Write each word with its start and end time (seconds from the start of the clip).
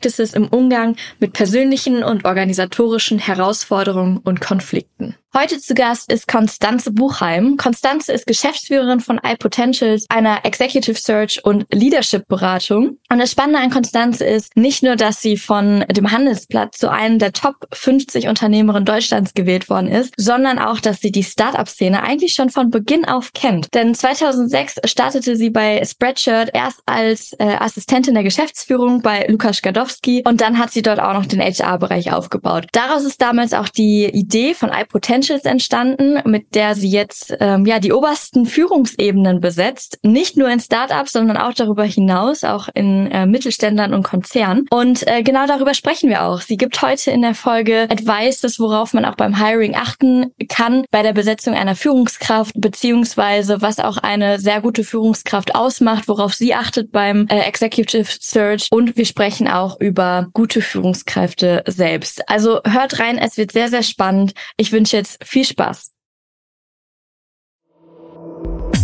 Practices 0.00 0.32
im 0.32 0.48
Umgang 0.48 0.96
mit 1.18 1.34
persönlichen 1.34 2.02
und 2.02 2.24
organisatorischen 2.24 3.18
Herausforderungen 3.18 4.16
und 4.16 4.40
Konflikten. 4.40 5.14
Heute 5.32 5.60
zu 5.60 5.74
Gast 5.74 6.10
ist 6.10 6.26
Konstanze 6.26 6.90
Buchheim. 6.90 7.56
Konstanze 7.56 8.12
ist 8.12 8.26
Geschäftsführerin 8.26 8.98
von 8.98 9.20
iPotentials, 9.22 10.06
einer 10.08 10.44
Executive 10.44 10.98
Search 10.98 11.44
und 11.44 11.66
Leadership 11.72 12.26
Beratung. 12.26 12.98
Und 13.08 13.20
das 13.20 13.30
Spannende 13.30 13.60
an 13.60 13.70
Konstanze 13.70 14.24
ist 14.24 14.56
nicht 14.56 14.82
nur, 14.82 14.96
dass 14.96 15.22
sie 15.22 15.36
von 15.36 15.84
dem 15.88 16.10
Handelsblatt 16.10 16.74
zu 16.74 16.90
einem 16.90 17.20
der 17.20 17.32
Top 17.32 17.54
50 17.72 18.26
Unternehmerinnen 18.26 18.84
Deutschlands 18.84 19.32
gewählt 19.32 19.70
worden 19.70 19.86
ist, 19.86 20.14
sondern 20.16 20.58
auch, 20.58 20.80
dass 20.80 21.00
sie 21.00 21.12
die 21.12 21.22
Startup-Szene 21.22 22.02
eigentlich 22.02 22.32
schon 22.32 22.50
von 22.50 22.70
Beginn 22.70 23.04
auf 23.04 23.32
kennt. 23.32 23.72
Denn 23.72 23.94
2006 23.94 24.80
startete 24.86 25.36
sie 25.36 25.50
bei 25.50 25.80
Spreadshirt 25.84 26.50
erst 26.54 26.82
als 26.86 27.34
äh, 27.34 27.44
Assistentin 27.44 28.14
der 28.14 28.24
Geschäftsführung 28.24 29.00
bei 29.00 29.26
Lukas 29.28 29.58
Skadowski 29.58 30.24
und 30.26 30.40
dann 30.40 30.58
hat 30.58 30.72
sie 30.72 30.82
dort 30.82 30.98
auch 30.98 31.14
noch 31.14 31.26
den 31.26 31.40
HR-Bereich 31.40 32.12
aufgebaut. 32.12 32.66
Daraus 32.72 33.04
ist 33.04 33.22
damals 33.22 33.52
auch 33.52 33.68
die 33.68 34.06
Idee 34.06 34.54
von 34.54 34.70
iPotentials 34.70 35.19
Essentials 35.20 35.44
entstanden, 35.44 36.20
mit 36.24 36.54
der 36.54 36.74
sie 36.74 36.88
jetzt 36.88 37.36
ähm, 37.40 37.66
ja 37.66 37.78
die 37.78 37.92
obersten 37.92 38.46
Führungsebenen 38.46 39.40
besetzt, 39.40 39.98
nicht 40.02 40.36
nur 40.36 40.48
in 40.48 40.60
Startups, 40.60 41.12
sondern 41.12 41.36
auch 41.36 41.52
darüber 41.52 41.84
hinaus, 41.84 42.42
auch 42.42 42.68
in 42.74 43.10
äh, 43.10 43.26
Mittelständlern 43.26 43.92
und 43.92 44.02
Konzernen. 44.02 44.66
Und 44.70 45.06
äh, 45.06 45.22
genau 45.22 45.46
darüber 45.46 45.74
sprechen 45.74 46.08
wir 46.08 46.24
auch. 46.24 46.40
Sie 46.40 46.56
gibt 46.56 46.80
heute 46.80 47.10
in 47.10 47.22
der 47.22 47.34
Folge 47.34 47.86
Advices, 47.90 48.58
worauf 48.58 48.94
man 48.94 49.04
auch 49.04 49.14
beim 49.14 49.36
Hiring 49.36 49.74
achten 49.74 50.32
kann 50.48 50.84
bei 50.90 51.02
der 51.02 51.12
Besetzung 51.12 51.54
einer 51.54 51.76
Führungskraft, 51.76 52.54
beziehungsweise 52.58 53.60
was 53.60 53.78
auch 53.78 53.98
eine 53.98 54.38
sehr 54.38 54.60
gute 54.62 54.84
Führungskraft 54.84 55.54
ausmacht, 55.54 56.08
worauf 56.08 56.32
sie 56.34 56.54
achtet 56.54 56.92
beim 56.92 57.26
äh, 57.28 57.40
Executive 57.40 58.08
Search. 58.20 58.68
Und 58.70 58.96
wir 58.96 59.04
sprechen 59.04 59.48
auch 59.48 59.78
über 59.80 60.28
gute 60.32 60.62
Führungskräfte 60.62 61.62
selbst. 61.66 62.26
Also 62.28 62.60
hört 62.64 62.98
rein, 62.98 63.18
es 63.18 63.36
wird 63.36 63.52
sehr, 63.52 63.68
sehr 63.68 63.82
spannend. 63.82 64.32
Ich 64.56 64.72
wünsche 64.72 64.96
jetzt 64.96 65.09
jetzt 65.10 65.24
viel 65.24 65.44
Spaß. 65.44 65.92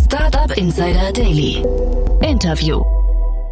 Startup 0.05 0.57
Insider 0.57 1.11
Daily. 1.11 1.63
Interview. 2.21 2.83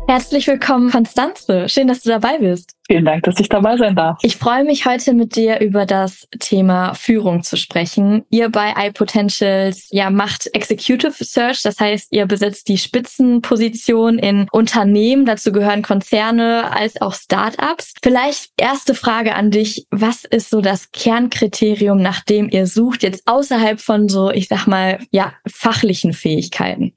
Herzlich 0.07 0.47
willkommen, 0.47 0.91
Konstanze. 0.91 1.67
Schön, 1.69 1.87
dass 1.87 2.01
du 2.01 2.09
dabei 2.09 2.37
bist. 2.37 2.74
Vielen 2.87 3.05
Dank, 3.05 3.23
dass 3.23 3.39
ich 3.39 3.49
dabei 3.49 3.77
sein 3.77 3.95
darf. 3.95 4.19
Ich 4.21 4.37
freue 4.37 4.63
mich 4.63 4.85
heute 4.85 5.13
mit 5.13 5.35
dir 5.35 5.59
über 5.59 5.87
das 5.87 6.27
Thema 6.39 6.93
Führung 6.93 7.41
zu 7.41 7.57
sprechen. 7.57 8.25
Ihr 8.29 8.49
bei 8.49 8.73
iPotentials 8.77 9.87
ja 9.89 10.11
macht 10.11 10.53
Executive 10.53 11.23
Search, 11.23 11.63
das 11.63 11.79
heißt, 11.79 12.09
ihr 12.11 12.27
besetzt 12.27 12.67
die 12.67 12.77
Spitzenposition 12.77 14.19
in 14.19 14.47
Unternehmen, 14.51 15.25
dazu 15.25 15.51
gehören 15.51 15.81
Konzerne 15.81 16.71
als 16.71 17.01
auch 17.01 17.15
Startups. 17.15 17.95
Vielleicht 18.03 18.51
erste 18.57 18.93
Frage 18.93 19.33
an 19.33 19.49
dich, 19.49 19.87
was 19.89 20.23
ist 20.23 20.51
so 20.51 20.61
das 20.61 20.91
Kernkriterium, 20.91 21.99
nach 21.99 22.21
dem 22.21 22.49
ihr 22.49 22.67
sucht, 22.67 23.01
jetzt 23.01 23.23
außerhalb 23.25 23.79
von 23.79 24.09
so, 24.09 24.29
ich 24.29 24.47
sag 24.47 24.67
mal, 24.67 24.99
ja, 25.09 25.33
fachlichen 25.47 26.13
Fähigkeiten? 26.13 26.93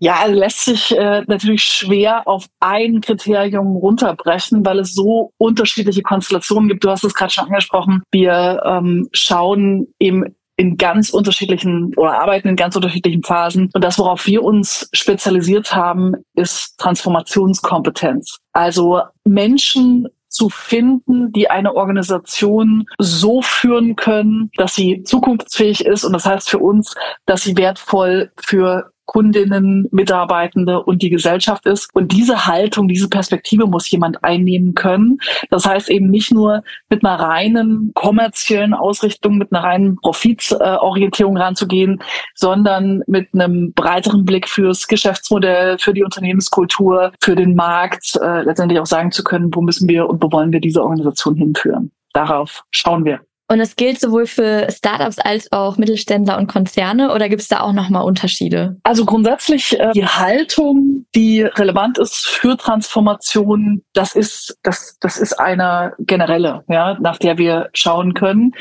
Ja, 0.00 0.20
also 0.20 0.38
lässt 0.38 0.64
sich 0.66 0.96
äh, 0.96 1.22
natürlich 1.26 1.64
schwer 1.64 2.28
auf 2.28 2.46
ein 2.60 3.00
Kriterium 3.00 3.74
runterbrechen, 3.76 4.64
weil 4.64 4.78
es 4.78 4.94
so 4.94 5.07
unterschiedliche 5.38 6.02
Konstellationen 6.02 6.68
gibt. 6.68 6.84
Du 6.84 6.90
hast 6.90 7.04
es 7.04 7.14
gerade 7.14 7.32
schon 7.32 7.46
angesprochen. 7.46 8.02
Wir 8.10 8.60
ähm, 8.64 9.08
schauen 9.12 9.88
eben 9.98 10.24
in 10.56 10.76
ganz 10.76 11.10
unterschiedlichen 11.10 11.94
oder 11.96 12.20
arbeiten 12.20 12.48
in 12.48 12.56
ganz 12.56 12.74
unterschiedlichen 12.74 13.22
Phasen. 13.22 13.70
Und 13.72 13.84
das, 13.84 13.98
worauf 13.98 14.26
wir 14.26 14.42
uns 14.42 14.88
spezialisiert 14.92 15.74
haben, 15.74 16.14
ist 16.34 16.76
Transformationskompetenz. 16.78 18.38
Also 18.52 19.02
Menschen 19.24 20.08
zu 20.28 20.48
finden, 20.48 21.32
die 21.32 21.48
eine 21.48 21.74
Organisation 21.74 22.86
so 22.98 23.40
führen 23.40 23.96
können, 23.96 24.50
dass 24.56 24.74
sie 24.74 25.02
zukunftsfähig 25.04 25.86
ist. 25.86 26.04
Und 26.04 26.12
das 26.12 26.26
heißt 26.26 26.50
für 26.50 26.58
uns, 26.58 26.94
dass 27.24 27.44
sie 27.44 27.56
wertvoll 27.56 28.30
für 28.36 28.90
Kundinnen, 29.08 29.88
Mitarbeitende 29.90 30.82
und 30.82 31.00
die 31.00 31.08
Gesellschaft 31.08 31.64
ist. 31.64 31.88
Und 31.94 32.12
diese 32.12 32.46
Haltung, 32.46 32.88
diese 32.88 33.08
Perspektive 33.08 33.66
muss 33.66 33.90
jemand 33.90 34.22
einnehmen 34.22 34.74
können. 34.74 35.18
Das 35.48 35.64
heißt 35.64 35.88
eben 35.88 36.10
nicht 36.10 36.30
nur 36.30 36.62
mit 36.90 37.04
einer 37.04 37.18
reinen 37.18 37.90
kommerziellen 37.94 38.74
Ausrichtung, 38.74 39.38
mit 39.38 39.50
einer 39.50 39.64
reinen 39.64 39.96
Profitorientierung 39.96 41.38
ranzugehen, 41.38 42.02
sondern 42.34 43.02
mit 43.06 43.28
einem 43.32 43.72
breiteren 43.72 44.26
Blick 44.26 44.46
fürs 44.46 44.86
Geschäftsmodell, 44.86 45.78
für 45.78 45.94
die 45.94 46.04
Unternehmenskultur, 46.04 47.12
für 47.20 47.34
den 47.34 47.54
Markt, 47.54 48.14
äh, 48.22 48.42
letztendlich 48.42 48.78
auch 48.78 48.86
sagen 48.86 49.10
zu 49.10 49.24
können, 49.24 49.48
wo 49.54 49.62
müssen 49.62 49.88
wir 49.88 50.06
und 50.06 50.22
wo 50.22 50.30
wollen 50.30 50.52
wir 50.52 50.60
diese 50.60 50.82
Organisation 50.82 51.34
hinführen. 51.34 51.90
Darauf 52.12 52.62
schauen 52.72 53.06
wir. 53.06 53.20
Und 53.50 53.60
es 53.60 53.76
gilt 53.76 53.98
sowohl 53.98 54.26
für 54.26 54.70
Startups 54.70 55.18
als 55.18 55.50
auch 55.52 55.78
Mittelständler 55.78 56.36
und 56.36 56.48
Konzerne 56.48 57.14
oder 57.14 57.30
gibt 57.30 57.40
es 57.40 57.48
da 57.48 57.60
auch 57.60 57.72
nochmal 57.72 58.04
Unterschiede? 58.04 58.76
Also 58.82 59.06
grundsätzlich 59.06 59.78
äh, 59.80 59.90
die 59.92 60.04
Haltung, 60.04 61.06
die 61.14 61.42
relevant 61.42 61.96
ist 61.96 62.28
für 62.28 62.58
Transformation, 62.58 63.82
das 63.94 64.14
ist, 64.14 64.58
das, 64.62 64.98
das 65.00 65.16
ist 65.16 65.40
eine 65.40 65.94
generelle, 65.98 66.62
ja, 66.68 66.98
nach 67.00 67.16
der 67.16 67.38
wir 67.38 67.70
schauen 67.72 68.12
können. 68.12 68.52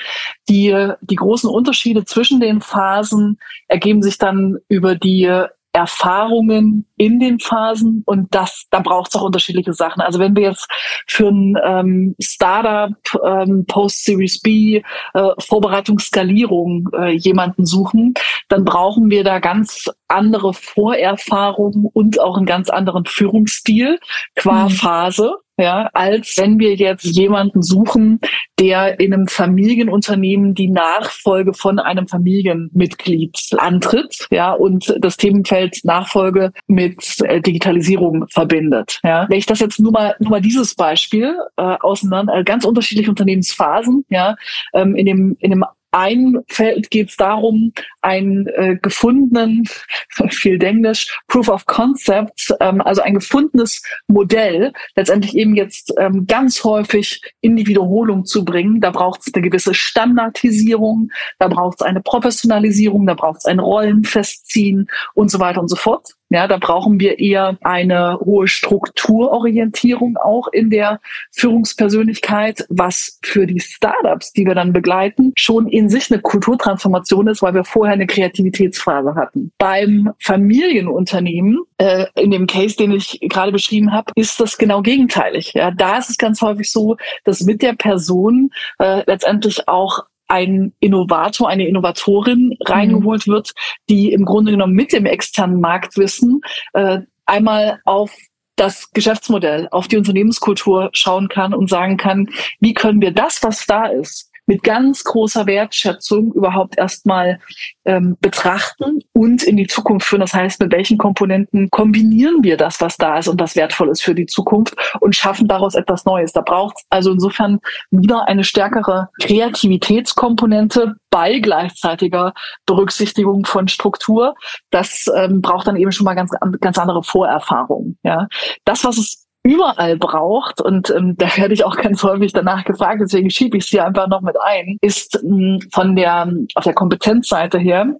Die, 0.47 0.93
die 1.01 1.15
großen 1.15 1.49
Unterschiede 1.49 2.05
zwischen 2.05 2.39
den 2.39 2.61
Phasen 2.61 3.39
ergeben 3.67 4.01
sich 4.01 4.17
dann 4.17 4.57
über 4.69 4.95
die 4.95 5.47
Erfahrungen 5.77 6.87
in 6.95 7.19
den 7.19 7.39
Phasen 7.39 8.01
und 8.07 8.33
das, 8.33 8.65
da 8.71 8.79
braucht 8.79 9.09
es 9.09 9.15
auch 9.15 9.25
unterschiedliche 9.25 9.73
Sachen. 9.73 10.01
Also 10.01 10.17
wenn 10.17 10.35
wir 10.35 10.41
jetzt 10.41 10.67
für 11.05 11.27
ein 11.27 11.55
ähm, 11.63 12.15
Startup, 12.19 12.95
ähm, 13.23 13.63
Post-Series 13.67 14.41
B, 14.41 14.81
äh, 15.13 15.29
Vorbereitung, 15.37 15.99
Skalierung 15.99 16.89
äh, 16.93 17.11
jemanden 17.11 17.67
suchen, 17.67 18.15
dann 18.47 18.65
brauchen 18.65 19.11
wir 19.11 19.23
da 19.23 19.37
ganz 19.37 19.85
andere 20.07 20.55
Vorerfahrungen 20.55 21.87
und 21.93 22.19
auch 22.19 22.37
einen 22.37 22.47
ganz 22.47 22.71
anderen 22.71 23.05
Führungsstil 23.05 23.99
qua 24.35 24.63
mhm. 24.63 24.69
Phase 24.71 25.35
ja, 25.57 25.89
als 25.93 26.35
wenn 26.37 26.59
wir 26.59 26.75
jetzt 26.75 27.03
jemanden 27.03 27.61
suchen, 27.61 28.19
der 28.59 28.99
in 28.99 29.13
einem 29.13 29.27
Familienunternehmen 29.27 30.53
die 30.53 30.69
Nachfolge 30.69 31.53
von 31.53 31.79
einem 31.79 32.07
Familienmitglied 32.07 33.37
antritt, 33.57 34.27
ja, 34.31 34.53
und 34.53 34.95
das 34.99 35.17
Themenfeld 35.17 35.79
Nachfolge 35.83 36.51
mit 36.67 37.19
äh, 37.23 37.41
Digitalisierung 37.41 38.27
verbindet. 38.29 38.99
Ja, 39.03 39.25
wenn 39.29 39.37
ich 39.37 39.45
das 39.45 39.59
jetzt 39.59 39.79
nur 39.79 39.91
mal 39.91 40.15
nur 40.19 40.31
mal 40.31 40.41
dieses 40.41 40.75
Beispiel 40.75 41.35
äh, 41.57 41.61
auseinander, 41.61 42.35
äh, 42.35 42.43
ganz 42.43 42.65
unterschiedliche 42.65 43.09
Unternehmensphasen, 43.09 44.05
ja, 44.09 44.35
ähm, 44.73 44.95
in 44.95 45.05
dem 45.05 45.37
in 45.39 45.51
dem 45.51 45.63
ein 45.91 46.39
Feld 46.47 46.89
geht 46.91 47.09
es 47.09 47.15
darum, 47.15 47.71
einen 48.01 48.47
äh, 48.47 48.77
gefundenen, 48.81 49.63
viel 50.29 50.61
Englisch, 50.63 51.17
Proof 51.27 51.49
of 51.49 51.65
Concept, 51.65 52.53
ähm, 52.59 52.81
also 52.81 53.01
ein 53.01 53.15
gefundenes 53.15 53.81
Modell, 54.07 54.73
letztendlich 54.95 55.35
eben 55.35 55.55
jetzt 55.55 55.93
ähm, 55.97 56.25
ganz 56.27 56.63
häufig 56.63 57.21
in 57.41 57.55
die 57.55 57.67
Wiederholung 57.67 58.25
zu 58.25 58.43
bringen. 58.43 58.81
Da 58.81 58.91
braucht 58.91 59.21
es 59.25 59.33
eine 59.33 59.43
gewisse 59.43 59.73
Standardisierung, 59.73 61.09
da 61.39 61.47
braucht 61.47 61.81
es 61.81 61.85
eine 61.85 62.01
Professionalisierung, 62.01 63.05
da 63.07 63.13
braucht 63.13 63.37
es 63.37 63.45
ein 63.45 63.59
Rollenfestziehen 63.59 64.87
und 65.13 65.31
so 65.31 65.39
weiter 65.39 65.61
und 65.61 65.69
so 65.69 65.75
fort. 65.75 66.16
Ja, 66.29 66.47
da 66.47 66.57
brauchen 66.57 66.99
wir 66.99 67.19
eher 67.19 67.57
eine 67.61 68.19
hohe 68.19 68.47
Strukturorientierung 68.47 70.17
auch 70.17 70.49
in 70.49 70.69
der 70.69 70.99
Führungspersönlichkeit, 71.31 72.65
was 72.69 73.19
für 73.23 73.47
die 73.47 73.61
Startups, 73.61 74.33
die 74.33 74.45
wir 74.45 74.53
dann 74.55 74.73
begleiten, 74.73 75.31
schon 75.37 75.67
in 75.67 75.89
sich 75.89 76.11
eine 76.11 76.21
Kulturtransformation 76.21 77.27
ist, 77.27 77.41
weil 77.41 77.53
wir 77.53 77.63
vorher 77.63 77.93
eine 77.93 78.07
Kreativitätsphase 78.07 79.15
hatten. 79.15 79.51
Beim 79.57 80.11
Familienunternehmen, 80.19 81.59
äh, 81.77 82.07
in 82.15 82.31
dem 82.31 82.45
Case, 82.47 82.75
den 82.75 82.91
ich 82.91 83.19
gerade 83.21 83.53
beschrieben 83.53 83.93
habe, 83.93 84.11
ist 84.15 84.39
das 84.41 84.57
genau 84.57 84.81
gegenteilig. 84.81 85.53
Ja, 85.53 85.71
da 85.71 85.97
ist 85.97 86.09
es 86.09 86.17
ganz 86.17 86.41
häufig 86.41 86.69
so, 86.71 86.97
dass 87.23 87.41
mit 87.41 87.61
der 87.61 87.73
Person 87.73 88.49
äh, 88.79 89.03
letztendlich 89.05 89.67
auch 89.69 90.05
ein 90.27 90.73
Innovator, 90.79 91.49
eine 91.49 91.67
Innovatorin 91.67 92.57
reingeholt 92.65 93.27
mhm. 93.27 93.31
wird, 93.31 93.53
die 93.89 94.11
im 94.11 94.25
Grunde 94.25 94.51
genommen 94.51 94.73
mit 94.73 94.93
dem 94.93 95.05
externen 95.05 95.59
Marktwissen 95.59 96.41
äh, 96.73 96.99
einmal 97.25 97.79
auf 97.85 98.15
das 98.55 98.91
Geschäftsmodell, 98.91 99.67
auf 99.71 99.87
die 99.87 99.97
Unternehmenskultur 99.97 100.89
schauen 100.93 101.29
kann 101.29 101.53
und 101.53 101.69
sagen 101.69 101.97
kann, 101.97 102.29
wie 102.59 102.73
können 102.73 103.01
wir 103.01 103.11
das, 103.11 103.43
was 103.43 103.65
da 103.65 103.85
ist, 103.85 104.31
mit 104.47 104.63
ganz 104.63 105.03
großer 105.03 105.45
Wertschätzung 105.45 106.33
überhaupt 106.33 106.77
erstmal 106.77 107.39
ähm, 107.85 108.17
betrachten 108.21 108.99
und 109.13 109.43
in 109.43 109.57
die 109.57 109.67
Zukunft 109.67 110.07
führen. 110.07 110.21
Das 110.21 110.33
heißt, 110.33 110.59
mit 110.61 110.71
welchen 110.71 110.97
Komponenten 110.97 111.69
kombinieren 111.69 112.43
wir 112.43 112.57
das, 112.57 112.81
was 112.81 112.97
da 112.97 113.19
ist 113.19 113.27
und 113.27 113.39
was 113.39 113.55
wertvoll 113.55 113.89
ist 113.89 114.01
für 114.01 114.15
die 114.15 114.25
Zukunft 114.25 114.75
und 115.01 115.15
schaffen 115.15 115.47
daraus 115.47 115.75
etwas 115.75 116.05
Neues. 116.05 116.31
Da 116.31 116.41
braucht 116.41 116.77
es 116.77 116.85
also 116.89 117.11
insofern 117.11 117.59
wieder 117.91 118.27
eine 118.27 118.43
stärkere 118.43 119.09
Kreativitätskomponente 119.21 120.95
bei 121.09 121.39
gleichzeitiger 121.39 122.33
Berücksichtigung 122.65 123.45
von 123.45 123.67
Struktur. 123.67 124.35
Das 124.69 125.05
ähm, 125.15 125.41
braucht 125.41 125.67
dann 125.67 125.75
eben 125.75 125.91
schon 125.91 126.05
mal 126.05 126.13
ganz, 126.13 126.31
ganz 126.61 126.77
andere 126.77 127.03
Vorerfahrungen. 127.03 127.97
Ja. 128.03 128.27
Das, 128.65 128.83
was 128.83 128.97
es 128.97 129.26
überall 129.47 129.97
braucht, 129.97 130.61
und 130.61 130.89
ähm, 130.89 131.15
da 131.17 131.27
werde 131.37 131.53
ich 131.53 131.63
auch 131.63 131.77
ganz 131.77 132.03
häufig 132.03 132.33
danach 132.33 132.65
gefragt, 132.65 133.01
deswegen 133.01 133.29
schiebe 133.29 133.57
ich 133.57 133.65
sie 133.65 133.79
einfach 133.79 134.07
noch 134.07 134.21
mit 134.21 134.35
ein, 134.41 134.77
ist 134.81 135.19
ähm, 135.23 135.59
von 135.71 135.95
der, 135.95 136.31
auf 136.55 136.63
der 136.63 136.73
Kompetenzseite 136.73 137.57
her, 137.57 137.95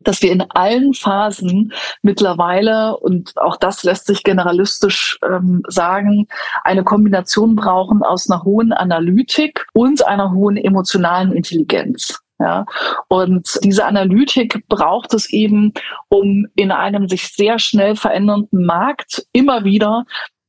dass 0.00 0.20
wir 0.20 0.32
in 0.32 0.42
allen 0.50 0.94
Phasen 0.94 1.72
mittlerweile, 2.02 2.96
und 2.98 3.36
auch 3.38 3.56
das 3.56 3.84
lässt 3.84 4.06
sich 4.06 4.22
generalistisch 4.22 5.18
ähm, 5.24 5.62
sagen, 5.68 6.26
eine 6.64 6.84
Kombination 6.84 7.56
brauchen 7.56 8.02
aus 8.02 8.30
einer 8.30 8.42
hohen 8.42 8.72
Analytik 8.72 9.64
und 9.72 10.06
einer 10.06 10.32
hohen 10.32 10.56
emotionalen 10.56 11.32
Intelligenz. 11.32 12.18
Ja, 12.38 12.66
und 13.06 13.60
diese 13.62 13.84
Analytik 13.84 14.66
braucht 14.68 15.14
es 15.14 15.32
eben, 15.32 15.72
um 16.08 16.48
in 16.56 16.72
einem 16.72 17.08
sich 17.08 17.28
sehr 17.28 17.60
schnell 17.60 17.94
verändernden 17.94 18.66
Markt 18.66 19.24
immer 19.32 19.62
wieder 19.62 20.06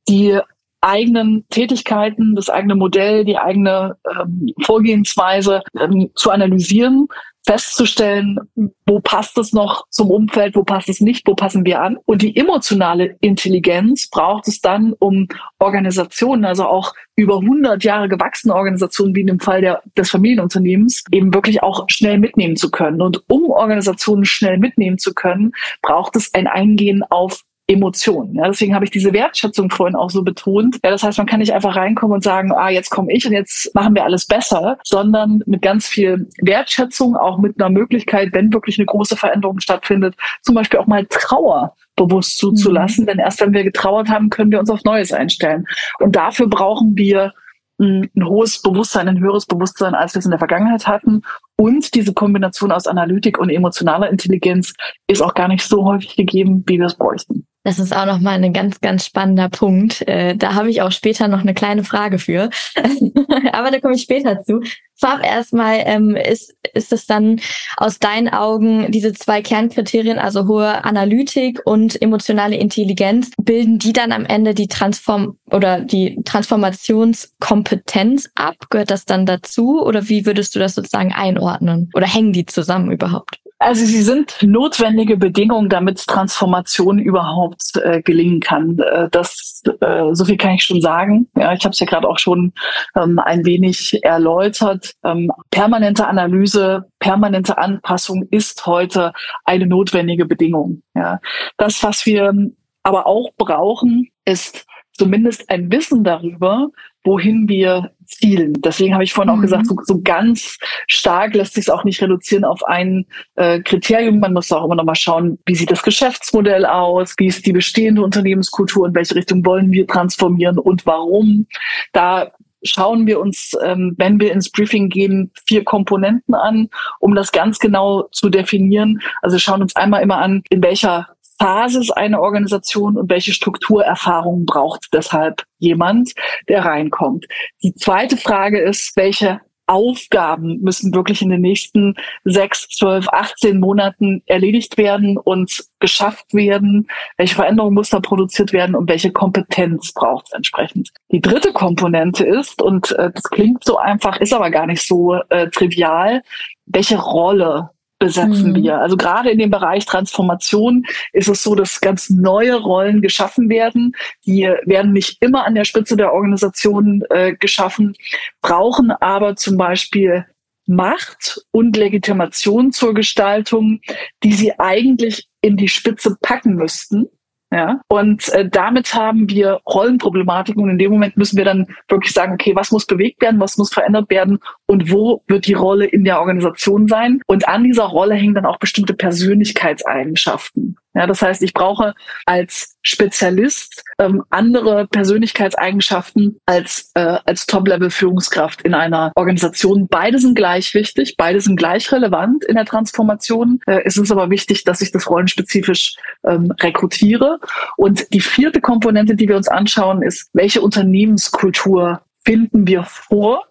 die 0.08 0.38
eigenen 0.84 1.46
Tätigkeiten, 1.48 2.34
das 2.34 2.50
eigene 2.50 2.74
Modell, 2.74 3.24
die 3.24 3.38
eigene 3.38 3.96
ähm, 4.20 4.52
Vorgehensweise 4.62 5.62
ähm, 5.80 6.10
zu 6.14 6.30
analysieren, 6.30 7.08
festzustellen, 7.46 8.38
wo 8.86 9.00
passt 9.00 9.36
es 9.38 9.52
noch 9.52 9.86
zum 9.90 10.10
Umfeld, 10.10 10.56
wo 10.56 10.62
passt 10.62 10.88
es 10.88 11.00
nicht, 11.00 11.26
wo 11.26 11.34
passen 11.34 11.64
wir 11.64 11.80
an. 11.80 11.98
Und 12.06 12.22
die 12.22 12.36
emotionale 12.36 13.16
Intelligenz 13.20 14.08
braucht 14.08 14.48
es 14.48 14.60
dann, 14.60 14.94
um 14.98 15.28
Organisationen, 15.58 16.44
also 16.44 16.64
auch 16.64 16.94
über 17.16 17.40
100 17.40 17.84
Jahre 17.84 18.08
gewachsene 18.08 18.54
Organisationen, 18.54 19.14
wie 19.14 19.20
in 19.20 19.26
dem 19.26 19.40
Fall 19.40 19.60
der, 19.60 19.82
des 19.96 20.10
Familienunternehmens, 20.10 21.04
eben 21.12 21.34
wirklich 21.34 21.62
auch 21.62 21.84
schnell 21.88 22.18
mitnehmen 22.18 22.56
zu 22.56 22.70
können. 22.70 23.02
Und 23.02 23.22
um 23.28 23.50
Organisationen 23.50 24.24
schnell 24.24 24.58
mitnehmen 24.58 24.98
zu 24.98 25.12
können, 25.12 25.52
braucht 25.82 26.16
es 26.16 26.32
ein 26.32 26.46
Eingehen 26.46 27.02
auf 27.04 27.42
Emotionen. 27.66 28.34
Ja, 28.34 28.46
deswegen 28.46 28.74
habe 28.74 28.84
ich 28.84 28.90
diese 28.90 29.12
Wertschätzung 29.12 29.70
vorhin 29.70 29.96
auch 29.96 30.10
so 30.10 30.22
betont. 30.22 30.78
Ja, 30.84 30.90
das 30.90 31.02
heißt, 31.02 31.16
man 31.16 31.26
kann 31.26 31.40
nicht 31.40 31.54
einfach 31.54 31.76
reinkommen 31.76 32.16
und 32.16 32.22
sagen, 32.22 32.52
ah, 32.52 32.68
jetzt 32.68 32.90
komme 32.90 33.12
ich 33.12 33.26
und 33.26 33.32
jetzt 33.32 33.74
machen 33.74 33.94
wir 33.94 34.04
alles 34.04 34.26
besser, 34.26 34.76
sondern 34.84 35.42
mit 35.46 35.62
ganz 35.62 35.88
viel 35.88 36.28
Wertschätzung, 36.42 37.16
auch 37.16 37.38
mit 37.38 37.58
einer 37.60 37.70
Möglichkeit, 37.70 38.30
wenn 38.32 38.52
wirklich 38.52 38.78
eine 38.78 38.86
große 38.86 39.16
Veränderung 39.16 39.60
stattfindet, 39.60 40.14
zum 40.42 40.54
Beispiel 40.54 40.78
auch 40.78 40.86
mal 40.86 41.06
Trauer 41.06 41.74
bewusst 41.96 42.36
zuzulassen. 42.36 43.04
Mhm. 43.04 43.08
Denn 43.08 43.18
erst 43.18 43.40
wenn 43.40 43.54
wir 43.54 43.64
getrauert 43.64 44.10
haben, 44.10 44.28
können 44.28 44.52
wir 44.52 44.60
uns 44.60 44.68
auf 44.68 44.84
Neues 44.84 45.12
einstellen. 45.12 45.64
Und 46.00 46.16
dafür 46.16 46.48
brauchen 46.48 46.96
wir 46.96 47.32
ein, 47.78 48.10
ein 48.14 48.26
hohes 48.26 48.60
Bewusstsein, 48.60 49.08
ein 49.08 49.20
höheres 49.20 49.46
Bewusstsein, 49.46 49.94
als 49.94 50.14
wir 50.14 50.18
es 50.18 50.24
in 50.26 50.30
der 50.30 50.38
Vergangenheit 50.38 50.86
hatten. 50.86 51.22
Und 51.56 51.94
diese 51.94 52.12
Kombination 52.12 52.72
aus 52.72 52.86
Analytik 52.86 53.38
und 53.38 53.48
emotionaler 53.50 54.10
Intelligenz 54.10 54.74
ist 55.06 55.22
auch 55.22 55.34
gar 55.34 55.48
nicht 55.48 55.64
so 55.64 55.84
häufig 55.84 56.16
gegeben, 56.16 56.62
wie 56.66 56.78
wir 56.78 56.86
es 56.86 56.94
bräuchten. 56.94 57.46
Das 57.66 57.78
ist 57.78 57.96
auch 57.96 58.04
nochmal 58.04 58.44
ein 58.44 58.52
ganz, 58.52 58.82
ganz 58.82 59.06
spannender 59.06 59.48
Punkt. 59.48 60.06
Äh, 60.06 60.36
da 60.36 60.52
habe 60.52 60.68
ich 60.68 60.82
auch 60.82 60.92
später 60.92 61.28
noch 61.28 61.40
eine 61.40 61.54
kleine 61.54 61.82
Frage 61.82 62.18
für. 62.18 62.50
Aber 63.52 63.70
da 63.70 63.80
komme 63.80 63.94
ich 63.94 64.02
später 64.02 64.42
zu. 64.42 64.60
Vorab 64.96 65.24
erstmal, 65.24 65.82
ähm, 65.86 66.14
ist, 66.14 66.54
ist 66.74 66.92
es 66.92 67.06
dann 67.06 67.40
aus 67.78 67.98
deinen 67.98 68.28
Augen 68.28 68.92
diese 68.92 69.14
zwei 69.14 69.40
Kernkriterien, 69.40 70.18
also 70.18 70.46
hohe 70.46 70.84
Analytik 70.84 71.62
und 71.64 72.02
emotionale 72.02 72.56
Intelligenz, 72.56 73.30
bilden 73.42 73.78
die 73.78 73.94
dann 73.94 74.12
am 74.12 74.26
Ende 74.26 74.52
die 74.52 74.68
Transform 74.68 75.38
oder 75.50 75.80
die 75.80 76.20
Transformationskompetenz 76.22 78.28
ab? 78.34 78.56
Gehört 78.68 78.90
das 78.90 79.06
dann 79.06 79.24
dazu? 79.24 79.82
Oder 79.82 80.10
wie 80.10 80.26
würdest 80.26 80.54
du 80.54 80.58
das 80.58 80.74
sozusagen 80.74 81.14
einordnen? 81.14 81.88
Oder 81.94 82.06
hängen 82.06 82.34
die 82.34 82.44
zusammen 82.44 82.92
überhaupt? 82.92 83.40
Also 83.64 83.86
sie 83.86 84.02
sind 84.02 84.36
notwendige 84.42 85.16
Bedingungen, 85.16 85.70
damit 85.70 86.06
Transformation 86.06 86.98
überhaupt 86.98 87.74
äh, 87.76 88.02
gelingen 88.02 88.40
kann. 88.40 88.78
Äh, 88.78 89.08
das 89.10 89.62
äh, 89.80 90.12
so 90.12 90.26
viel 90.26 90.36
kann 90.36 90.56
ich 90.56 90.64
schon 90.64 90.82
sagen. 90.82 91.30
Ja, 91.34 91.54
ich 91.54 91.64
habe 91.64 91.72
es 91.72 91.80
ja 91.80 91.86
gerade 91.86 92.06
auch 92.06 92.18
schon 92.18 92.52
ähm, 92.94 93.18
ein 93.18 93.46
wenig 93.46 94.04
erläutert. 94.04 94.92
Ähm, 95.02 95.30
permanente 95.50 96.06
Analyse, 96.06 96.84
permanente 96.98 97.56
Anpassung 97.56 98.28
ist 98.30 98.66
heute 98.66 99.14
eine 99.46 99.66
notwendige 99.66 100.26
Bedingung. 100.26 100.82
Ja, 100.94 101.20
das, 101.56 101.82
was 101.82 102.04
wir 102.04 102.34
aber 102.82 103.06
auch 103.06 103.30
brauchen, 103.38 104.10
ist 104.26 104.66
zumindest 104.92 105.48
ein 105.48 105.72
Wissen 105.72 106.04
darüber, 106.04 106.68
wohin 107.04 107.48
wir 107.48 107.90
zielen. 108.06 108.54
Deswegen 108.62 108.94
habe 108.94 109.04
ich 109.04 109.12
vorhin 109.12 109.32
mhm. 109.32 109.38
auch 109.38 109.42
gesagt, 109.42 109.66
so, 109.66 109.76
so, 109.84 110.00
ganz 110.02 110.58
stark 110.88 111.34
lässt 111.34 111.54
sich 111.54 111.64
es 111.64 111.70
auch 111.70 111.84
nicht 111.84 112.02
reduzieren 112.02 112.44
auf 112.44 112.64
ein 112.64 113.06
äh, 113.36 113.60
Kriterium. 113.60 114.20
Man 114.20 114.32
muss 114.32 114.52
auch 114.52 114.64
immer 114.64 114.74
noch 114.74 114.84
mal 114.84 114.94
schauen, 114.94 115.38
wie 115.46 115.54
sieht 115.54 115.70
das 115.70 115.82
Geschäftsmodell 115.82 116.66
aus, 116.66 117.14
wie 117.18 117.26
ist 117.26 117.46
die 117.46 117.52
bestehende 117.52 118.02
Unternehmenskultur, 118.02 118.88
in 118.88 118.94
welche 118.94 119.14
Richtung 119.14 119.44
wollen 119.44 119.70
wir 119.70 119.86
transformieren 119.86 120.58
und 120.58 120.86
warum. 120.86 121.46
Da 121.92 122.32
schauen 122.62 123.06
wir 123.06 123.20
uns, 123.20 123.52
ähm, 123.62 123.94
wenn 123.98 124.18
wir 124.18 124.32
ins 124.32 124.50
Briefing 124.50 124.88
gehen, 124.88 125.30
vier 125.46 125.64
Komponenten 125.64 126.34
an, 126.34 126.68
um 126.98 127.14
das 127.14 127.30
ganz 127.30 127.58
genau 127.58 128.08
zu 128.10 128.30
definieren. 128.30 129.00
Also 129.22 129.38
schauen 129.38 129.62
uns 129.62 129.76
einmal 129.76 130.02
immer 130.02 130.18
an, 130.18 130.42
in 130.50 130.62
welcher 130.62 131.08
Basis 131.38 131.90
eine 131.90 132.20
Organisation 132.20 132.96
und 132.96 133.10
welche 133.10 133.32
Strukturerfahrungen 133.32 134.46
braucht 134.46 134.88
deshalb 134.92 135.42
jemand, 135.58 136.12
der 136.48 136.64
reinkommt. 136.64 137.26
Die 137.62 137.74
zweite 137.74 138.16
Frage 138.16 138.60
ist, 138.60 138.96
welche 138.96 139.40
Aufgaben 139.66 140.60
müssen 140.60 140.94
wirklich 140.94 141.22
in 141.22 141.30
den 141.30 141.40
nächsten 141.40 141.94
sechs, 142.24 142.68
zwölf, 142.68 143.08
18 143.08 143.60
Monaten 143.60 144.22
erledigt 144.26 144.76
werden 144.76 145.16
und 145.16 145.64
geschafft 145.80 146.34
werden? 146.34 146.88
Welche 147.16 147.34
Veränderungen 147.34 147.74
muss 147.74 147.90
da 147.90 148.00
produziert 148.00 148.52
werden 148.52 148.74
und 148.74 148.88
welche 148.88 149.10
Kompetenz 149.10 149.92
braucht 149.92 150.26
es 150.26 150.32
entsprechend? 150.32 150.90
Die 151.10 151.20
dritte 151.20 151.52
Komponente 151.52 152.24
ist, 152.24 152.60
und 152.60 152.92
äh, 152.92 153.10
das 153.12 153.22
klingt 153.24 153.64
so 153.64 153.78
einfach, 153.78 154.18
ist 154.18 154.34
aber 154.34 154.50
gar 154.50 154.66
nicht 154.66 154.86
so 154.86 155.14
äh, 155.30 155.48
trivial, 155.48 156.22
welche 156.66 156.98
Rolle 156.98 157.70
besetzen 158.04 158.50
mhm. 158.50 158.56
wir. 158.56 158.78
Also 158.80 158.96
gerade 158.96 159.30
in 159.30 159.38
dem 159.38 159.50
Bereich 159.50 159.86
Transformation 159.86 160.84
ist 161.12 161.28
es 161.28 161.42
so, 161.42 161.54
dass 161.54 161.80
ganz 161.80 162.10
neue 162.10 162.54
Rollen 162.54 163.00
geschaffen 163.00 163.48
werden. 163.48 163.96
Die 164.26 164.42
werden 164.64 164.92
nicht 164.92 165.16
immer 165.20 165.46
an 165.46 165.54
der 165.54 165.64
Spitze 165.64 165.96
der 165.96 166.12
Organisation 166.12 167.02
äh, 167.10 167.34
geschaffen, 167.34 167.94
brauchen 168.42 168.90
aber 168.90 169.36
zum 169.36 169.56
Beispiel 169.56 170.26
Macht 170.66 171.40
und 171.50 171.76
Legitimation 171.76 172.72
zur 172.72 172.94
Gestaltung, 172.94 173.80
die 174.22 174.32
sie 174.32 174.58
eigentlich 174.58 175.26
in 175.40 175.56
die 175.56 175.68
Spitze 175.68 176.16
packen 176.20 176.54
müssten. 176.54 177.08
Ja, 177.54 177.80
und 177.86 178.30
äh, 178.30 178.48
damit 178.50 178.96
haben 178.96 179.30
wir 179.30 179.60
Rollenproblematiken 179.72 180.60
und 180.60 180.70
in 180.70 180.78
dem 180.78 180.90
Moment 180.90 181.16
müssen 181.16 181.36
wir 181.36 181.44
dann 181.44 181.68
wirklich 181.88 182.12
sagen, 182.12 182.32
okay, 182.32 182.56
was 182.56 182.72
muss 182.72 182.84
bewegt 182.84 183.22
werden, 183.22 183.38
was 183.38 183.56
muss 183.58 183.72
verändert 183.72 184.10
werden 184.10 184.40
und 184.66 184.90
wo 184.90 185.22
wird 185.28 185.46
die 185.46 185.52
Rolle 185.52 185.84
in 185.84 186.02
der 186.02 186.18
Organisation 186.18 186.88
sein? 186.88 187.20
Und 187.28 187.46
an 187.46 187.62
dieser 187.62 187.84
Rolle 187.84 188.16
hängen 188.16 188.34
dann 188.34 188.44
auch 188.44 188.58
bestimmte 188.58 188.92
Persönlichkeitseigenschaften. 188.92 190.78
Ja, 190.94 191.06
das 191.06 191.22
heißt, 191.22 191.42
ich 191.42 191.52
brauche 191.52 191.94
als 192.24 192.76
Spezialist 192.82 193.82
ähm, 193.98 194.22
andere 194.30 194.86
Persönlichkeitseigenschaften 194.86 196.40
als 196.46 196.92
äh, 196.94 197.18
als 197.24 197.46
Top-Level-Führungskraft 197.46 198.62
in 198.62 198.74
einer 198.74 199.10
Organisation. 199.16 199.88
Beide 199.88 200.18
sind 200.18 200.36
gleich 200.36 200.72
wichtig, 200.74 201.16
beide 201.16 201.40
sind 201.40 201.56
gleich 201.56 201.90
relevant 201.90 202.44
in 202.44 202.54
der 202.54 202.64
Transformation. 202.64 203.60
Äh, 203.66 203.80
es 203.84 203.96
ist 203.96 204.12
aber 204.12 204.30
wichtig, 204.30 204.64
dass 204.64 204.80
ich 204.82 204.92
das 204.92 205.10
rollenspezifisch 205.10 205.96
ähm, 206.24 206.52
rekrutiere. 206.60 207.40
Und 207.76 208.12
die 208.12 208.20
vierte 208.20 208.60
Komponente, 208.60 209.16
die 209.16 209.28
wir 209.28 209.36
uns 209.36 209.48
anschauen, 209.48 210.02
ist, 210.02 210.30
welche 210.32 210.60
Unternehmenskultur 210.60 212.02
finden 212.24 212.66
wir 212.66 212.84
vor 212.84 213.46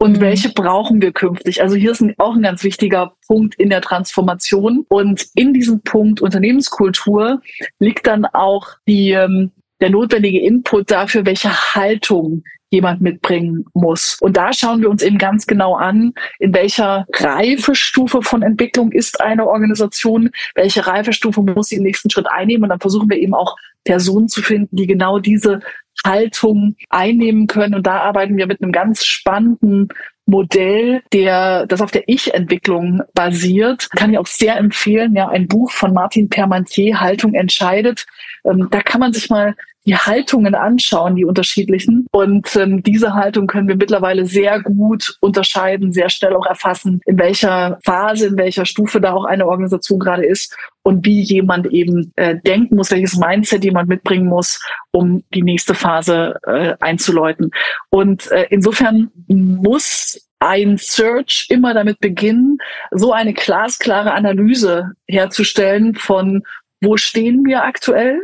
und 0.00 0.20
welche 0.20 0.50
brauchen 0.50 1.02
wir 1.02 1.12
künftig? 1.12 1.60
Also 1.60 1.74
hier 1.74 1.90
ist 1.90 2.00
ein, 2.00 2.14
auch 2.18 2.36
ein 2.36 2.42
ganz 2.42 2.62
wichtiger 2.62 3.14
Punkt 3.26 3.56
in 3.56 3.68
der 3.68 3.80
Transformation. 3.80 4.86
Und 4.88 5.26
in 5.34 5.52
diesem 5.52 5.80
Punkt 5.82 6.20
Unternehmenskultur 6.20 7.42
liegt 7.80 8.06
dann 8.06 8.24
auch 8.24 8.68
die, 8.86 9.10
ähm, 9.10 9.50
der 9.80 9.90
notwendige 9.90 10.40
Input 10.40 10.92
dafür, 10.92 11.26
welche 11.26 11.50
Haltung 11.50 12.44
jemand 12.70 13.00
mitbringen 13.00 13.64
muss. 13.74 14.18
Und 14.20 14.36
da 14.36 14.52
schauen 14.52 14.80
wir 14.80 14.90
uns 14.90 15.02
eben 15.02 15.18
ganz 15.18 15.46
genau 15.46 15.74
an, 15.74 16.12
in 16.38 16.52
welcher 16.54 17.06
Reifestufe 17.14 18.22
von 18.22 18.42
Entwicklung 18.42 18.92
ist 18.92 19.20
eine 19.20 19.46
Organisation, 19.46 20.30
welche 20.54 20.86
Reifestufe 20.86 21.42
muss 21.42 21.68
sie 21.68 21.76
im 21.76 21.82
nächsten 21.82 22.10
Schritt 22.10 22.26
einnehmen. 22.30 22.64
Und 22.64 22.70
dann 22.70 22.80
versuchen 22.80 23.08
wir 23.08 23.18
eben 23.18 23.34
auch 23.34 23.56
Personen 23.84 24.28
zu 24.28 24.42
finden, 24.42 24.76
die 24.76 24.86
genau 24.86 25.18
diese 25.18 25.60
Haltung 26.04 26.76
einnehmen 26.90 27.46
können. 27.46 27.74
Und 27.74 27.86
da 27.86 28.00
arbeiten 28.00 28.36
wir 28.36 28.46
mit 28.46 28.62
einem 28.62 28.72
ganz 28.72 29.04
spannenden 29.04 29.88
Modell, 30.26 31.02
der, 31.12 31.66
das 31.66 31.80
auf 31.80 31.90
der 31.90 32.06
Ich-Entwicklung 32.06 33.02
basiert, 33.14 33.88
kann 33.96 34.12
ich 34.12 34.18
auch 34.18 34.26
sehr 34.26 34.58
empfehlen. 34.58 35.16
Ja, 35.16 35.28
ein 35.28 35.48
Buch 35.48 35.70
von 35.70 35.94
Martin 35.94 36.28
Permantier, 36.28 37.00
Haltung 37.00 37.32
entscheidet. 37.32 38.06
Ähm, 38.44 38.68
da 38.70 38.82
kann 38.82 39.00
man 39.00 39.14
sich 39.14 39.30
mal 39.30 39.56
die 39.88 39.96
Haltungen 39.96 40.54
anschauen, 40.54 41.16
die 41.16 41.24
unterschiedlichen. 41.24 42.06
Und 42.12 42.54
ähm, 42.56 42.82
diese 42.82 43.14
Haltung 43.14 43.46
können 43.46 43.68
wir 43.68 43.76
mittlerweile 43.76 44.26
sehr 44.26 44.60
gut 44.60 45.16
unterscheiden, 45.22 45.92
sehr 45.92 46.10
schnell 46.10 46.36
auch 46.36 46.44
erfassen, 46.44 47.00
in 47.06 47.18
welcher 47.18 47.78
Phase, 47.86 48.26
in 48.26 48.36
welcher 48.36 48.66
Stufe 48.66 49.00
da 49.00 49.14
auch 49.14 49.24
eine 49.24 49.46
Organisation 49.46 49.98
gerade 49.98 50.26
ist 50.26 50.54
und 50.82 51.06
wie 51.06 51.22
jemand 51.22 51.68
eben 51.68 52.12
äh, 52.16 52.36
denken 52.36 52.76
muss, 52.76 52.90
welches 52.90 53.16
Mindset 53.16 53.64
jemand 53.64 53.88
mitbringen 53.88 54.26
muss, 54.26 54.60
um 54.92 55.24
die 55.32 55.42
nächste 55.42 55.72
Phase 55.74 56.36
äh, 56.46 56.74
einzuläuten. 56.80 57.50
Und 57.88 58.30
äh, 58.30 58.46
insofern 58.50 59.10
muss 59.28 60.20
ein 60.38 60.76
Search 60.76 61.46
immer 61.48 61.72
damit 61.72 61.98
beginnen, 62.00 62.58
so 62.90 63.12
eine 63.12 63.32
glasklare 63.32 64.12
Analyse 64.12 64.92
herzustellen 65.06 65.94
von, 65.94 66.42
wo 66.82 66.98
stehen 66.98 67.46
wir 67.46 67.64
aktuell 67.64 68.20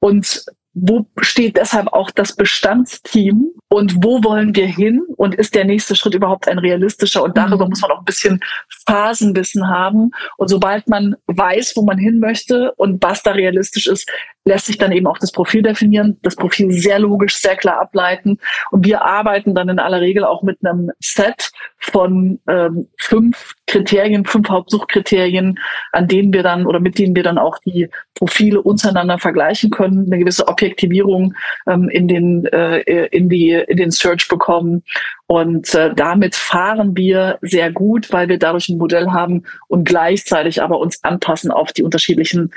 und 0.00 0.44
wo 0.74 1.06
steht 1.20 1.56
deshalb 1.56 1.92
auch 1.92 2.10
das 2.10 2.34
Bestandsteam? 2.34 3.50
Und 3.68 3.94
wo 4.02 4.22
wollen 4.24 4.54
wir 4.54 4.66
hin? 4.66 5.02
Und 5.16 5.34
ist 5.34 5.54
der 5.54 5.64
nächste 5.64 5.96
Schritt 5.96 6.14
überhaupt 6.14 6.48
ein 6.48 6.58
realistischer? 6.58 7.22
Und 7.22 7.36
darüber 7.36 7.64
mhm. 7.64 7.70
muss 7.70 7.82
man 7.82 7.90
auch 7.90 7.98
ein 7.98 8.04
bisschen 8.04 8.40
Phasenwissen 8.86 9.68
haben. 9.68 10.10
Und 10.36 10.48
sobald 10.48 10.88
man 10.88 11.16
weiß, 11.26 11.74
wo 11.76 11.82
man 11.82 11.98
hin 11.98 12.20
möchte 12.20 12.72
und 12.76 13.02
was 13.02 13.22
da 13.22 13.32
realistisch 13.32 13.86
ist, 13.86 14.10
lässt 14.44 14.66
sich 14.66 14.78
dann 14.78 14.92
eben 14.92 15.06
auch 15.06 15.18
das 15.18 15.32
Profil 15.32 15.62
definieren, 15.62 16.18
das 16.22 16.36
Profil 16.36 16.72
sehr 16.72 16.98
logisch, 16.98 17.36
sehr 17.36 17.56
klar 17.56 17.80
ableiten. 17.80 18.38
Und 18.70 18.84
wir 18.84 19.02
arbeiten 19.02 19.54
dann 19.54 19.68
in 19.68 19.78
aller 19.78 20.00
Regel 20.00 20.24
auch 20.24 20.42
mit 20.42 20.58
einem 20.64 20.90
Set 21.00 21.50
von 21.78 22.40
ähm, 22.48 22.88
fünf 22.98 23.54
Kriterien, 23.66 24.24
fünf 24.24 24.48
Hauptsuchkriterien, 24.48 25.58
an 25.92 26.08
denen 26.08 26.32
wir 26.32 26.42
dann 26.42 26.66
oder 26.66 26.80
mit 26.80 26.98
denen 26.98 27.14
wir 27.14 27.22
dann 27.22 27.38
auch 27.38 27.58
die 27.58 27.88
Profile 28.14 28.60
untereinander 28.60 29.18
vergleichen 29.18 29.70
können, 29.70 30.06
eine 30.06 30.18
gewisse 30.18 30.48
Objektivierung 30.48 31.34
ähm, 31.68 31.88
in 31.88 32.08
den 32.08 32.44
äh, 32.46 33.06
in 33.06 33.28
die 33.28 33.52
in 33.52 33.76
den 33.76 33.90
Search 33.90 34.28
bekommen. 34.28 34.82
Und 35.26 35.74
äh, 35.74 35.94
damit 35.94 36.34
fahren 36.34 36.96
wir 36.96 37.38
sehr 37.42 37.72
gut, 37.72 38.12
weil 38.12 38.28
wir 38.28 38.38
dadurch 38.38 38.68
ein 38.68 38.78
Modell 38.78 39.10
haben 39.10 39.44
und 39.68 39.84
gleichzeitig 39.84 40.62
aber 40.62 40.78
uns 40.78 41.02
anpassen 41.04 41.50
auf 41.50 41.72
die 41.72 41.82
unterschiedlichen 41.82 42.52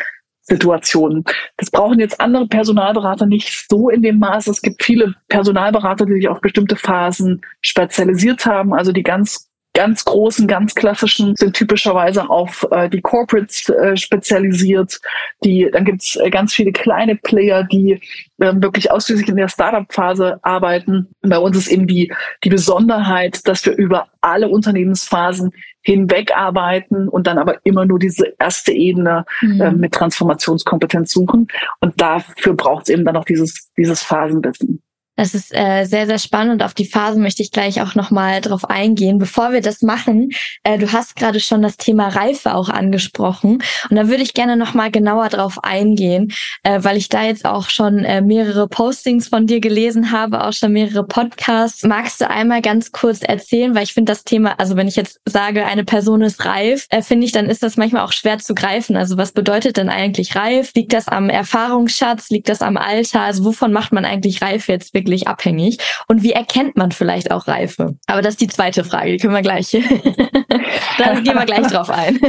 Situationen. 0.48 1.24
Das 1.58 1.72
brauchen 1.72 2.00
jetzt 2.00 2.22
andere 2.22 2.48
Personalberater 2.48 3.26
nicht 3.26 3.68
so 3.70 3.90
in 3.90 4.02
dem 4.02 4.20
Maße. 4.20 4.52
Es 4.52 4.62
gibt 4.62 4.84
viele 4.84 5.16
Personalberater, 5.28 6.06
die 6.06 6.14
sich 6.14 6.30
auf 6.30 6.40
bestimmte 6.40 6.76
Phasen 6.76 7.42
spezialisiert 7.62 8.46
haben, 8.46 8.74
also 8.74 8.92
die 8.92 9.04
ganz 9.04 9.50
ganz 9.76 10.06
großen, 10.06 10.48
ganz 10.48 10.74
klassischen 10.74 11.36
sind 11.36 11.56
typischerweise 11.56 12.30
auf 12.30 12.66
äh, 12.72 12.90
die 12.90 13.02
Corporates 13.02 13.70
äh, 13.70 13.96
spezialisiert. 13.96 15.00
Die, 15.44 15.70
dann 15.72 15.86
gibt's 15.86 16.16
äh, 16.16 16.32
ganz 16.32 16.54
viele 16.54 16.72
kleine 16.72 17.16
Player, 17.16 17.64
die 17.64 18.02
äh, 18.40 18.54
wirklich 18.56 18.90
ausschließlich 18.90 19.30
in 19.30 19.36
der 19.36 19.50
Startup-Phase 19.50 20.40
arbeiten. 20.42 21.10
Und 21.22 21.30
bei 21.30 21.38
uns 21.38 21.58
ist 21.58 21.68
eben 21.68 21.86
die, 21.86 22.12
die 22.44 22.50
Besonderheit, 22.50 23.48
dass 23.48 23.66
wir 23.66 23.76
über 23.76 24.08
alle 24.22 24.48
Unternehmensphasen 24.48 25.52
hinweg 25.82 26.36
arbeiten 26.36 27.08
und 27.08 27.28
dann 27.28 27.38
aber 27.38 27.60
immer 27.64 27.86
nur 27.86 28.00
diese 28.00 28.34
erste 28.40 28.72
Ebene 28.72 29.26
mhm. 29.42 29.62
äh, 29.62 29.72
mit 29.72 29.92
Transformationskompetenz 29.92 31.12
suchen. 31.12 31.48
Und 31.82 32.02
dafür 32.02 32.54
braucht 32.56 32.84
es 32.84 32.90
eben 32.90 33.06
dann 33.06 33.18
auch 33.18 33.26
dieses, 33.26 33.72
dieses 33.78 34.02
Phasenwissen. 34.02 34.82
Das 35.16 35.34
ist 35.34 35.54
äh, 35.54 35.86
sehr, 35.86 36.08
sehr 36.08 36.20
spannend 36.20 36.62
auf 36.62 36.74
die 36.74 36.86
Phasen 36.86 37.22
möchte 37.22 37.42
ich 37.42 37.52
gleich 37.52 37.82
auch 37.82 37.96
nochmal 37.96 38.42
drauf 38.42 38.66
eingehen. 38.70 39.18
Bevor 39.18 39.54
wir 39.54 39.62
das 39.62 39.82
machen, 39.82 40.32
äh, 40.64 40.78
du 40.78 40.92
hast 40.92 41.16
gerade 41.16 41.40
schon 41.40 41.62
das 41.62 41.78
Thema 41.78 42.10
Reife 42.10 42.54
auch 42.54 42.70
angesprochen 42.70 43.64
und 43.90 43.96
da 43.96 44.10
würde 44.10 44.24
ich 44.24 44.34
gerne 44.34 44.58
nochmal 44.58 44.92
genauer 44.92 45.30
drauf 45.30 45.64
eingehen, 45.64 46.34
äh, 46.64 46.84
weil 46.84 46.98
ich 46.98 47.08
da 47.08 47.24
jetzt 47.24 47.46
auch 47.46 47.70
schon 47.70 48.04
äh, 48.04 48.22
mehrere 48.22 48.68
Postings 48.68 49.30
von 49.30 49.48
dir 49.48 49.62
gelesen 49.62 50.12
habe, 50.12 50.44
auch 50.44 50.52
schon 50.52 50.74
mehrere 50.74 51.06
Podcasts. 51.06 51.84
Magst 51.84 52.20
du 52.20 52.30
einmal 52.30 52.62
ganz 52.62 52.92
kurz 52.92 53.22
erzählen, 53.22 53.74
weil 53.74 53.84
ich 53.84 53.94
finde 53.94 54.12
das 54.12 54.26
Thema, 54.26 54.60
also 54.60 54.76
wenn 54.76 54.90
ich 54.90 54.98
jetzt 54.98 55.22
sage, 55.26 55.66
eine 55.66 55.86
Person 55.86 56.24
ist 56.24 56.44
reif, 56.44 56.88
äh, 56.90 57.02
finde 57.02 57.26
ich, 57.26 57.32
dann 57.32 57.46
ist 57.46 57.64
das 57.64 57.78
manchmal 57.78 58.04
auch 58.04 58.12
schwer 58.12 58.40
zu 58.40 58.54
greifen. 58.54 58.98
Also 58.98 59.16
was 59.16 59.32
bedeutet 59.32 59.78
denn 59.78 59.90
eigentlich 59.90 60.36
reif? 60.36 60.72
Liegt 60.76 60.92
das 60.92 61.08
am 61.08 61.30
Erfahrungsschatz? 61.30 62.30
Liegt 62.32 62.50
das 62.50 62.62
am 62.62 62.76
Alter? 62.76 63.22
Also 63.22 63.46
wovon 63.46 63.72
macht 63.72 63.94
man 63.94 64.04
eigentlich 64.04 64.42
reif 64.42 64.68
jetzt 64.68 64.94
wirklich? 64.94 65.05
Wirklich 65.06 65.28
abhängig? 65.28 65.78
Und 66.08 66.24
wie 66.24 66.32
erkennt 66.32 66.76
man 66.76 66.92
vielleicht 66.92 67.32
auch 67.32 67.48
Reife? 67.48 67.96
Aber 68.08 68.22
das 68.22 68.34
ist 68.34 68.42
die 68.42 68.48
zweite 68.48 68.84
Frage, 68.84 69.12
die 69.12 69.18
können 69.18 69.34
wir 69.34 69.42
gleich. 69.42 69.72
Dann 70.98 71.24
gehen 71.24 71.36
wir 71.36 71.46
gleich 71.46 71.68
drauf 71.68 71.90
ein. 71.90 72.20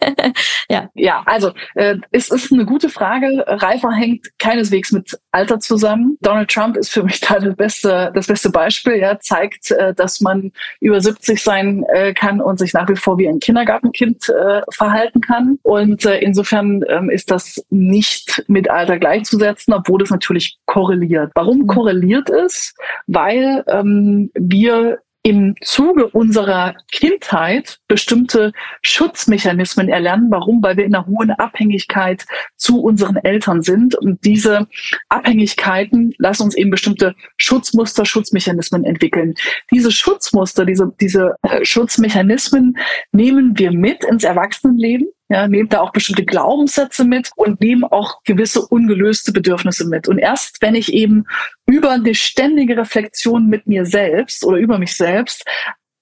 ja. 0.68 0.88
ja, 0.94 1.22
also 1.26 1.52
äh, 1.74 1.96
es 2.10 2.30
ist 2.30 2.52
eine 2.52 2.64
gute 2.64 2.88
Frage. 2.88 3.44
Reife 3.46 3.90
hängt 3.92 4.26
keineswegs 4.38 4.92
mit 4.92 5.18
Alter 5.32 5.60
zusammen. 5.60 6.18
Donald 6.20 6.50
Trump 6.50 6.76
ist 6.76 6.90
für 6.90 7.02
mich 7.02 7.20
da 7.20 7.38
das 7.38 7.56
beste, 7.56 8.12
das 8.14 8.26
beste 8.26 8.50
Beispiel. 8.50 8.96
Ja, 8.96 9.18
zeigt, 9.18 9.70
äh, 9.70 9.94
dass 9.94 10.20
man 10.20 10.52
über 10.80 11.00
70 11.00 11.42
sein 11.42 11.84
äh, 11.92 12.12
kann 12.12 12.40
und 12.40 12.58
sich 12.58 12.72
nach 12.72 12.88
wie 12.88 12.96
vor 12.96 13.18
wie 13.18 13.28
ein 13.28 13.40
Kindergartenkind 13.40 14.28
äh, 14.28 14.60
verhalten 14.72 15.20
kann. 15.20 15.58
Und 15.62 16.04
äh, 16.04 16.18
insofern 16.18 16.82
ähm, 16.88 17.10
ist 17.10 17.30
das 17.30 17.64
nicht 17.70 18.44
mit 18.48 18.68
Alter 18.68 18.98
gleichzusetzen, 18.98 19.72
obwohl 19.72 20.00
das 20.00 20.10
natürlich 20.10 20.58
korreliert. 20.66 21.30
Warum 21.34 21.60
mhm. 21.60 21.66
Korreliert 22.10 22.30
es? 22.30 22.74
Weil 23.06 23.64
ähm, 23.68 24.30
wir 24.34 24.98
im 25.22 25.54
Zuge 25.60 26.06
unserer 26.08 26.74
Kindheit 26.90 27.78
bestimmte 27.88 28.52
Schutzmechanismen 28.80 29.90
erlernen. 29.90 30.30
Warum? 30.30 30.62
Weil 30.62 30.78
wir 30.78 30.86
in 30.86 30.94
einer 30.94 31.06
hohen 31.06 31.30
Abhängigkeit 31.32 32.24
zu 32.56 32.80
unseren 32.80 33.16
Eltern 33.16 33.60
sind. 33.60 33.94
Und 33.96 34.24
diese 34.24 34.66
Abhängigkeiten 35.10 36.14
lassen 36.16 36.44
uns 36.44 36.56
eben 36.56 36.70
bestimmte 36.70 37.14
Schutzmuster, 37.36 38.06
Schutzmechanismen 38.06 38.84
entwickeln. 38.84 39.34
Diese 39.70 39.92
Schutzmuster, 39.92 40.64
diese, 40.64 40.90
diese 40.98 41.34
äh, 41.42 41.66
Schutzmechanismen 41.66 42.78
nehmen 43.12 43.58
wir 43.58 43.72
mit 43.72 44.04
ins 44.04 44.24
Erwachsenenleben 44.24 45.06
ja, 45.30 45.46
nehmen 45.46 45.68
da 45.68 45.80
auch 45.80 45.92
bestimmte 45.92 46.24
Glaubenssätze 46.24 47.04
mit 47.04 47.30
und 47.36 47.60
nehmen 47.60 47.84
auch 47.84 48.22
gewisse 48.24 48.66
ungelöste 48.66 49.32
Bedürfnisse 49.32 49.86
mit. 49.86 50.08
Und 50.08 50.18
erst 50.18 50.60
wenn 50.60 50.74
ich 50.74 50.92
eben 50.92 51.24
über 51.66 51.90
eine 51.90 52.14
ständige 52.16 52.76
Reflexion 52.76 53.46
mit 53.46 53.66
mir 53.68 53.86
selbst 53.86 54.44
oder 54.44 54.58
über 54.58 54.78
mich 54.78 54.96
selbst 54.96 55.44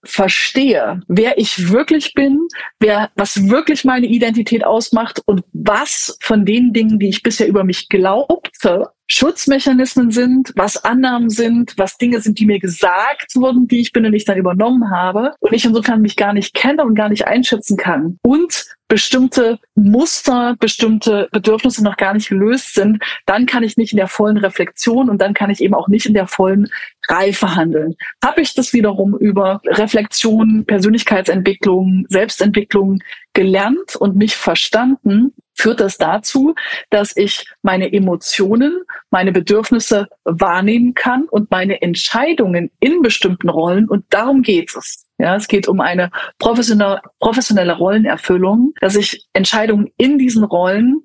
verstehe, 0.02 1.02
wer 1.08 1.37
ich 1.38 1.70
wirklich 1.70 2.14
bin, 2.14 2.38
wer, 2.80 3.11
was 3.16 3.50
wirklich 3.50 3.85
meine 3.85 4.06
Identität 4.06 4.64
ausmacht 4.64 5.20
und 5.26 5.44
was 5.52 6.16
von 6.23 6.47
den 6.47 6.73
Dingen, 6.73 6.99
die 6.99 7.11
ich 7.11 7.23
bisher 7.23 7.49
über 7.49 7.64
mich 7.64 7.90
glaubte, 7.90 8.88
Schutzmechanismen 9.10 10.10
sind, 10.10 10.52
was 10.54 10.84
Annahmen 10.84 11.30
sind, 11.30 11.74
was 11.76 11.96
Dinge 11.96 12.20
sind, 12.20 12.38
die 12.38 12.46
mir 12.46 12.60
gesagt 12.60 13.34
wurden, 13.34 13.66
die 13.66 13.80
ich 13.80 13.92
bin 13.92 14.04
und 14.04 14.12
ich 14.12 14.26
dann 14.26 14.36
übernommen 14.36 14.90
habe 14.90 15.34
und 15.40 15.52
ich 15.54 15.64
insofern 15.64 16.02
mich 16.02 16.16
gar 16.16 16.34
nicht 16.34 16.54
kenne 16.54 16.84
und 16.84 16.94
gar 16.94 17.08
nicht 17.08 17.26
einschätzen 17.26 17.78
kann 17.78 18.18
und 18.22 18.66
bestimmte 18.88 19.58
Muster, 19.74 20.56
bestimmte 20.58 21.28
Bedürfnisse 21.30 21.84
noch 21.84 21.96
gar 21.96 22.14
nicht 22.14 22.28
gelöst 22.30 22.74
sind, 22.74 23.02
dann 23.26 23.46
kann 23.46 23.62
ich 23.62 23.76
nicht 23.76 23.92
in 23.92 23.98
der 23.98 24.08
vollen 24.08 24.38
Reflexion 24.38 25.10
und 25.10 25.20
dann 25.20 25.34
kann 25.34 25.50
ich 25.50 25.60
eben 25.60 25.74
auch 25.74 25.88
nicht 25.88 26.06
in 26.06 26.14
der 26.14 26.26
vollen 26.26 26.68
Reife 27.08 27.54
handeln. 27.54 27.94
Habe 28.24 28.40
ich 28.40 28.54
das 28.54 28.72
wiederum 28.72 29.16
über 29.16 29.60
Reflexion, 29.66 30.64
Persönlichkeitsentwicklung, 30.66 32.06
Selbstentwicklung 32.08 32.98
gelernt 33.34 33.94
und 33.96 34.16
mich 34.16 34.36
verstanden, 34.36 35.34
führt 35.58 35.80
das 35.80 35.98
dazu, 35.98 36.54
dass 36.90 37.16
ich 37.16 37.44
meine 37.62 37.92
Emotionen, 37.92 38.82
meine 39.10 39.32
Bedürfnisse 39.32 40.06
wahrnehmen 40.24 40.94
kann 40.94 41.24
und 41.30 41.50
meine 41.50 41.82
Entscheidungen 41.82 42.70
in 42.80 43.02
bestimmten 43.02 43.48
Rollen, 43.48 43.88
und 43.88 44.04
darum 44.10 44.42
geht 44.42 44.74
es. 44.76 45.04
Ja, 45.18 45.34
es 45.34 45.48
geht 45.48 45.66
um 45.66 45.80
eine 45.80 46.10
professionelle, 46.38 47.00
professionelle 47.18 47.76
Rollenerfüllung, 47.76 48.72
dass 48.80 48.94
ich 48.94 49.26
Entscheidungen 49.32 49.88
in 49.96 50.16
diesen 50.18 50.44
Rollen 50.44 51.02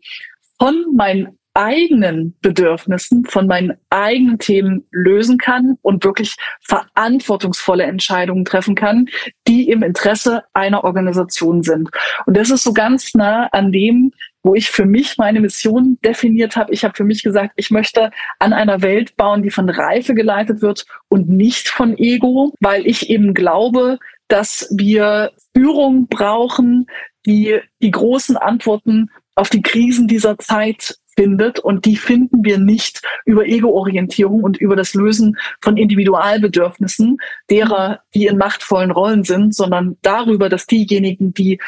von 0.60 0.86
meinen 0.96 1.40
eigenen 1.56 2.36
Bedürfnissen, 2.42 3.26
von 3.26 3.48
meinen 3.48 3.74
eigenen 3.90 4.40
Themen 4.40 4.88
lösen 4.92 5.38
kann 5.38 5.78
und 5.82 6.04
wirklich 6.04 6.36
verantwortungsvolle 6.62 7.84
Entscheidungen 7.84 8.46
treffen 8.46 8.76
kann, 8.76 9.08
die 9.48 9.70
im 9.70 9.84
Interesse 9.84 10.44
einer 10.54 10.84
Organisation 10.84 11.62
sind. 11.62 11.90
Und 12.26 12.38
das 12.38 12.50
ist 12.50 12.64
so 12.64 12.74
ganz 12.74 13.14
nah 13.14 13.48
an 13.52 13.72
dem, 13.72 14.12
wo 14.44 14.54
ich 14.54 14.70
für 14.70 14.86
mich 14.86 15.18
meine 15.18 15.40
Mission 15.40 15.98
definiert 16.04 16.56
habe. 16.56 16.74
Ich 16.74 16.84
habe 16.84 16.94
für 16.96 17.06
mich 17.06 17.24
gesagt, 17.24 17.54
ich 17.56 17.72
möchte 17.72 18.12
an 18.40 18.54
einer 18.54 18.82
Welt 18.82 19.16
bauen, 19.16 19.42
die 19.42 19.50
von 19.50 19.70
Reife 19.70 20.14
geleitet 20.14 20.62
wird 20.62 20.86
und 21.08 21.30
nicht 21.30 21.70
von 21.70 21.98
Ego, 21.98 22.54
weil 22.60 22.86
ich 22.86 23.10
eben 23.10 23.34
glaube, 23.34 23.98
dass 24.28 24.68
wir 24.76 25.32
Führung 25.56 26.08
brauchen, 26.08 26.88
die 27.26 27.60
die 27.82 27.92
großen 27.92 28.36
Antworten 28.36 29.10
auf 29.36 29.50
die 29.50 29.62
Krisen 29.62 30.08
dieser 30.08 30.38
Zeit 30.38 30.98
findet. 31.16 31.60
Und 31.60 31.86
die 31.86 31.96
finden 31.96 32.44
wir 32.44 32.58
nicht 32.58 33.02
über 33.26 33.46
Ego-Orientierung 33.46 34.44
und 34.44 34.58
über 34.58 34.76
das 34.76 34.94
Lösen 34.94 35.38
von 35.62 35.78
Individualbedürfnissen 35.78 37.18
derer, 37.50 38.02
die 38.14 38.26
in 38.26 38.38
machtvollen 38.38 38.92
Rollen 38.92 39.24
sind, 39.24 39.56
sondern 39.56 39.98
darüber, 40.02 40.50
dass 40.50 40.66
diejenigen, 40.66 41.34
die 41.34 41.60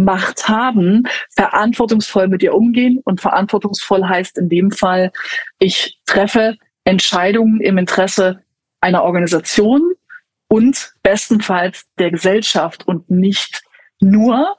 Gestaltungsmacht 0.00 0.48
haben, 0.48 1.04
verantwortungsvoll 1.30 2.28
mit 2.28 2.42
ihr 2.42 2.54
umgehen. 2.54 3.00
Und 3.04 3.20
verantwortungsvoll 3.20 4.06
heißt 4.06 4.38
in 4.38 4.48
dem 4.48 4.70
Fall, 4.70 5.12
ich 5.58 6.00
treffe 6.06 6.56
Entscheidungen 6.84 7.60
im 7.60 7.78
Interesse 7.78 8.42
einer 8.80 9.02
Organisation 9.02 9.92
und 10.48 10.92
bestenfalls 11.02 11.84
der 11.98 12.10
Gesellschaft 12.10 12.86
und 12.86 13.10
nicht 13.10 13.62
nur 14.00 14.56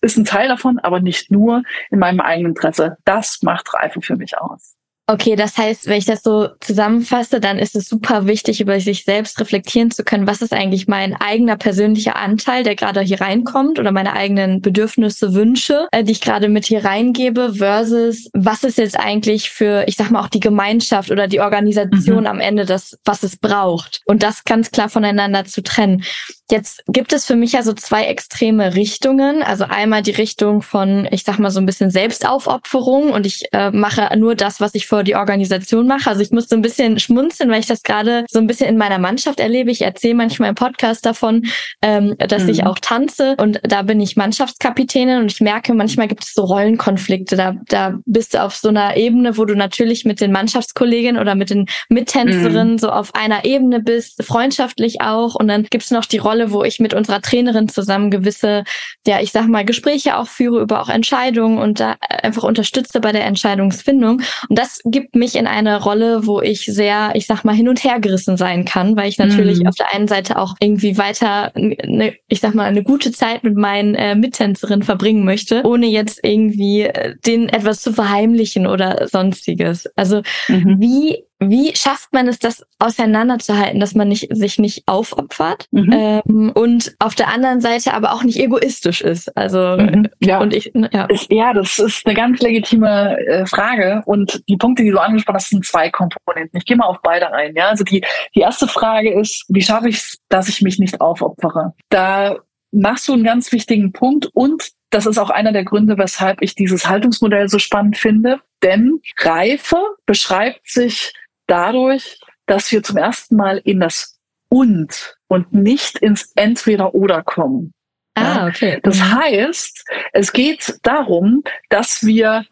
ist 0.00 0.16
ein 0.16 0.24
Teil 0.24 0.48
davon, 0.48 0.80
aber 0.80 0.98
nicht 0.98 1.30
nur 1.30 1.62
in 1.90 2.00
meinem 2.00 2.20
eigenen 2.20 2.50
Interesse. 2.50 2.96
Das 3.04 3.42
macht 3.42 3.72
Reife 3.74 4.00
für 4.00 4.16
mich 4.16 4.36
aus. 4.36 4.77
Okay, 5.10 5.36
das 5.36 5.56
heißt, 5.56 5.86
wenn 5.86 5.96
ich 5.96 6.04
das 6.04 6.22
so 6.22 6.48
zusammenfasse, 6.60 7.40
dann 7.40 7.58
ist 7.58 7.74
es 7.74 7.88
super 7.88 8.26
wichtig, 8.26 8.60
über 8.60 8.78
sich 8.78 9.04
selbst 9.04 9.40
reflektieren 9.40 9.90
zu 9.90 10.04
können. 10.04 10.26
Was 10.26 10.42
ist 10.42 10.52
eigentlich 10.52 10.86
mein 10.86 11.14
eigener 11.14 11.56
persönlicher 11.56 12.16
Anteil, 12.16 12.62
der 12.62 12.76
gerade 12.76 13.00
hier 13.00 13.22
reinkommt 13.22 13.78
oder 13.78 13.90
meine 13.90 14.12
eigenen 14.12 14.60
Bedürfnisse, 14.60 15.32
Wünsche, 15.32 15.88
äh, 15.92 16.04
die 16.04 16.12
ich 16.12 16.20
gerade 16.20 16.50
mit 16.50 16.66
hier 16.66 16.84
reingebe 16.84 17.54
versus 17.54 18.28
was 18.34 18.64
ist 18.64 18.76
jetzt 18.76 19.00
eigentlich 19.00 19.48
für, 19.48 19.84
ich 19.86 19.96
sag 19.96 20.10
mal, 20.10 20.20
auch 20.20 20.28
die 20.28 20.40
Gemeinschaft 20.40 21.10
oder 21.10 21.26
die 21.26 21.40
Organisation 21.40 22.20
mhm. 22.20 22.26
am 22.26 22.40
Ende 22.40 22.66
das, 22.66 22.98
was 23.06 23.22
es 23.22 23.38
braucht. 23.38 24.02
Und 24.04 24.22
das 24.22 24.44
ganz 24.44 24.70
klar 24.70 24.90
voneinander 24.90 25.46
zu 25.46 25.62
trennen. 25.62 26.04
Jetzt 26.50 26.82
gibt 26.86 27.12
es 27.12 27.26
für 27.26 27.36
mich 27.36 27.52
ja 27.52 27.62
so 27.62 27.74
zwei 27.74 28.04
extreme 28.04 28.74
Richtungen. 28.74 29.42
Also 29.42 29.64
einmal 29.64 30.02
die 30.02 30.12
Richtung 30.12 30.62
von, 30.62 31.06
ich 31.10 31.22
sag 31.22 31.38
mal, 31.38 31.50
so 31.50 31.60
ein 31.60 31.66
bisschen 31.66 31.90
Selbstaufopferung 31.90 33.10
und 33.10 33.26
ich 33.26 33.44
äh, 33.52 33.70
mache 33.70 34.08
nur 34.16 34.34
das, 34.34 34.58
was 34.60 34.74
ich 34.74 34.86
vor 34.86 35.02
die 35.02 35.14
Organisation 35.14 35.86
mache. 35.86 36.08
Also 36.08 36.22
ich 36.22 36.30
muss 36.30 36.48
so 36.48 36.56
ein 36.56 36.62
bisschen 36.62 36.98
schmunzeln, 36.98 37.50
weil 37.50 37.60
ich 37.60 37.66
das 37.66 37.82
gerade 37.82 38.24
so 38.30 38.38
ein 38.38 38.46
bisschen 38.46 38.68
in 38.68 38.78
meiner 38.78 38.98
Mannschaft 38.98 39.40
erlebe. 39.40 39.70
Ich 39.70 39.82
erzähle 39.82 40.14
manchmal 40.14 40.48
im 40.48 40.54
Podcast 40.54 41.04
davon, 41.04 41.46
ähm, 41.82 42.16
dass 42.16 42.44
mhm. 42.44 42.48
ich 42.48 42.64
auch 42.64 42.78
tanze 42.78 43.36
und 43.36 43.60
da 43.62 43.82
bin 43.82 44.00
ich 44.00 44.16
Mannschaftskapitänin 44.16 45.20
und 45.20 45.30
ich 45.30 45.42
merke, 45.42 45.74
manchmal 45.74 46.08
gibt 46.08 46.24
es 46.24 46.32
so 46.32 46.44
Rollenkonflikte. 46.44 47.36
Da, 47.36 47.56
da 47.68 47.98
bist 48.06 48.32
du 48.32 48.42
auf 48.42 48.56
so 48.56 48.68
einer 48.68 48.96
Ebene, 48.96 49.36
wo 49.36 49.44
du 49.44 49.54
natürlich 49.54 50.06
mit 50.06 50.20
den 50.20 50.32
Mannschaftskolleginnen 50.32 51.20
oder 51.20 51.34
mit 51.34 51.50
den 51.50 51.66
Mittänzerinnen 51.90 52.72
mhm. 52.72 52.78
so 52.78 52.88
auf 52.90 53.14
einer 53.14 53.44
Ebene 53.44 53.80
bist, 53.80 54.22
freundschaftlich 54.22 55.02
auch. 55.02 55.34
Und 55.34 55.48
dann 55.48 55.64
gibt 55.64 55.84
es 55.84 55.90
noch 55.90 56.06
die 56.06 56.18
Rolle 56.18 56.37
Rolle, 56.38 56.52
wo 56.52 56.64
ich 56.64 56.78
mit 56.78 56.94
unserer 56.94 57.20
Trainerin 57.20 57.68
zusammen 57.68 58.10
gewisse, 58.10 58.64
ja, 59.06 59.20
ich 59.20 59.32
sag 59.32 59.48
mal, 59.48 59.64
Gespräche 59.64 60.16
auch 60.16 60.28
führe 60.28 60.60
über 60.60 60.80
auch 60.80 60.88
Entscheidungen 60.88 61.58
und 61.58 61.80
da 61.80 61.96
einfach 62.00 62.44
unterstütze 62.44 63.00
bei 63.00 63.12
der 63.12 63.24
Entscheidungsfindung. 63.24 64.20
Und 64.48 64.58
das 64.58 64.80
gibt 64.84 65.14
mich 65.14 65.34
in 65.34 65.46
eine 65.46 65.82
Rolle, 65.82 66.26
wo 66.26 66.40
ich 66.40 66.64
sehr, 66.64 67.10
ich 67.14 67.26
sag 67.26 67.44
mal, 67.44 67.54
hin 67.54 67.68
und 67.68 67.82
her 67.82 67.98
gerissen 68.00 68.36
sein 68.36 68.64
kann, 68.64 68.96
weil 68.96 69.08
ich 69.08 69.18
natürlich 69.18 69.60
mhm. 69.60 69.68
auf 69.68 69.74
der 69.74 69.92
einen 69.94 70.08
Seite 70.08 70.38
auch 70.38 70.54
irgendwie 70.60 70.96
weiter, 70.98 71.52
ne, 71.54 72.14
ich 72.28 72.40
sag 72.40 72.54
mal, 72.54 72.64
eine 72.64 72.82
gute 72.82 73.10
Zeit 73.12 73.42
mit 73.42 73.56
meinen 73.56 73.94
äh, 73.94 74.14
Mittänzerinnen 74.14 74.82
verbringen 74.82 75.24
möchte, 75.24 75.62
ohne 75.64 75.86
jetzt 75.86 76.20
irgendwie 76.22 76.82
äh, 76.82 77.16
denen 77.26 77.48
etwas 77.48 77.80
zu 77.80 77.92
verheimlichen 77.92 78.66
oder 78.66 79.08
sonstiges. 79.08 79.86
Also 79.96 80.22
mhm. 80.48 80.76
wie 80.80 81.27
wie 81.40 81.74
schafft 81.76 82.12
man 82.12 82.26
es, 82.26 82.38
das 82.38 82.66
auseinanderzuhalten, 82.78 83.78
dass 83.78 83.94
man 83.94 84.08
nicht, 84.08 84.34
sich 84.34 84.58
nicht 84.58 84.82
aufopfert 84.86 85.66
mhm. 85.70 85.92
ähm, 85.92 86.52
und 86.54 86.96
auf 86.98 87.14
der 87.14 87.28
anderen 87.28 87.60
Seite 87.60 87.94
aber 87.94 88.12
auch 88.12 88.24
nicht 88.24 88.38
egoistisch 88.38 89.00
ist? 89.02 89.36
Also 89.36 89.76
mhm, 89.78 90.08
ja. 90.20 90.40
und 90.40 90.52
ich 90.52 90.72
ja. 90.74 91.06
ja, 91.30 91.52
das 91.52 91.78
ist 91.78 92.04
eine 92.06 92.14
ganz 92.14 92.40
legitime 92.40 93.18
äh, 93.26 93.46
Frage 93.46 94.02
und 94.06 94.42
die 94.48 94.56
Punkte, 94.56 94.82
die 94.82 94.90
du 94.90 94.98
angesprochen 94.98 95.36
hast, 95.36 95.50
sind 95.50 95.64
zwei 95.64 95.90
Komponenten. 95.90 96.58
Ich 96.58 96.64
gehe 96.64 96.76
mal 96.76 96.86
auf 96.86 96.98
beide 97.02 97.32
ein. 97.32 97.54
Ja, 97.54 97.68
also 97.68 97.84
die 97.84 98.04
die 98.34 98.40
erste 98.40 98.66
Frage 98.66 99.18
ist, 99.18 99.44
wie 99.48 99.62
schaffe 99.62 99.88
ich 99.88 99.96
es, 99.96 100.18
dass 100.28 100.48
ich 100.48 100.60
mich 100.60 100.78
nicht 100.78 101.00
aufopfere? 101.00 101.72
Da 101.88 102.36
machst 102.72 103.08
du 103.08 103.12
einen 103.12 103.24
ganz 103.24 103.52
wichtigen 103.52 103.92
Punkt 103.92 104.26
und 104.34 104.70
das 104.90 105.06
ist 105.06 105.18
auch 105.18 105.30
einer 105.30 105.52
der 105.52 105.64
Gründe, 105.64 105.98
weshalb 105.98 106.42
ich 106.42 106.54
dieses 106.54 106.88
Haltungsmodell 106.88 107.48
so 107.48 107.58
spannend 107.58 107.96
finde. 107.96 108.40
Denn 108.62 109.00
Reife 109.18 109.76
beschreibt 110.06 110.68
sich 110.68 111.12
dadurch, 111.48 112.20
dass 112.46 112.70
wir 112.70 112.82
zum 112.82 112.96
ersten 112.96 113.36
Mal 113.36 113.60
in 113.64 113.80
das 113.80 114.18
und 114.48 115.16
und 115.28 115.52
nicht 115.52 115.98
ins 115.98 116.32
Entweder-Oder 116.34 117.22
kommen. 117.22 117.72
Ah, 118.14 118.48
okay. 118.48 118.80
Das 118.82 118.98
mhm. 118.98 119.14
heißt, 119.14 119.84
es 120.12 120.32
geht 120.32 120.78
darum, 120.82 121.42
dass 121.68 122.04
wir 122.04 122.44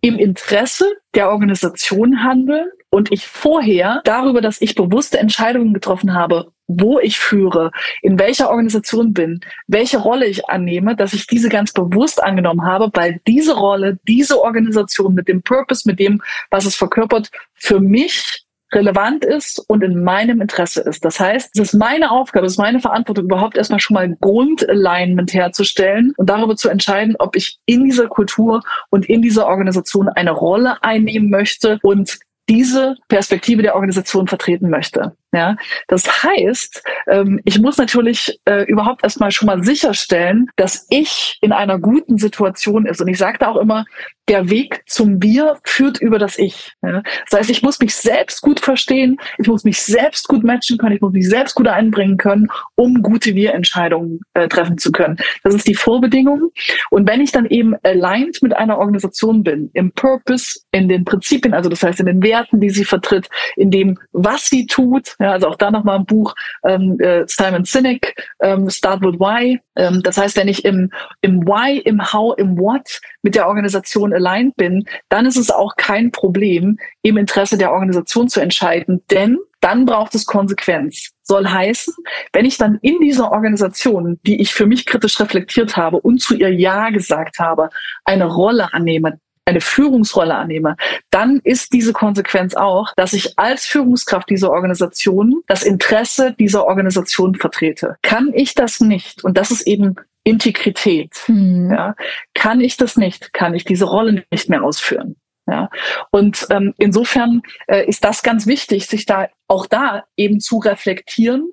im 0.00 0.18
Interesse 0.18 0.84
der 1.14 1.30
Organisation 1.30 2.22
handeln 2.22 2.68
und 2.90 3.10
ich 3.10 3.26
vorher 3.26 4.02
darüber, 4.04 4.42
dass 4.42 4.60
ich 4.60 4.74
bewusste 4.74 5.18
Entscheidungen 5.18 5.72
getroffen 5.72 6.12
habe, 6.12 6.52
wo 6.66 6.98
ich 6.98 7.18
führe, 7.18 7.70
in 8.02 8.18
welcher 8.18 8.50
Organisation 8.50 9.14
bin, 9.14 9.40
welche 9.66 9.98
Rolle 9.98 10.26
ich 10.26 10.46
annehme, 10.48 10.94
dass 10.94 11.14
ich 11.14 11.26
diese 11.26 11.48
ganz 11.48 11.72
bewusst 11.72 12.22
angenommen 12.22 12.64
habe, 12.64 12.90
weil 12.92 13.20
diese 13.26 13.54
Rolle, 13.54 13.98
diese 14.06 14.42
Organisation 14.42 15.14
mit 15.14 15.26
dem 15.26 15.42
Purpose, 15.42 15.88
mit 15.88 15.98
dem, 15.98 16.22
was 16.50 16.66
es 16.66 16.76
verkörpert, 16.76 17.30
für 17.54 17.80
mich 17.80 18.43
relevant 18.74 19.24
ist 19.24 19.58
und 19.68 19.82
in 19.82 20.02
meinem 20.02 20.40
Interesse 20.40 20.82
ist. 20.82 21.04
Das 21.04 21.20
heißt, 21.20 21.50
es 21.54 21.60
ist 21.60 21.74
meine 21.74 22.10
Aufgabe, 22.10 22.46
es 22.46 22.52
ist 22.52 22.58
meine 22.58 22.80
Verantwortung, 22.80 23.24
überhaupt 23.24 23.56
erstmal 23.56 23.80
schon 23.80 23.94
mal 23.94 24.16
Grundalignment 24.20 25.32
herzustellen 25.32 26.12
und 26.16 26.28
darüber 26.28 26.56
zu 26.56 26.68
entscheiden, 26.68 27.16
ob 27.18 27.36
ich 27.36 27.58
in 27.66 27.84
dieser 27.84 28.08
Kultur 28.08 28.62
und 28.90 29.06
in 29.06 29.22
dieser 29.22 29.46
Organisation 29.46 30.08
eine 30.08 30.32
Rolle 30.32 30.82
einnehmen 30.82 31.30
möchte 31.30 31.78
und 31.82 32.18
diese 32.48 32.96
Perspektive 33.08 33.62
der 33.62 33.74
Organisation 33.74 34.28
vertreten 34.28 34.68
möchte. 34.68 35.16
Ja, 35.34 35.56
das 35.88 36.22
heißt, 36.22 36.84
ähm, 37.08 37.40
ich 37.44 37.58
muss 37.58 37.76
natürlich 37.76 38.38
äh, 38.44 38.62
überhaupt 38.66 39.02
erstmal 39.02 39.32
schon 39.32 39.46
mal 39.46 39.64
sicherstellen, 39.64 40.46
dass 40.54 40.86
ich 40.90 41.38
in 41.40 41.50
einer 41.50 41.80
guten 41.80 42.18
Situation 42.18 42.86
ist. 42.86 43.00
Und 43.00 43.08
ich 43.08 43.18
sage 43.18 43.38
da 43.38 43.48
auch 43.48 43.56
immer, 43.56 43.84
der 44.28 44.48
Weg 44.48 44.82
zum 44.86 45.22
Wir 45.22 45.58
führt 45.64 46.00
über 46.00 46.18
das 46.18 46.38
Ich. 46.38 46.72
Ja? 46.82 47.02
Das 47.28 47.40
heißt, 47.40 47.50
ich 47.50 47.62
muss 47.62 47.80
mich 47.80 47.94
selbst 47.94 48.40
gut 48.40 48.60
verstehen, 48.60 49.18
ich 49.38 49.48
muss 49.48 49.64
mich 49.64 49.82
selbst 49.82 50.28
gut 50.28 50.44
matchen 50.44 50.78
können, 50.78 50.94
ich 50.94 51.00
muss 51.00 51.12
mich 51.12 51.28
selbst 51.28 51.54
gut 51.54 51.68
einbringen 51.68 52.16
können, 52.16 52.48
um 52.76 53.02
gute 53.02 53.34
Wir-Entscheidungen 53.34 54.20
äh, 54.34 54.48
treffen 54.48 54.78
zu 54.78 54.92
können. 54.92 55.16
Das 55.42 55.54
ist 55.54 55.66
die 55.66 55.74
Vorbedingung. 55.74 56.52
Und 56.90 57.08
wenn 57.08 57.20
ich 57.20 57.32
dann 57.32 57.46
eben 57.46 57.74
aligned 57.82 58.40
mit 58.40 58.54
einer 58.54 58.78
Organisation 58.78 59.42
bin, 59.42 59.70
im 59.74 59.92
Purpose, 59.92 60.60
in 60.70 60.88
den 60.88 61.04
Prinzipien, 61.04 61.52
also 61.52 61.68
das 61.68 61.82
heißt 61.82 62.00
in 62.00 62.06
den 62.06 62.22
Werten, 62.22 62.60
die 62.60 62.70
sie 62.70 62.84
vertritt, 62.84 63.28
in 63.56 63.70
dem, 63.70 63.98
was 64.12 64.46
sie 64.46 64.66
tut, 64.66 65.16
ja, 65.24 65.32
also 65.32 65.48
auch 65.48 65.56
da 65.56 65.70
nochmal 65.70 65.98
ein 65.98 66.04
Buch 66.04 66.34
ähm, 66.64 67.00
äh, 67.00 67.24
Simon 67.26 67.64
Sinek, 67.64 68.14
ähm, 68.42 68.68
Start 68.68 69.00
with 69.00 69.18
Why. 69.18 69.58
Ähm, 69.74 70.02
das 70.02 70.18
heißt, 70.18 70.36
wenn 70.36 70.48
ich 70.48 70.66
im, 70.66 70.92
im 71.22 71.46
Why, 71.46 71.78
im 71.78 72.12
How, 72.12 72.36
im 72.36 72.58
What 72.58 73.00
mit 73.22 73.34
der 73.34 73.48
Organisation 73.48 74.12
aligned 74.12 74.54
bin, 74.56 74.84
dann 75.08 75.24
ist 75.24 75.38
es 75.38 75.50
auch 75.50 75.76
kein 75.76 76.10
Problem, 76.10 76.78
im 77.00 77.16
Interesse 77.16 77.56
der 77.56 77.72
Organisation 77.72 78.28
zu 78.28 78.40
entscheiden, 78.40 79.02
denn 79.10 79.38
dann 79.60 79.86
braucht 79.86 80.14
es 80.14 80.26
Konsequenz. 80.26 81.12
Soll 81.22 81.48
heißen, 81.48 81.94
wenn 82.34 82.44
ich 82.44 82.58
dann 82.58 82.78
in 82.82 83.00
dieser 83.00 83.32
Organisation, 83.32 84.20
die 84.26 84.42
ich 84.42 84.52
für 84.52 84.66
mich 84.66 84.84
kritisch 84.84 85.18
reflektiert 85.18 85.74
habe 85.74 85.98
und 86.00 86.20
zu 86.20 86.34
ihr 86.34 86.52
Ja 86.52 86.90
gesagt 86.90 87.38
habe, 87.38 87.70
eine 88.04 88.26
Rolle 88.26 88.74
annehme, 88.74 89.20
eine 89.44 89.60
Führungsrolle 89.60 90.34
annehme, 90.34 90.76
dann 91.10 91.40
ist 91.44 91.72
diese 91.72 91.92
Konsequenz 91.92 92.54
auch, 92.54 92.92
dass 92.96 93.12
ich 93.12 93.38
als 93.38 93.66
Führungskraft 93.66 94.30
dieser 94.30 94.50
Organisation 94.50 95.42
das 95.46 95.62
Interesse 95.62 96.34
dieser 96.38 96.66
Organisation 96.66 97.34
vertrete. 97.34 97.96
Kann 98.02 98.32
ich 98.34 98.54
das 98.54 98.80
nicht, 98.80 99.22
und 99.24 99.36
das 99.36 99.50
ist 99.50 99.66
eben 99.66 99.96
Integrität, 100.24 101.14
mhm. 101.28 101.70
ja, 101.70 101.94
kann 102.32 102.60
ich 102.60 102.76
das 102.78 102.96
nicht, 102.96 103.34
kann 103.34 103.54
ich 103.54 103.64
diese 103.64 103.84
Rolle 103.84 104.24
nicht 104.30 104.48
mehr 104.48 104.64
ausführen. 104.64 105.16
Ja, 105.46 105.68
und 106.10 106.46
ähm, 106.48 106.72
insofern 106.78 107.42
äh, 107.66 107.86
ist 107.86 108.02
das 108.02 108.22
ganz 108.22 108.46
wichtig, 108.46 108.86
sich 108.86 109.04
da 109.04 109.28
auch 109.46 109.66
da 109.66 110.04
eben 110.16 110.40
zu 110.40 110.58
reflektieren 110.58 111.52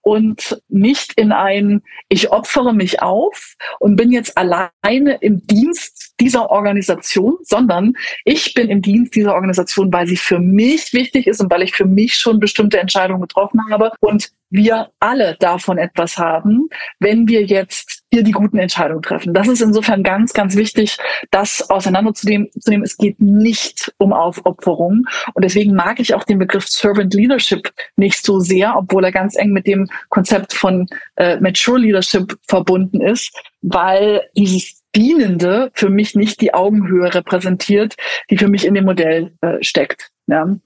und 0.00 0.62
nicht 0.68 1.12
in 1.16 1.32
ein, 1.32 1.82
ich 2.08 2.30
opfere 2.30 2.72
mich 2.72 3.02
auf 3.02 3.56
und 3.78 3.96
bin 3.96 4.10
jetzt 4.10 4.38
alleine 4.38 5.18
im 5.20 5.46
Dienst 5.46 6.14
dieser 6.18 6.50
Organisation, 6.50 7.36
sondern 7.42 7.92
ich 8.24 8.54
bin 8.54 8.70
im 8.70 8.80
Dienst 8.80 9.14
dieser 9.14 9.34
Organisation, 9.34 9.92
weil 9.92 10.06
sie 10.06 10.16
für 10.16 10.38
mich 10.38 10.94
wichtig 10.94 11.26
ist 11.26 11.40
und 11.40 11.50
weil 11.50 11.62
ich 11.62 11.74
für 11.74 11.84
mich 11.84 12.14
schon 12.14 12.40
bestimmte 12.40 12.78
Entscheidungen 12.78 13.20
getroffen 13.20 13.60
habe. 13.70 13.92
Und 14.00 14.30
wir 14.48 14.90
alle 14.98 15.36
davon 15.40 15.76
etwas 15.76 16.16
haben, 16.16 16.68
wenn 17.00 17.28
wir 17.28 17.42
jetzt 17.44 17.95
hier 18.10 18.22
die 18.22 18.32
guten 18.32 18.58
Entscheidungen 18.58 19.02
treffen. 19.02 19.34
Das 19.34 19.48
ist 19.48 19.60
insofern 19.60 20.02
ganz, 20.02 20.32
ganz 20.32 20.56
wichtig, 20.56 20.98
das 21.30 21.68
auseinanderzunehmen. 21.70 22.48
Es 22.82 22.96
geht 22.96 23.20
nicht 23.20 23.92
um 23.98 24.12
Aufopferung. 24.12 25.04
Und 25.34 25.44
deswegen 25.44 25.74
mag 25.74 25.98
ich 26.00 26.14
auch 26.14 26.24
den 26.24 26.38
Begriff 26.38 26.68
Servant 26.68 27.14
Leadership 27.14 27.72
nicht 27.96 28.24
so 28.24 28.38
sehr, 28.40 28.76
obwohl 28.76 29.04
er 29.04 29.12
ganz 29.12 29.36
eng 29.36 29.50
mit 29.50 29.66
dem 29.66 29.88
Konzept 30.08 30.52
von 30.52 30.86
äh, 31.16 31.38
Mature 31.40 31.78
Leadership 31.78 32.38
verbunden 32.46 33.00
ist, 33.00 33.32
weil 33.62 34.22
dieses 34.36 34.82
Dienende 34.94 35.70
für 35.74 35.90
mich 35.90 36.14
nicht 36.14 36.40
die 36.40 36.54
Augenhöhe 36.54 37.12
repräsentiert, 37.12 37.96
die 38.30 38.38
für 38.38 38.48
mich 38.48 38.64
in 38.64 38.74
dem 38.74 38.84
Modell 38.84 39.32
äh, 39.42 39.62
steckt. 39.62 40.10
Ja. 40.26 40.56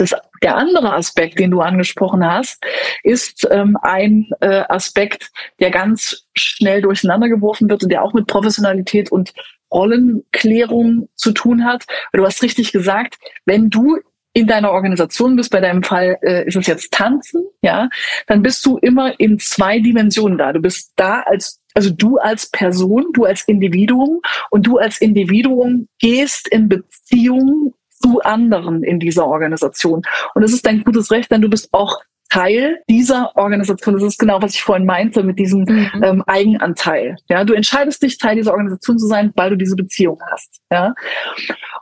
Das, 0.00 0.14
der 0.42 0.56
andere 0.56 0.92
Aspekt, 0.94 1.38
den 1.38 1.50
du 1.50 1.60
angesprochen 1.60 2.24
hast, 2.24 2.62
ist 3.02 3.46
ähm, 3.50 3.76
ein 3.82 4.28
äh, 4.40 4.64
Aspekt, 4.68 5.30
der 5.60 5.70
ganz 5.70 6.26
schnell 6.34 6.82
durcheinander 6.82 7.28
geworfen 7.28 7.68
wird 7.68 7.82
und 7.82 7.90
der 7.90 8.02
auch 8.02 8.14
mit 8.14 8.26
Professionalität 8.26 9.10
und 9.10 9.32
Rollenklärung 9.72 11.08
zu 11.14 11.32
tun 11.32 11.64
hat. 11.64 11.84
Du 12.12 12.24
hast 12.24 12.42
richtig 12.42 12.72
gesagt, 12.72 13.18
wenn 13.44 13.70
du 13.70 13.98
in 14.32 14.46
deiner 14.46 14.70
Organisation 14.70 15.36
bist, 15.36 15.50
bei 15.50 15.60
deinem 15.60 15.82
Fall 15.82 16.18
äh, 16.22 16.46
ist 16.46 16.56
es 16.56 16.66
jetzt 16.66 16.92
Tanzen, 16.92 17.44
ja, 17.62 17.88
dann 18.26 18.42
bist 18.42 18.64
du 18.64 18.78
immer 18.78 19.18
in 19.18 19.38
zwei 19.38 19.80
Dimensionen 19.80 20.38
da. 20.38 20.52
Du 20.52 20.60
bist 20.60 20.92
da 20.96 21.20
als 21.22 21.60
also 21.74 21.90
du 21.90 22.18
als 22.18 22.50
Person, 22.50 23.06
du 23.12 23.24
als 23.24 23.44
Individuum 23.46 24.20
und 24.50 24.66
du 24.66 24.78
als 24.78 25.00
Individuum 25.00 25.86
gehst 26.00 26.48
in 26.48 26.68
Beziehung 26.68 27.72
zu 27.98 28.20
anderen 28.20 28.82
in 28.82 29.00
dieser 29.00 29.26
Organisation. 29.26 30.02
Und 30.34 30.42
es 30.42 30.52
ist 30.52 30.66
dein 30.66 30.84
gutes 30.84 31.10
Recht, 31.10 31.30
denn 31.30 31.42
du 31.42 31.48
bist 31.48 31.68
auch 31.72 32.00
Teil 32.30 32.80
dieser 32.88 33.34
Organisation. 33.36 33.94
Das 33.94 34.04
ist 34.04 34.18
genau, 34.18 34.42
was 34.42 34.54
ich 34.54 34.62
vorhin 34.62 34.86
meinte 34.86 35.22
mit 35.22 35.38
diesem 35.38 35.60
mhm. 35.60 36.02
ähm, 36.02 36.24
Eigenanteil. 36.26 37.16
Ja, 37.28 37.44
du 37.44 37.54
entscheidest 37.54 38.02
dich, 38.02 38.18
Teil 38.18 38.36
dieser 38.36 38.52
Organisation 38.52 38.98
zu 38.98 39.06
sein, 39.06 39.32
weil 39.34 39.50
du 39.50 39.56
diese 39.56 39.76
Beziehung 39.76 40.18
hast. 40.30 40.60
Ja, 40.70 40.94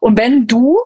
und 0.00 0.18
wenn 0.18 0.46
du 0.46 0.78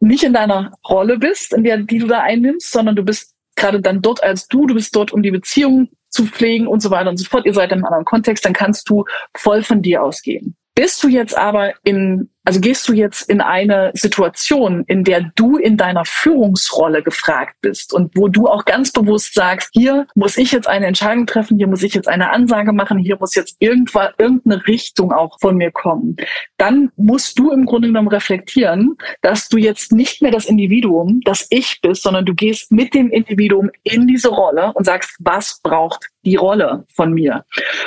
nicht 0.00 0.24
in 0.24 0.32
deiner 0.32 0.72
Rolle 0.88 1.18
bist, 1.18 1.52
in 1.54 1.64
der 1.64 1.78
die 1.78 1.98
du 1.98 2.06
da 2.06 2.20
einnimmst, 2.20 2.70
sondern 2.70 2.96
du 2.96 3.02
bist 3.02 3.34
gerade 3.56 3.80
dann 3.80 4.02
dort 4.02 4.22
als 4.22 4.46
du, 4.46 4.66
du 4.66 4.74
bist 4.74 4.94
dort, 4.94 5.12
um 5.12 5.22
die 5.22 5.32
Beziehung 5.32 5.88
zu 6.10 6.26
pflegen 6.26 6.66
und 6.66 6.80
so 6.80 6.90
weiter 6.90 7.10
und 7.10 7.16
so 7.16 7.24
fort. 7.24 7.46
Ihr 7.46 7.54
seid 7.54 7.70
in 7.70 7.78
einem 7.78 7.86
anderen 7.86 8.04
Kontext, 8.04 8.44
dann 8.44 8.52
kannst 8.52 8.88
du 8.88 9.04
voll 9.36 9.62
von 9.62 9.82
dir 9.82 10.02
ausgehen. 10.02 10.56
Bist 10.74 11.02
du 11.02 11.08
jetzt 11.08 11.36
aber 11.36 11.72
in 11.82 12.30
also 12.48 12.60
gehst 12.60 12.88
du 12.88 12.94
jetzt 12.94 13.28
in 13.28 13.42
eine 13.42 13.90
Situation, 13.92 14.82
in 14.86 15.04
der 15.04 15.32
du 15.34 15.58
in 15.58 15.76
deiner 15.76 16.06
Führungsrolle 16.06 17.02
gefragt 17.02 17.56
bist 17.60 17.92
und 17.92 18.16
wo 18.16 18.28
du 18.28 18.46
auch 18.46 18.64
ganz 18.64 18.90
bewusst 18.90 19.34
sagst, 19.34 19.68
hier 19.74 20.06
muss 20.14 20.38
ich 20.38 20.50
jetzt 20.50 20.66
eine 20.66 20.86
Entscheidung 20.86 21.26
treffen, 21.26 21.58
hier 21.58 21.66
muss 21.66 21.82
ich 21.82 21.92
jetzt 21.92 22.08
eine 22.08 22.30
Ansage 22.30 22.72
machen, 22.72 22.96
hier 22.96 23.18
muss 23.20 23.34
jetzt 23.34 23.56
irgendwann 23.58 24.14
irgendeine 24.16 24.66
Richtung 24.66 25.12
auch 25.12 25.38
von 25.40 25.58
mir 25.58 25.70
kommen. 25.70 26.16
Dann 26.56 26.90
musst 26.96 27.38
du 27.38 27.50
im 27.50 27.66
Grunde 27.66 27.88
genommen 27.88 28.08
reflektieren, 28.08 28.96
dass 29.20 29.50
du 29.50 29.58
jetzt 29.58 29.92
nicht 29.92 30.22
mehr 30.22 30.30
das 30.30 30.46
Individuum, 30.46 31.20
das 31.24 31.46
Ich 31.50 31.82
bist, 31.82 32.02
sondern 32.02 32.24
du 32.24 32.34
gehst 32.34 32.72
mit 32.72 32.94
dem 32.94 33.10
Individuum 33.10 33.70
in 33.82 34.06
diese 34.06 34.30
Rolle 34.30 34.72
und 34.72 34.86
sagst, 34.86 35.16
was 35.18 35.60
braucht 35.62 36.08
die 36.24 36.36
Rolle 36.36 36.86
von 36.94 37.12
mir? 37.12 37.44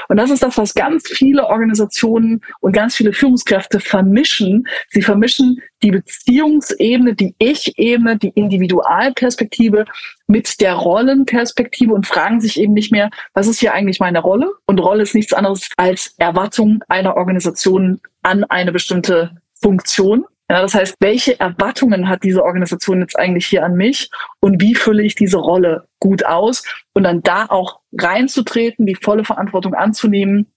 Und 0.08 0.18
das 0.18 0.30
ist 0.30 0.44
das, 0.44 0.58
was 0.60 0.76
ganz 0.76 1.08
viele 1.08 1.48
Organisationen 1.48 2.42
und 2.60 2.74
ganz 2.74 2.96
viele 2.96 3.12
Führungskräfte 3.12 3.80
vermischen 3.80 4.51
vermischen. 4.52 4.68
Sie 4.90 5.02
vermischen 5.02 5.62
die 5.84 5.92
Beziehungsebene, 5.92 7.16
die 7.16 7.36
Ich-Ebene, 7.40 8.18
die 8.18 8.30
Individualperspektive 8.30 9.86
mit 10.28 10.60
der 10.62 10.74
Rollenperspektive 10.74 11.94
und 11.94 12.08
fragen 12.08 12.42
sich 12.42 12.60
eben 12.60 12.74
nicht 12.74 12.92
mehr, 12.92 13.10
was 13.34 13.48
ist 13.48 13.60
hier 13.60 13.74
eigentlich 13.74 14.00
meine 14.00 14.20
Rolle? 14.20 14.52
Und 14.66 14.80
Rolle 14.80 15.04
ist 15.04 15.16
nichts 15.16 15.34
anderes 15.34 15.70
als 15.78 16.14
Erwartung 16.18 16.84
einer 16.88 17.16
Organisation 17.16 18.00
an 18.24 18.44
eine 18.46 18.72
bestimmte 18.72 19.32
Funktion. 19.62 20.26
Ja, 20.50 20.62
das 20.62 20.74
heißt, 20.74 20.96
welche 21.00 21.40
Erwartungen 21.40 22.10
hat 22.10 22.24
diese 22.24 22.44
Organisation 22.44 23.00
jetzt 23.00 23.18
eigentlich 23.18 23.46
hier 23.46 23.64
an 23.64 23.76
mich 23.76 24.10
und 24.42 24.62
wie 24.62 24.76
fülle 24.76 25.04
ich 25.04 25.16
diese 25.16 25.38
Rolle 25.38 25.88
gut 26.00 26.26
aus 26.26 26.64
und 26.94 27.04
dann 27.04 27.24
da 27.24 27.46
auch 27.46 27.80
reinzutreten, 27.98 28.86
die 28.86 28.96
volle 28.96 29.24
Verantwortung 29.24 29.74
anzunehmen 29.76 30.48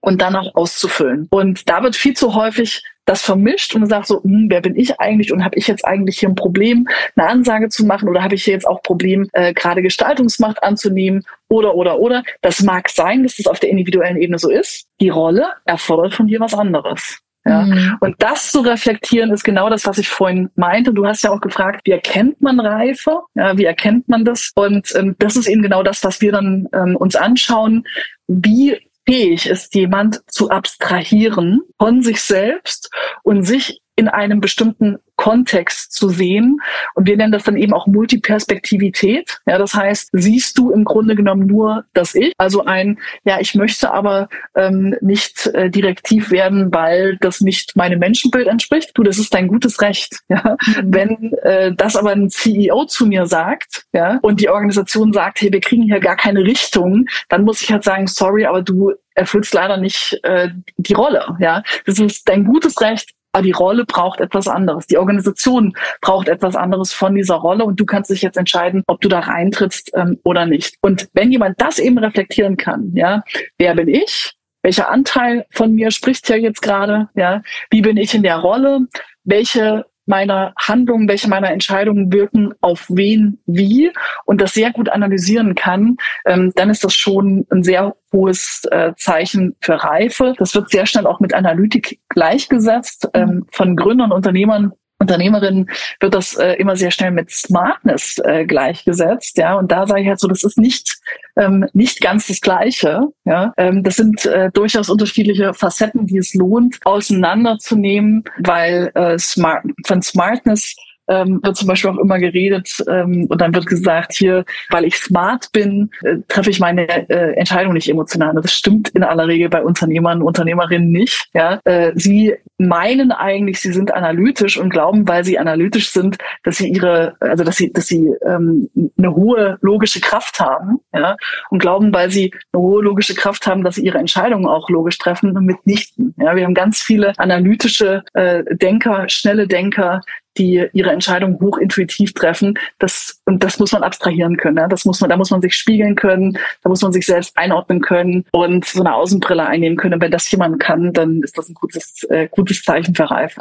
und 0.00 0.22
dann 0.22 0.36
auch 0.36 0.54
auszufüllen. 0.54 1.26
Und 1.30 1.68
da 1.68 1.82
wird 1.82 1.96
viel 1.96 2.14
zu 2.14 2.34
häufig 2.34 2.82
das 3.10 3.22
vermischt 3.22 3.74
und 3.74 3.86
sagt 3.86 4.06
so, 4.06 4.22
hm, 4.22 4.46
wer 4.48 4.60
bin 4.60 4.76
ich 4.76 5.00
eigentlich 5.00 5.32
und 5.32 5.44
habe 5.44 5.58
ich 5.58 5.66
jetzt 5.66 5.84
eigentlich 5.84 6.18
hier 6.18 6.28
ein 6.28 6.36
Problem, 6.36 6.88
eine 7.16 7.28
Ansage 7.28 7.68
zu 7.68 7.84
machen 7.84 8.08
oder 8.08 8.22
habe 8.22 8.36
ich 8.36 8.44
hier 8.44 8.54
jetzt 8.54 8.66
auch 8.66 8.82
Problem, 8.82 9.28
äh, 9.32 9.52
gerade 9.52 9.82
Gestaltungsmacht 9.82 10.62
anzunehmen 10.62 11.24
oder 11.48 11.74
oder 11.74 11.98
oder. 11.98 12.22
Das 12.40 12.62
mag 12.62 12.88
sein, 12.88 13.24
dass 13.24 13.36
das 13.36 13.48
auf 13.48 13.58
der 13.58 13.70
individuellen 13.70 14.16
Ebene 14.16 14.38
so 14.38 14.48
ist. 14.48 14.86
Die 15.00 15.08
Rolle 15.08 15.48
erfordert 15.64 16.14
von 16.14 16.28
dir 16.28 16.38
was 16.38 16.54
anderes. 16.54 17.18
Ja. 17.44 17.62
Mhm. 17.62 17.96
Und 18.00 18.16
das 18.18 18.52
zu 18.52 18.60
reflektieren 18.60 19.32
ist 19.32 19.44
genau 19.44 19.70
das, 19.70 19.86
was 19.86 19.98
ich 19.98 20.08
vorhin 20.08 20.50
meinte. 20.54 20.92
Du 20.92 21.06
hast 21.06 21.24
ja 21.24 21.30
auch 21.30 21.40
gefragt, 21.40 21.80
wie 21.84 21.92
erkennt 21.92 22.40
man 22.40 22.60
Reife? 22.60 23.22
Ja, 23.34 23.56
wie 23.56 23.64
erkennt 23.64 24.08
man 24.08 24.24
das? 24.24 24.52
Und 24.54 24.94
ähm, 24.94 25.16
das 25.18 25.36
ist 25.36 25.48
eben 25.48 25.62
genau 25.62 25.82
das, 25.82 26.04
was 26.04 26.20
wir 26.20 26.32
dann 26.32 26.68
ähm, 26.74 26.96
uns 26.96 27.16
anschauen. 27.16 27.84
Wie 28.28 28.78
fähig 29.10 29.46
ist, 29.46 29.74
jemand 29.74 30.20
zu 30.30 30.50
abstrahieren 30.50 31.62
von 31.78 32.00
sich 32.02 32.22
selbst 32.22 32.90
und 33.24 33.42
sich 33.42 33.82
in 34.00 34.08
einem 34.08 34.40
bestimmten 34.40 34.98
Kontext 35.16 35.92
zu 35.92 36.08
sehen. 36.08 36.60
Und 36.94 37.06
wir 37.06 37.16
nennen 37.16 37.32
das 37.32 37.44
dann 37.44 37.58
eben 37.58 37.74
auch 37.74 37.86
Multiperspektivität. 37.86 39.38
Ja, 39.46 39.58
das 39.58 39.74
heißt, 39.74 40.08
siehst 40.12 40.56
du 40.56 40.70
im 40.70 40.84
Grunde 40.84 41.14
genommen 41.14 41.46
nur 41.46 41.84
das 41.92 42.14
Ich, 42.14 42.32
also 42.38 42.64
ein, 42.64 42.98
ja, 43.24 43.38
ich 43.38 43.54
möchte 43.54 43.92
aber 43.92 44.30
ähm, 44.56 44.96
nicht 45.02 45.46
äh, 45.48 45.68
direktiv 45.68 46.30
werden, 46.30 46.72
weil 46.72 47.18
das 47.20 47.42
nicht 47.42 47.76
meinem 47.76 47.98
Menschenbild 47.98 48.46
entspricht. 48.46 48.92
Du, 48.94 49.02
das 49.02 49.18
ist 49.18 49.34
dein 49.34 49.46
gutes 49.46 49.82
Recht. 49.82 50.20
Ja? 50.30 50.56
Mhm. 50.64 50.94
Wenn 50.94 51.32
äh, 51.42 51.74
das 51.74 51.96
aber 51.96 52.12
ein 52.12 52.30
CEO 52.30 52.86
zu 52.86 53.04
mir 53.06 53.26
sagt, 53.26 53.84
ja, 53.92 54.18
und 54.22 54.40
die 54.40 54.48
Organisation 54.48 55.12
sagt, 55.12 55.42
hey, 55.42 55.52
wir 55.52 55.60
kriegen 55.60 55.82
hier 55.82 56.00
gar 56.00 56.16
keine 56.16 56.44
Richtung, 56.44 57.06
dann 57.28 57.44
muss 57.44 57.60
ich 57.60 57.70
halt 57.70 57.84
sagen, 57.84 58.06
sorry, 58.06 58.46
aber 58.46 58.62
du 58.62 58.92
erfüllst 59.14 59.52
leider 59.52 59.76
nicht 59.76 60.18
äh, 60.22 60.48
die 60.78 60.94
Rolle. 60.94 61.36
Ja, 61.40 61.62
das 61.84 61.98
ist 61.98 62.28
dein 62.28 62.44
gutes 62.44 62.80
Recht, 62.80 63.10
aber 63.32 63.42
die 63.42 63.52
Rolle 63.52 63.84
braucht 63.84 64.20
etwas 64.20 64.48
anderes. 64.48 64.86
Die 64.86 64.98
Organisation 64.98 65.74
braucht 66.00 66.28
etwas 66.28 66.56
anderes 66.56 66.92
von 66.92 67.14
dieser 67.14 67.36
Rolle 67.36 67.64
und 67.64 67.78
du 67.78 67.86
kannst 67.86 68.10
dich 68.10 68.22
jetzt 68.22 68.36
entscheiden, 68.36 68.82
ob 68.86 69.00
du 69.00 69.08
da 69.08 69.20
reintrittst 69.20 69.92
ähm, 69.94 70.18
oder 70.24 70.46
nicht. 70.46 70.76
Und 70.82 71.08
wenn 71.12 71.30
jemand 71.30 71.60
das 71.60 71.78
eben 71.78 71.98
reflektieren 71.98 72.56
kann, 72.56 72.92
ja, 72.94 73.22
wer 73.58 73.74
bin 73.74 73.88
ich? 73.88 74.34
Welcher 74.62 74.90
Anteil 74.90 75.46
von 75.50 75.74
mir 75.74 75.90
spricht 75.90 76.28
ja 76.28 76.36
jetzt 76.36 76.60
gerade? 76.60 77.08
Ja, 77.14 77.42
wie 77.70 77.80
bin 77.80 77.96
ich 77.96 78.14
in 78.14 78.22
der 78.22 78.38
Rolle? 78.38 78.80
Welche 79.24 79.86
meiner 80.10 80.52
Handlungen, 80.58 81.08
welche 81.08 81.28
meiner 81.28 81.50
Entscheidungen 81.50 82.12
wirken 82.12 82.52
auf 82.60 82.86
wen 82.90 83.38
wie 83.46 83.90
und 84.26 84.42
das 84.42 84.52
sehr 84.52 84.72
gut 84.72 84.90
analysieren 84.90 85.54
kann, 85.54 85.96
ähm, 86.26 86.52
dann 86.56 86.68
ist 86.68 86.84
das 86.84 86.94
schon 86.94 87.46
ein 87.50 87.62
sehr 87.62 87.96
hohes 88.12 88.64
äh, 88.70 88.92
Zeichen 88.96 89.56
für 89.60 89.82
Reife. 89.82 90.34
Das 90.36 90.54
wird 90.54 90.68
sehr 90.68 90.84
schnell 90.84 91.06
auch 91.06 91.20
mit 91.20 91.32
Analytik 91.32 92.00
gleichgesetzt 92.10 93.08
ähm, 93.14 93.46
von 93.52 93.76
Gründern, 93.76 94.12
Unternehmern, 94.12 94.72
Unternehmerin 95.00 95.70
wird 95.98 96.14
das 96.14 96.36
äh, 96.36 96.52
immer 96.54 96.76
sehr 96.76 96.90
schnell 96.90 97.10
mit 97.10 97.30
Smartness 97.30 98.20
äh, 98.22 98.44
gleichgesetzt, 98.44 99.38
ja. 99.38 99.54
Und 99.54 99.72
da 99.72 99.86
sage 99.86 100.02
ich 100.02 100.08
halt 100.08 100.20
so, 100.20 100.28
das 100.28 100.44
ist 100.44 100.58
nicht 100.58 100.98
ähm, 101.36 101.66
nicht 101.72 102.00
ganz 102.00 102.26
das 102.26 102.40
Gleiche, 102.40 103.08
ja. 103.24 103.54
Ähm, 103.56 103.82
das 103.82 103.96
sind 103.96 104.26
äh, 104.26 104.50
durchaus 104.52 104.90
unterschiedliche 104.90 105.54
Facetten, 105.54 106.06
die 106.06 106.18
es 106.18 106.34
lohnt 106.34 106.78
auseinanderzunehmen, 106.84 108.24
weil 108.38 108.92
äh, 108.94 109.18
Smart 109.18 109.64
von 109.86 110.02
Smartness 110.02 110.76
ähm, 111.10 111.40
wird 111.42 111.56
zum 111.56 111.68
Beispiel 111.68 111.90
auch 111.90 111.98
immer 111.98 112.18
geredet 112.18 112.82
ähm, 112.88 113.26
und 113.28 113.40
dann 113.40 113.54
wird 113.54 113.66
gesagt, 113.66 114.14
hier, 114.14 114.44
weil 114.70 114.84
ich 114.84 114.96
smart 114.96 115.50
bin, 115.52 115.90
äh, 116.02 116.16
treffe 116.28 116.50
ich 116.50 116.60
meine 116.60 116.86
äh, 117.10 117.34
Entscheidung 117.34 117.74
nicht 117.74 117.88
emotional. 117.88 118.34
Das 118.40 118.52
stimmt 118.52 118.90
in 118.90 119.02
aller 119.02 119.26
Regel 119.26 119.48
bei 119.48 119.62
Unternehmern 119.62 120.20
und 120.20 120.28
Unternehmerinnen 120.28 120.90
nicht. 120.90 121.28
Ja? 121.34 121.60
Äh, 121.64 121.92
sie 121.96 122.34
meinen 122.58 123.10
eigentlich, 123.10 123.60
sie 123.60 123.72
sind 123.72 123.92
analytisch 123.94 124.58
und 124.58 124.70
glauben, 124.70 125.08
weil 125.08 125.24
sie 125.24 125.38
analytisch 125.38 125.90
sind, 125.90 126.18
dass 126.44 126.58
sie 126.58 126.68
ihre, 126.68 127.16
also 127.20 127.42
dass 127.42 127.56
sie, 127.56 127.72
dass 127.72 127.88
sie 127.88 128.12
ähm, 128.24 128.68
eine 128.98 129.14
hohe 129.14 129.58
logische 129.62 130.00
Kraft 130.00 130.38
haben, 130.40 130.78
ja, 130.92 131.16
und 131.50 131.58
glauben, 131.58 131.92
weil 131.92 132.10
sie 132.10 132.32
eine 132.52 132.62
hohe 132.62 132.82
logische 132.82 133.14
Kraft 133.14 133.46
haben, 133.46 133.64
dass 133.64 133.76
sie 133.76 133.84
ihre 133.84 133.98
Entscheidungen 133.98 134.46
auch 134.46 134.68
logisch 134.68 134.98
treffen, 134.98 135.32
mitnichten. 135.32 136.14
Ja, 136.18 136.36
wir 136.36 136.44
haben 136.44 136.54
ganz 136.54 136.82
viele 136.82 137.12
analytische 137.18 138.02
äh, 138.12 138.44
Denker, 138.54 139.08
schnelle 139.08 139.48
Denker, 139.48 140.02
die 140.38 140.66
ihre 140.72 140.90
Entscheidung 140.90 141.38
hochintuitiv 141.40 142.14
treffen. 142.14 142.58
Das, 142.78 143.20
und 143.26 143.42
das 143.42 143.58
muss 143.58 143.72
man 143.72 143.82
abstrahieren 143.82 144.36
können. 144.36 144.58
Ja? 144.58 144.68
Das 144.68 144.84
muss 144.84 145.00
man, 145.00 145.10
da 145.10 145.16
muss 145.16 145.30
man 145.30 145.42
sich 145.42 145.54
spiegeln 145.54 145.96
können, 145.96 146.38
da 146.62 146.68
muss 146.68 146.82
man 146.82 146.92
sich 146.92 147.06
selbst 147.06 147.36
einordnen 147.36 147.80
können 147.80 148.24
und 148.32 148.64
so 148.64 148.80
eine 148.80 148.94
Außenbrille 148.94 149.46
einnehmen 149.46 149.76
können. 149.76 149.94
Und 149.94 150.02
wenn 150.02 150.10
das 150.10 150.30
jemand 150.30 150.60
kann, 150.60 150.92
dann 150.92 151.22
ist 151.22 151.36
das 151.36 151.48
ein 151.48 151.54
gutes, 151.54 152.04
äh, 152.04 152.28
gutes 152.30 152.62
Zeichen 152.62 152.94
für 152.94 153.10
Reife. 153.10 153.40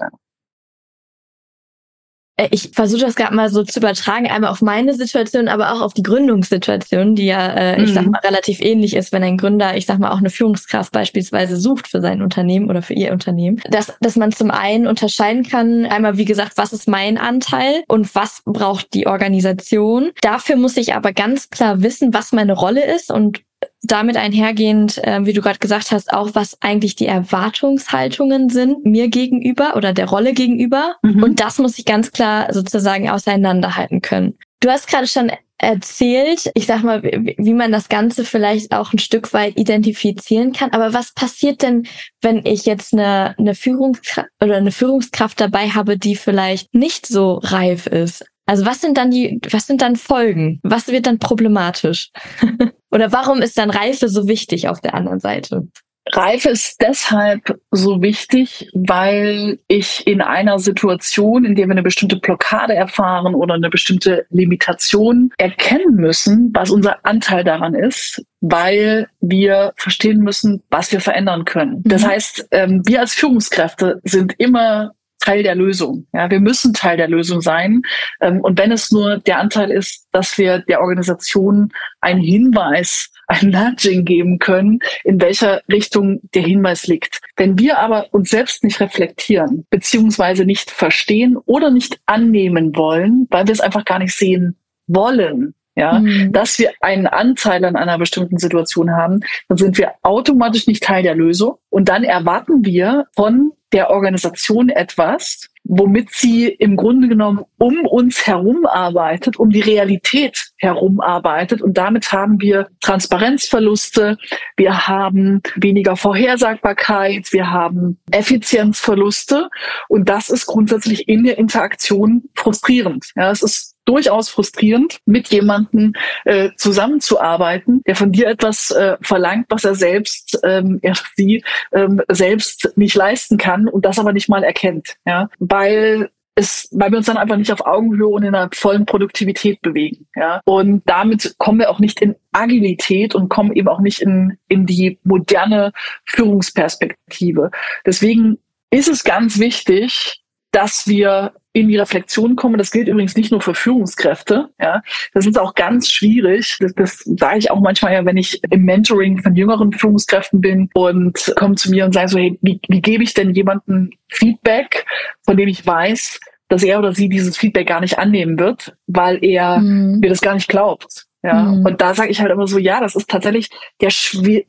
Äh, 2.40 2.48
ich 2.52 2.72
versuche 2.74 3.02
das 3.02 3.16
gerade 3.16 3.36
mal 3.36 3.50
so 3.50 3.64
zu 3.64 3.80
übertragen, 3.80 4.28
einmal 4.28 4.52
auf 4.52 4.62
meine 4.62 4.94
Situation, 4.94 5.48
aber 5.48 5.74
auch 5.74 5.82
auf 5.82 5.94
die 5.94 6.04
Gründungssituation, 6.04 7.16
die 7.16 7.26
ja, 7.26 7.48
äh, 7.50 7.84
ich 7.84 7.94
sag 7.94 8.06
mhm. 8.06 8.12
mal, 8.12 8.22
relativ 8.24 8.62
ähnlich 8.62 8.96
ist, 8.96 9.12
wenn 9.12 9.24
ein 9.24 9.38
Gründer, 9.38 9.76
ich 9.76 9.86
sag 9.86 10.00
mal, 10.00 10.12
auch 10.12 10.20
eine 10.20 10.30
Führungskraft 10.30 10.92
beispielsweise 10.92 11.58
sucht 11.58 11.88
für 11.88 12.02
sein 12.02 12.22
Unternehmen 12.22 12.70
oder 12.70 12.82
für 12.82 12.94
ihr 12.94 13.12
Unternehmen. 13.12 13.62
Dass, 13.70 13.94
dass 14.00 14.16
man 14.16 14.32
zum 14.32 14.52
einen 14.52 14.88
unterscheiden 14.88 15.44
kann, 15.44 15.86
einmal, 15.86 16.18
wie 16.18 16.26
gesagt, 16.26 16.54
was 16.56 16.74
ist 16.74 16.88
mein 16.88 17.18
Anteil 17.18 17.84
und 17.88 18.16
was 18.16 18.42
braucht 18.46 18.94
die 18.94 19.08
Organisation. 19.08 20.12
Dafür 20.22 20.56
muss 20.56 20.78
ich 20.78 20.96
aber 20.96 21.12
ganz 21.12 21.50
klar 21.50 21.82
wissen, 21.84 22.14
was 22.14 22.32
meine 22.32 22.54
Rolle 22.54 22.86
ist 22.86 23.12
und 23.12 23.42
damit 23.82 24.18
einhergehend, 24.18 24.98
äh, 25.04 25.26
wie 25.26 25.34
du 25.34 25.42
gerade 25.42 25.60
gesagt 25.60 25.92
hast, 25.92 26.14
auch 26.14 26.32
was 26.34 26.58
eigentlich 26.62 26.96
die 26.96 27.08
Erwartungshaltungen 27.08 28.50
sind 28.50 28.86
mir 28.86 29.08
gegenüber 29.10 29.76
oder 29.76 29.94
der 29.94 30.08
Rolle 30.08 30.34
gegenüber. 30.34 30.96
Mhm. 31.02 31.24
Und 31.24 31.40
das 31.40 31.58
muss 31.58 31.80
ich 31.80 31.86
ganz 31.86 32.12
klar 32.12 32.54
sozusagen 32.54 33.10
auseinanderhalten 33.10 34.02
können. 34.02 34.38
Du 34.60 34.70
hast 34.70 34.88
gerade 34.88 35.08
schon 35.08 35.32
erzählt, 35.58 36.50
ich 36.54 36.66
sag 36.66 36.84
mal, 36.84 37.04
wie, 37.04 37.54
man 37.54 37.72
das 37.72 37.90
Ganze 37.90 38.24
vielleicht 38.24 38.74
auch 38.74 38.94
ein 38.94 39.00
Stück 39.00 39.34
weit 39.34 39.58
identifizieren 39.58 40.54
kann. 40.54 40.72
Aber 40.72 40.94
was 40.94 41.14
passiert 41.14 41.62
denn, 41.62 41.86
wenn 42.22 42.46
ich 42.46 42.66
jetzt 42.66 42.94
eine, 42.94 43.36
eine 43.38 43.56
Führungskraft 43.56 44.30
oder 44.42 44.56
eine 44.56 44.72
Führungskraft 44.72 45.40
dabei 45.40 45.70
habe, 45.70 45.98
die 45.98 46.16
vielleicht 46.16 46.74
nicht 46.74 47.06
so 47.08 47.40
reif 47.44 47.88
ist? 47.88 48.26
Also 48.46 48.66
was 48.66 48.82
sind 48.82 48.98
dann 48.98 49.12
die, 49.12 49.40
was 49.52 49.68
sind 49.68 49.82
dann 49.82 49.96
Folgen? 49.96 50.60
Was 50.64 50.88
wird 50.88 51.06
dann 51.06 51.20
problematisch? 51.20 52.10
Oder 52.92 53.12
warum 53.12 53.42
ist 53.42 53.58
dann 53.58 53.70
Reife 53.70 54.10
so 54.10 54.28
wichtig 54.28 54.68
auf 54.68 54.82
der 54.82 54.94
anderen 54.94 55.20
Seite? 55.20 55.68
Reife 56.12 56.50
ist 56.50 56.82
deshalb 56.82 57.60
so 57.72 58.02
wichtig, 58.02 58.70
weil 58.74 59.60
ich 59.68 60.08
in 60.08 60.22
einer 60.22 60.58
Situation, 60.60 61.46
in 61.46 61.56
der 61.56 61.68
wir 61.68 61.74
eine 61.74 61.84
bestimmte 61.84 62.18
Blockade 62.18 62.74
erfahren 62.74 63.36
oder 63.36 63.54
eine 63.54 63.70
bestimmte 63.70 64.26
Limitation 64.30 65.32
erkennen 65.38 65.96
müssen, 65.96 66.52
was 66.54 66.72
unser 66.72 67.06
Anteil 67.06 67.44
daran 67.44 67.76
ist, 67.76 68.24
weil 68.42 69.08
wir 69.22 69.74
verstehen 69.76 70.20
müssen, 70.20 70.64
was 70.72 70.92
wir 70.92 71.02
verändern 71.02 71.46
können. 71.46 71.84
Das 71.86 72.04
mhm. 72.04 72.08
heißt, 72.08 72.48
ähm, 72.52 72.82
wir 72.86 73.02
als 73.02 73.14
Führungskräfte 73.14 74.00
sind 74.04 74.34
immer 74.40 74.94
Teil 75.20 75.44
der 75.44 75.56
Lösung. 75.56 76.08
Ja, 76.14 76.30
wir 76.30 76.40
müssen 76.40 76.74
Teil 76.74 76.98
der 76.98 77.08
Lösung 77.08 77.42
sein. 77.42 77.82
Ähm, 78.22 78.42
und 78.42 78.58
wenn 78.58 78.72
es 78.72 78.92
nur 78.92 79.18
der 79.18 79.40
Anteil 79.40 79.72
ist, 79.72 80.08
dass 80.12 80.38
wir 80.38 80.60
der 80.60 80.82
Organisation 80.82 81.72
einen 82.02 82.22
Hinweis, 82.22 83.12
ein 83.28 83.50
Nudging 83.50 84.06
geben 84.06 84.40
können, 84.40 84.80
in 85.04 85.22
welcher 85.22 85.62
Richtung 85.72 86.20
der 86.34 86.42
Hinweis 86.42 86.88
liegt. 86.88 87.22
Wenn 87.36 87.60
wir 87.60 87.78
aber 87.78 88.08
uns 88.12 88.32
selbst 88.32 88.64
nicht 88.64 88.80
reflektieren, 88.80 89.68
beziehungsweise 89.70 90.46
nicht 90.46 90.72
verstehen 90.72 91.38
oder 91.46 91.70
nicht 91.70 92.00
annehmen 92.08 92.76
wollen, 92.76 93.28
weil 93.30 93.46
wir 93.46 93.54
es 93.54 93.62
einfach 93.62 93.86
gar 93.86 94.00
nicht 94.00 94.16
sehen 94.16 94.56
wollen, 94.88 95.54
ja, 95.80 96.00
mhm. 96.00 96.32
dass 96.34 96.60
wir 96.60 96.72
einen 96.82 97.08
Anteil 97.08 97.64
an 97.64 97.76
einer 97.76 97.98
bestimmten 97.98 98.38
Situation 98.38 98.92
haben, 98.92 99.22
dann 99.48 99.58
sind 99.58 99.78
wir 99.78 99.94
automatisch 100.02 100.68
nicht 100.68 100.84
Teil 100.84 101.04
der 101.04 101.16
Lösung. 101.16 101.56
Und 101.70 101.88
dann 101.88 102.04
erwarten 102.04 102.66
wir 102.66 103.06
von 103.16 103.52
der 103.72 103.90
Organisation 103.92 104.70
etwas, 104.70 105.48
womit 105.64 106.10
sie 106.10 106.48
im 106.48 106.76
Grunde 106.76 107.08
genommen 107.08 107.46
um 107.60 107.86
uns 107.86 108.26
herum 108.26 108.66
arbeitet, 108.66 109.38
um 109.38 109.52
die 109.52 109.62
Realität 109.62 110.50
herum 110.58 111.00
arbeitet. 111.00 111.62
Und 111.62 111.78
damit 111.78 112.12
haben 112.12 112.42
wir 112.42 112.68
Transparenzverluste, 112.82 114.18
wir 114.58 114.88
haben 114.88 115.42
weniger 115.56 115.96
Vorhersagbarkeit, 115.96 117.32
wir 117.32 117.52
haben 117.52 118.00
Effizienzverluste. 118.12 119.50
Und 119.88 120.10
das 120.10 120.30
ist 120.30 120.48
grundsätzlich 120.48 121.08
in 121.08 121.24
der 121.24 121.38
Interaktion 121.38 122.24
frustrierend. 122.36 123.12
Ja, 123.16 123.30
es 123.30 123.44
ist 123.44 123.76
durchaus 123.90 124.30
frustrierend, 124.30 125.00
mit 125.06 125.30
jemandem 125.30 125.94
äh, 126.24 126.52
zusammenzuarbeiten, 126.58 127.82
der 127.88 127.96
von 127.96 128.12
dir 128.12 128.28
etwas 128.28 128.70
äh, 128.70 128.98
verlangt, 129.02 129.48
was 129.50 129.66
er 129.66 129.74
selbst, 129.74 130.40
ähm, 130.44 130.78
er, 130.84 130.94
sie 131.16 131.44
ähm, 131.72 132.00
selbst 132.08 132.72
nicht 132.76 132.96
leisten 132.96 133.38
kann 133.38 133.68
und 133.68 133.86
das 133.86 133.98
aber 133.98 134.14
nicht 134.14 134.30
mal 134.30 134.44
erkennt. 134.44 134.98
Ja? 135.08 135.28
Weil 135.40 136.12
es, 136.36 136.70
weil 136.72 136.92
wir 136.92 137.00
uns 137.00 137.08
dann 137.08 137.18
einfach 137.18 137.36
nicht 137.36 137.52
auf 137.52 137.66
Augenhöhe 137.66 138.08
und 138.08 138.22
in 138.22 138.36
einer 138.36 138.52
vollen 138.54 138.86
Produktivität 138.86 139.60
bewegen. 139.64 140.06
Ja? 140.16 140.40
Und 140.46 140.84
damit 140.86 141.34
kommen 141.40 141.58
wir 141.58 141.72
auch 141.72 141.80
nicht 141.80 142.00
in 142.00 142.16
Agilität 142.32 143.16
und 143.16 143.30
kommen 143.30 143.54
eben 143.54 143.68
auch 143.68 143.80
nicht 143.80 144.02
in, 144.04 144.38
in 144.48 144.68
die 144.68 145.00
moderne 145.04 145.74
Führungsperspektive. 146.06 147.50
Deswegen 147.88 148.38
ist 148.70 148.88
es 148.88 149.04
ganz 149.04 149.40
wichtig, 149.40 150.22
dass 150.52 150.88
wir 150.88 151.34
in 151.54 151.68
die 151.68 151.78
Reflexion 151.78 152.36
kommen. 152.36 152.58
Das 152.58 152.72
gilt 152.72 152.88
übrigens 152.88 153.16
nicht 153.16 153.32
nur 153.32 153.42
für 153.42 153.56
Führungskräfte. 153.56 154.50
Ja, 154.60 154.82
das 155.14 155.26
ist 155.26 155.40
auch 155.40 155.56
ganz 155.56 155.90
schwierig. 155.90 156.58
Das, 156.60 156.74
das 156.76 157.00
sage 157.00 157.40
ich 157.40 157.52
auch 157.52 157.60
manchmal 157.60 157.94
ja, 157.94 158.06
wenn 158.06 158.18
ich 158.18 158.42
im 158.50 158.64
Mentoring 158.64 159.22
von 159.22 159.36
jüngeren 159.36 159.72
Führungskräften 159.72 160.42
bin 160.42 160.70
und 160.74 161.34
kommen 161.36 161.58
zu 161.58 161.72
mir 161.72 161.86
und 161.86 161.94
sagen 161.94 162.08
so, 162.08 162.20
hey, 162.20 162.38
wie, 162.42 162.60
wie 162.68 162.82
gebe 162.82 163.04
ich 163.04 163.14
denn 163.14 163.34
jemandem 163.34 163.90
Feedback, 164.10 164.86
von 165.26 165.38
dem 165.38 165.48
ich 165.48 165.66
weiß, 165.66 166.20
dass 166.50 166.64
er 166.64 166.80
oder 166.80 166.94
sie 166.94 167.10
dieses 167.10 167.38
Feedback 167.38 167.68
gar 167.68 167.82
nicht 167.82 167.98
annehmen 167.98 168.38
wird, 168.40 168.76
weil 168.88 169.24
er 169.24 169.60
mhm. 169.60 170.00
mir 170.00 170.10
das 170.10 170.22
gar 170.22 170.34
nicht 170.34 170.50
glaubt. 170.50 171.06
Ja, 171.22 171.44
mhm. 171.44 171.66
und 171.66 171.82
da 171.82 171.94
sage 171.94 172.12
ich 172.12 172.22
halt 172.22 172.32
immer 172.32 172.48
so, 172.48 172.58
ja, 172.58 172.80
das 172.80 172.96
ist 172.96 173.10
tatsächlich 173.10 173.50
der, 173.82 173.92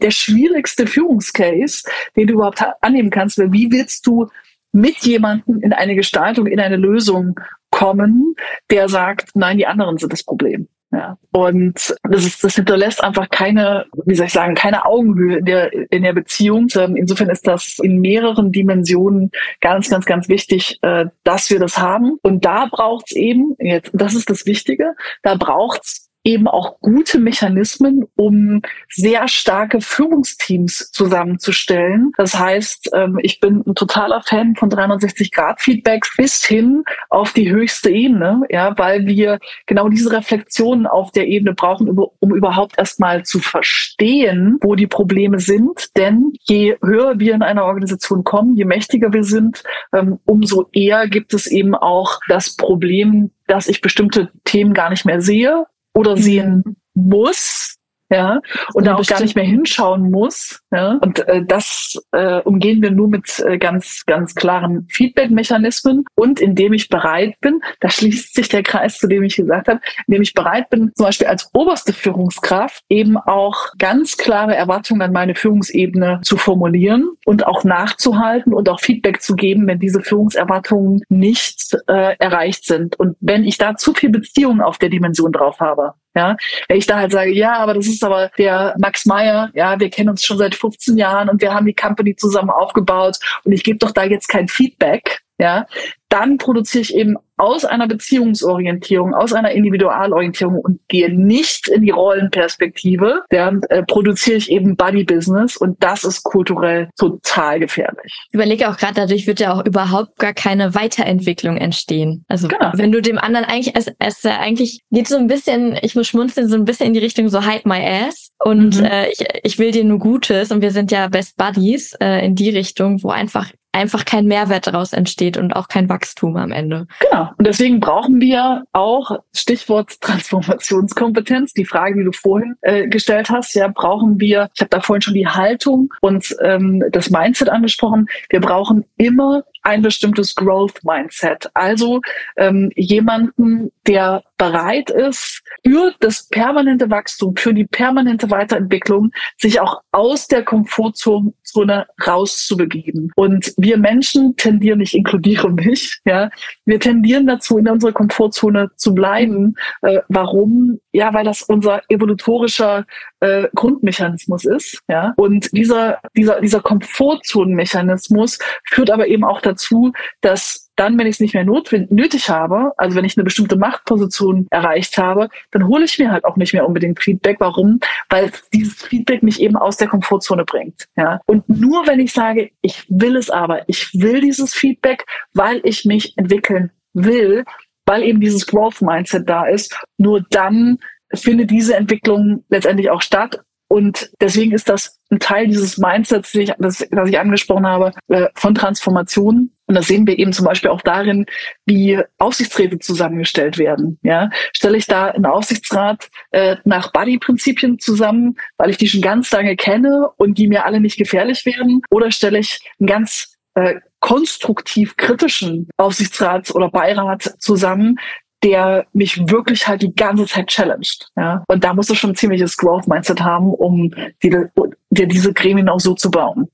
der 0.00 0.10
schwierigste 0.10 0.86
Führungscase, 0.86 1.82
den 2.16 2.28
du 2.28 2.34
überhaupt 2.34 2.62
annehmen 2.80 3.10
kannst, 3.10 3.38
weil 3.38 3.52
wie 3.52 3.72
willst 3.72 4.06
du 4.06 4.28
mit 4.72 4.98
jemandem 4.98 5.60
in 5.60 5.72
eine 5.72 5.94
Gestaltung, 5.94 6.46
in 6.46 6.60
eine 6.60 6.76
Lösung 6.76 7.38
kommen, 7.70 8.34
der 8.70 8.88
sagt, 8.88 9.30
nein, 9.34 9.58
die 9.58 9.66
anderen 9.66 9.98
sind 9.98 10.12
das 10.12 10.22
Problem. 10.22 10.68
Ja. 10.92 11.18
Und 11.30 11.94
das, 12.02 12.26
ist, 12.26 12.42
das 12.42 12.56
hinterlässt 12.56 13.02
einfach 13.02 13.30
keine, 13.30 13.86
wie 14.06 14.16
soll 14.16 14.26
ich 14.26 14.32
sagen, 14.32 14.56
keine 14.56 14.86
Augenhöhe 14.86 15.38
in 15.38 15.44
der, 15.44 15.72
in 15.92 16.02
der 16.02 16.12
Beziehung. 16.12 16.66
Ähm, 16.74 16.96
insofern 16.96 17.30
ist 17.30 17.46
das 17.46 17.78
in 17.80 18.00
mehreren 18.00 18.50
Dimensionen 18.50 19.30
ganz, 19.60 19.88
ganz, 19.88 20.04
ganz 20.04 20.28
wichtig, 20.28 20.78
äh, 20.82 21.06
dass 21.22 21.48
wir 21.48 21.60
das 21.60 21.78
haben. 21.78 22.18
Und 22.22 22.44
da 22.44 22.66
braucht's 22.66 23.12
eben, 23.12 23.54
jetzt, 23.60 23.90
das 23.94 24.14
ist 24.14 24.30
das 24.30 24.46
Wichtige, 24.46 24.94
da 25.22 25.36
braucht's 25.36 26.09
eben 26.24 26.48
auch 26.48 26.80
gute 26.80 27.18
Mechanismen, 27.18 28.04
um 28.16 28.60
sehr 28.90 29.26
starke 29.28 29.80
Führungsteams 29.80 30.90
zusammenzustellen. 30.92 32.12
Das 32.16 32.38
heißt, 32.38 32.90
ähm, 32.94 33.18
ich 33.22 33.40
bin 33.40 33.62
ein 33.66 33.74
totaler 33.74 34.22
Fan 34.22 34.54
von 34.56 34.70
360-Grad-Feedbacks 34.70 36.16
bis 36.16 36.44
hin 36.44 36.84
auf 37.08 37.32
die 37.32 37.50
höchste 37.50 37.90
Ebene, 37.90 38.42
ja, 38.50 38.76
weil 38.76 39.06
wir 39.06 39.38
genau 39.66 39.88
diese 39.88 40.12
Reflexionen 40.12 40.86
auf 40.86 41.10
der 41.12 41.26
Ebene 41.26 41.54
brauchen, 41.54 41.88
um 41.88 42.34
überhaupt 42.34 42.78
erstmal 42.78 43.24
zu 43.24 43.38
verstehen, 43.38 44.58
wo 44.60 44.74
die 44.74 44.86
Probleme 44.86 45.38
sind. 45.40 45.96
Denn 45.96 46.32
je 46.42 46.76
höher 46.82 47.18
wir 47.18 47.34
in 47.34 47.42
einer 47.42 47.64
Organisation 47.64 48.24
kommen, 48.24 48.56
je 48.56 48.66
mächtiger 48.66 49.12
wir 49.12 49.24
sind, 49.24 49.62
ähm, 49.94 50.18
umso 50.26 50.68
eher 50.72 51.08
gibt 51.08 51.32
es 51.32 51.46
eben 51.46 51.74
auch 51.74 52.20
das 52.28 52.56
Problem, 52.56 53.30
dass 53.46 53.68
ich 53.68 53.80
bestimmte 53.80 54.30
Themen 54.44 54.74
gar 54.74 54.90
nicht 54.90 55.06
mehr 55.06 55.22
sehe 55.22 55.66
oder 55.94 56.16
sehen 56.16 56.62
mhm. 56.64 56.76
muss, 56.94 57.76
ja, 58.10 58.40
und 58.74 58.86
da 58.86 58.96
auch 58.96 59.06
gar 59.06 59.20
nicht 59.22 59.36
mehr 59.36 59.44
hinschauen 59.44 60.10
muss. 60.10 60.60
Ja? 60.72 60.98
Und 61.00 61.20
äh, 61.28 61.44
das 61.44 61.94
äh, 62.10 62.40
umgehen 62.40 62.82
wir 62.82 62.90
nur 62.90 63.08
mit 63.08 63.38
äh, 63.46 63.56
ganz, 63.56 64.04
ganz 64.06 64.34
klaren 64.34 64.86
Feedback-Mechanismen 64.90 66.04
und 66.16 66.40
indem 66.40 66.72
ich 66.72 66.88
bereit 66.88 67.34
bin, 67.40 67.60
da 67.78 67.88
schließt 67.88 68.34
sich 68.34 68.48
der 68.48 68.64
Kreis, 68.64 68.98
zu 68.98 69.06
dem 69.06 69.22
ich 69.22 69.36
gesagt 69.36 69.68
habe, 69.68 69.80
indem 70.08 70.22
ich 70.22 70.34
bereit 70.34 70.70
bin, 70.70 70.90
zum 70.94 71.06
Beispiel 71.06 71.28
als 71.28 71.48
oberste 71.54 71.92
Führungskraft 71.92 72.82
eben 72.88 73.16
auch 73.16 73.68
ganz 73.78 74.16
klare 74.16 74.56
Erwartungen 74.56 75.02
an 75.02 75.12
meine 75.12 75.36
Führungsebene 75.36 76.20
zu 76.22 76.36
formulieren 76.36 77.10
und 77.24 77.46
auch 77.46 77.62
nachzuhalten 77.62 78.52
und 78.52 78.68
auch 78.68 78.80
Feedback 78.80 79.22
zu 79.22 79.36
geben, 79.36 79.68
wenn 79.68 79.78
diese 79.78 80.00
Führungserwartungen 80.00 81.02
nicht 81.08 81.76
äh, 81.86 82.16
erreicht 82.18 82.64
sind. 82.64 82.98
Und 82.98 83.16
wenn 83.20 83.44
ich 83.44 83.56
da 83.56 83.76
zu 83.76 83.94
viel 83.94 84.10
Beziehung 84.10 84.60
auf 84.60 84.78
der 84.78 84.88
Dimension 84.88 85.30
drauf 85.30 85.60
habe, 85.60 85.94
ja, 86.14 86.36
wenn 86.68 86.78
ich 86.78 86.86
da 86.86 86.98
halt 86.98 87.12
sage, 87.12 87.32
ja, 87.32 87.54
aber 87.54 87.74
das 87.74 87.86
ist 87.86 88.02
aber 88.02 88.30
der 88.36 88.74
Max 88.78 89.06
Meyer, 89.06 89.50
ja, 89.54 89.78
wir 89.78 89.90
kennen 89.90 90.10
uns 90.10 90.24
schon 90.24 90.38
seit 90.38 90.54
15 90.54 90.96
Jahren 90.96 91.28
und 91.28 91.40
wir 91.40 91.54
haben 91.54 91.66
die 91.66 91.74
Company 91.74 92.16
zusammen 92.16 92.50
aufgebaut 92.50 93.18
und 93.44 93.52
ich 93.52 93.62
gebe 93.62 93.78
doch 93.78 93.92
da 93.92 94.04
jetzt 94.04 94.28
kein 94.28 94.48
Feedback, 94.48 95.20
ja, 95.38 95.66
dann 96.10 96.38
produziere 96.38 96.82
ich 96.82 96.94
eben 96.94 97.16
aus 97.40 97.64
einer 97.64 97.88
Beziehungsorientierung, 97.88 99.14
aus 99.14 99.32
einer 99.32 99.52
Individualorientierung 99.52 100.58
und 100.58 100.80
gehe 100.88 101.10
nicht 101.10 101.68
in 101.68 101.82
die 101.82 101.90
Rollenperspektive, 101.90 103.22
dann 103.30 103.62
äh, 103.70 103.82
produziere 103.82 104.36
ich 104.36 104.50
eben 104.50 104.76
Buddy-Business 104.76 105.56
und 105.56 105.82
das 105.82 106.04
ist 106.04 106.22
kulturell 106.22 106.90
total 106.98 107.60
gefährlich. 107.60 108.12
Ich 108.28 108.34
überlege 108.34 108.68
auch 108.68 108.76
gerade, 108.76 108.94
dadurch 108.94 109.26
wird 109.26 109.40
ja 109.40 109.54
auch 109.54 109.64
überhaupt 109.64 110.18
gar 110.18 110.34
keine 110.34 110.74
Weiterentwicklung 110.74 111.56
entstehen. 111.56 112.24
Also 112.28 112.48
genau. 112.48 112.72
wenn 112.74 112.92
du 112.92 113.00
dem 113.00 113.18
anderen 113.18 113.46
eigentlich, 113.46 113.74
es, 113.74 113.90
es 113.98 114.24
äh, 114.24 114.30
eigentlich 114.30 114.82
geht 114.90 115.08
so 115.08 115.16
ein 115.16 115.28
bisschen, 115.28 115.78
ich 115.80 115.94
muss 115.94 116.08
schmunzeln, 116.08 116.48
so 116.48 116.56
ein 116.56 116.66
bisschen 116.66 116.88
in 116.88 116.94
die 116.94 117.00
Richtung 117.00 117.30
so 117.30 117.40
hide 117.40 117.66
my 117.66 117.82
ass 117.82 118.32
und 118.44 118.78
mhm. 118.80 118.84
äh, 118.84 119.08
ich, 119.10 119.24
ich 119.44 119.58
will 119.58 119.70
dir 119.70 119.84
nur 119.84 119.98
Gutes 119.98 120.50
und 120.50 120.60
wir 120.60 120.72
sind 120.72 120.90
ja 120.90 121.08
Best 121.08 121.38
Buddies 121.38 121.94
äh, 122.00 122.26
in 122.26 122.34
die 122.34 122.50
Richtung, 122.50 123.02
wo 123.02 123.08
einfach 123.10 123.50
einfach 123.72 124.04
kein 124.04 124.26
Mehrwert 124.26 124.66
daraus 124.66 124.92
entsteht 124.92 125.36
und 125.36 125.52
auch 125.54 125.68
kein 125.68 125.88
Wachstum 125.88 126.36
am 126.36 126.52
Ende. 126.52 126.86
Genau. 127.00 127.30
Und 127.36 127.46
deswegen 127.46 127.80
brauchen 127.80 128.20
wir 128.20 128.64
auch 128.72 129.18
Stichwort 129.34 130.00
Transformationskompetenz. 130.00 131.52
Die 131.52 131.64
Frage, 131.64 131.98
die 131.98 132.04
du 132.04 132.12
vorhin 132.12 132.56
äh, 132.62 132.88
gestellt 132.88 133.30
hast, 133.30 133.54
ja, 133.54 133.68
brauchen 133.68 134.18
wir, 134.20 134.50
ich 134.54 134.60
habe 134.60 134.70
da 134.70 134.80
vorhin 134.80 135.02
schon 135.02 135.14
die 135.14 135.26
Haltung 135.26 135.92
und 136.00 136.34
ähm, 136.42 136.82
das 136.90 137.10
Mindset 137.10 137.48
angesprochen. 137.48 138.08
Wir 138.28 138.40
brauchen 138.40 138.84
immer 138.96 139.44
ein 139.62 139.82
bestimmtes 139.82 140.34
Growth 140.34 140.82
Mindset. 140.84 141.50
Also 141.54 142.00
ähm, 142.36 142.70
jemanden, 142.76 143.70
der 143.86 144.22
bereit 144.38 144.88
ist, 144.90 145.42
für 145.64 145.92
das 146.00 146.28
permanente 146.28 146.88
Wachstum, 146.88 147.36
für 147.36 147.52
die 147.52 147.66
permanente 147.66 148.30
Weiterentwicklung, 148.30 149.10
sich 149.36 149.60
auch 149.60 149.82
aus 149.92 150.28
der 150.28 150.44
Komfortzone 150.44 151.86
rauszubegeben. 152.06 153.12
Und 153.16 153.52
wir 153.58 153.76
Menschen 153.76 154.36
tendieren, 154.36 154.80
ich 154.80 154.96
inkludiere 154.96 155.50
mich, 155.50 156.00
ja, 156.06 156.30
wir 156.64 156.80
tendieren 156.80 157.26
dazu, 157.26 157.58
in 157.58 157.68
unserer 157.68 157.92
Komfortzone 157.92 158.70
zu 158.76 158.94
bleiben. 158.94 159.56
Äh, 159.82 160.00
warum? 160.08 160.80
Ja, 160.92 161.12
weil 161.12 161.24
das 161.24 161.42
unser 161.42 161.82
evolutorischer 161.88 162.86
äh, 163.20 163.48
Grundmechanismus 163.54 164.44
ist, 164.46 164.80
ja. 164.88 165.12
Und 165.16 165.52
dieser, 165.52 165.98
dieser, 166.16 166.40
dieser 166.40 166.60
Komfortzonenmechanismus 166.60 168.38
führt 168.70 168.90
aber 168.90 169.06
eben 169.06 169.24
auch 169.24 169.42
dazu, 169.50 169.92
dass 170.20 170.70
dann, 170.76 170.98
wenn 170.98 171.06
ich 171.06 171.16
es 171.16 171.20
nicht 171.20 171.34
mehr 171.34 171.44
nötig 171.44 172.30
habe, 172.30 172.72
also 172.78 172.96
wenn 172.96 173.04
ich 173.04 173.16
eine 173.16 173.24
bestimmte 173.24 173.56
Machtposition 173.56 174.46
erreicht 174.50 174.96
habe, 174.96 175.28
dann 175.50 175.66
hole 175.66 175.84
ich 175.84 175.98
mir 175.98 176.10
halt 176.10 176.24
auch 176.24 176.36
nicht 176.36 176.54
mehr 176.54 176.66
unbedingt 176.66 177.00
Feedback. 177.00 177.36
Warum? 177.38 177.80
Weil 178.08 178.30
dieses 178.54 178.82
Feedback 178.82 179.22
mich 179.22 179.40
eben 179.40 179.56
aus 179.56 179.76
der 179.76 179.88
Komfortzone 179.88 180.44
bringt. 180.44 180.88
Ja? 180.96 181.20
Und 181.26 181.46
nur 181.48 181.86
wenn 181.86 182.00
ich 182.00 182.12
sage, 182.12 182.50
ich 182.62 182.86
will 182.88 183.16
es 183.16 183.28
aber, 183.28 183.68
ich 183.68 183.90
will 183.94 184.20
dieses 184.22 184.54
Feedback, 184.54 185.04
weil 185.34 185.60
ich 185.64 185.84
mich 185.84 186.16
entwickeln 186.16 186.70
will, 186.94 187.44
weil 187.84 188.02
eben 188.02 188.20
dieses 188.20 188.46
Growth 188.46 188.80
Mindset 188.80 189.28
da 189.28 189.46
ist, 189.46 189.78
nur 189.98 190.24
dann 190.30 190.78
findet 191.12 191.50
diese 191.50 191.74
Entwicklung 191.74 192.44
letztendlich 192.48 192.88
auch 192.88 193.02
statt 193.02 193.40
und 193.72 194.10
deswegen 194.20 194.50
ist 194.50 194.68
das 194.68 194.98
ein 195.12 195.20
Teil 195.20 195.46
dieses 195.46 195.78
Mindsets, 195.78 196.32
das 196.32 196.34
ich, 196.34 196.52
das, 196.58 196.88
das 196.90 197.08
ich 197.08 197.20
angesprochen 197.20 197.68
habe, 197.68 197.92
äh, 198.08 198.26
von 198.34 198.52
Transformation. 198.52 199.52
Und 199.66 199.74
das 199.76 199.86
sehen 199.86 200.08
wir 200.08 200.18
eben 200.18 200.32
zum 200.32 200.44
Beispiel 200.44 200.70
auch 200.70 200.82
darin, 200.82 201.24
wie 201.66 202.00
Aufsichtsräte 202.18 202.80
zusammengestellt 202.80 203.58
werden. 203.58 204.00
Ja, 204.02 204.30
stelle 204.52 204.76
ich 204.76 204.88
da 204.88 205.06
einen 205.06 205.24
Aufsichtsrat 205.24 206.10
äh, 206.32 206.56
nach 206.64 206.92
Buddy-Prinzipien 206.92 207.78
zusammen, 207.78 208.36
weil 208.56 208.70
ich 208.70 208.76
die 208.76 208.88
schon 208.88 209.02
ganz 209.02 209.30
lange 209.30 209.54
kenne 209.54 210.08
und 210.16 210.36
die 210.38 210.48
mir 210.48 210.64
alle 210.64 210.80
nicht 210.80 210.98
gefährlich 210.98 211.46
werden, 211.46 211.80
oder 211.90 212.10
stelle 212.10 212.40
ich 212.40 212.58
einen 212.80 212.88
ganz 212.88 213.36
äh, 213.54 213.76
konstruktiv 214.00 214.96
kritischen 214.96 215.68
Aufsichtsrat 215.76 216.50
oder 216.54 216.70
Beirat 216.70 217.34
zusammen, 217.38 217.98
der 218.42 218.86
mich 218.92 219.28
wirklich 219.28 219.66
halt 219.68 219.82
die 219.82 219.94
ganze 219.94 220.26
Zeit 220.26 220.48
challenged. 220.48 221.10
Ja? 221.16 221.44
Und 221.48 221.62
da 221.62 221.74
musst 221.74 221.90
du 221.90 221.94
schon 221.94 222.10
ein 222.10 222.16
ziemliches 222.16 222.56
Growth-Mindset 222.56 223.20
haben, 223.20 223.52
um 223.52 223.92
dir, 224.22 224.50
diese 224.90 225.32
Gremien 225.32 225.68
auch 225.68 225.80
so 225.80 225.94
zu 225.94 226.10
bauen. 226.10 226.48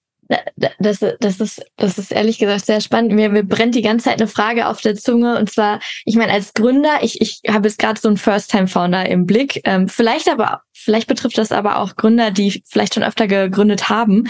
Das, 0.79 1.05
das, 1.21 1.41
ist, 1.41 1.65
das 1.77 1.99
ist 1.99 2.11
ehrlich 2.11 2.39
gesagt 2.39 2.67
sehr 2.67 2.81
spannend. 2.81 3.13
Mir, 3.13 3.29
mir 3.29 3.45
brennt 3.45 3.75
die 3.75 3.83
ganze 3.83 4.07
Zeit 4.07 4.21
eine 4.21 4.29
Frage 4.29 4.67
auf 4.67 4.81
der 4.81 4.97
Zunge. 4.97 5.39
Und 5.39 5.51
zwar, 5.51 5.81
ich 6.05 6.17
meine, 6.17 6.33
als 6.33 6.53
Gründer, 6.55 6.99
ich, 7.03 7.21
ich 7.21 7.43
habe 7.49 7.69
jetzt 7.69 7.79
gerade 7.79 8.01
so 8.01 8.09
einen 8.09 8.17
First-Time-Founder 8.17 9.09
im 9.09 9.27
Blick. 9.27 9.61
Ähm, 9.65 9.89
vielleicht 9.89 10.29
aber, 10.29 10.63
vielleicht 10.73 11.07
betrifft 11.07 11.39
das 11.39 11.53
aber 11.53 11.79
auch 11.79 11.97
Gründer, 11.97 12.31
die 12.31 12.63
vielleicht 12.67 12.95
schon 12.95 13.05
öfter 13.05 13.27
gegründet 13.27 13.89
haben. 13.89 14.25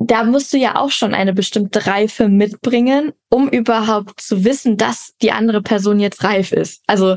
Da 0.00 0.24
musst 0.24 0.52
du 0.52 0.58
ja 0.58 0.76
auch 0.76 0.90
schon 0.90 1.14
eine 1.14 1.32
bestimmte 1.32 1.86
Reife 1.86 2.28
mitbringen, 2.28 3.12
um 3.30 3.48
überhaupt 3.48 4.20
zu 4.20 4.44
wissen, 4.44 4.76
dass 4.76 5.14
die 5.22 5.32
andere 5.32 5.62
Person 5.62 5.98
jetzt 5.98 6.24
reif 6.24 6.52
ist. 6.52 6.82
Also 6.86 7.16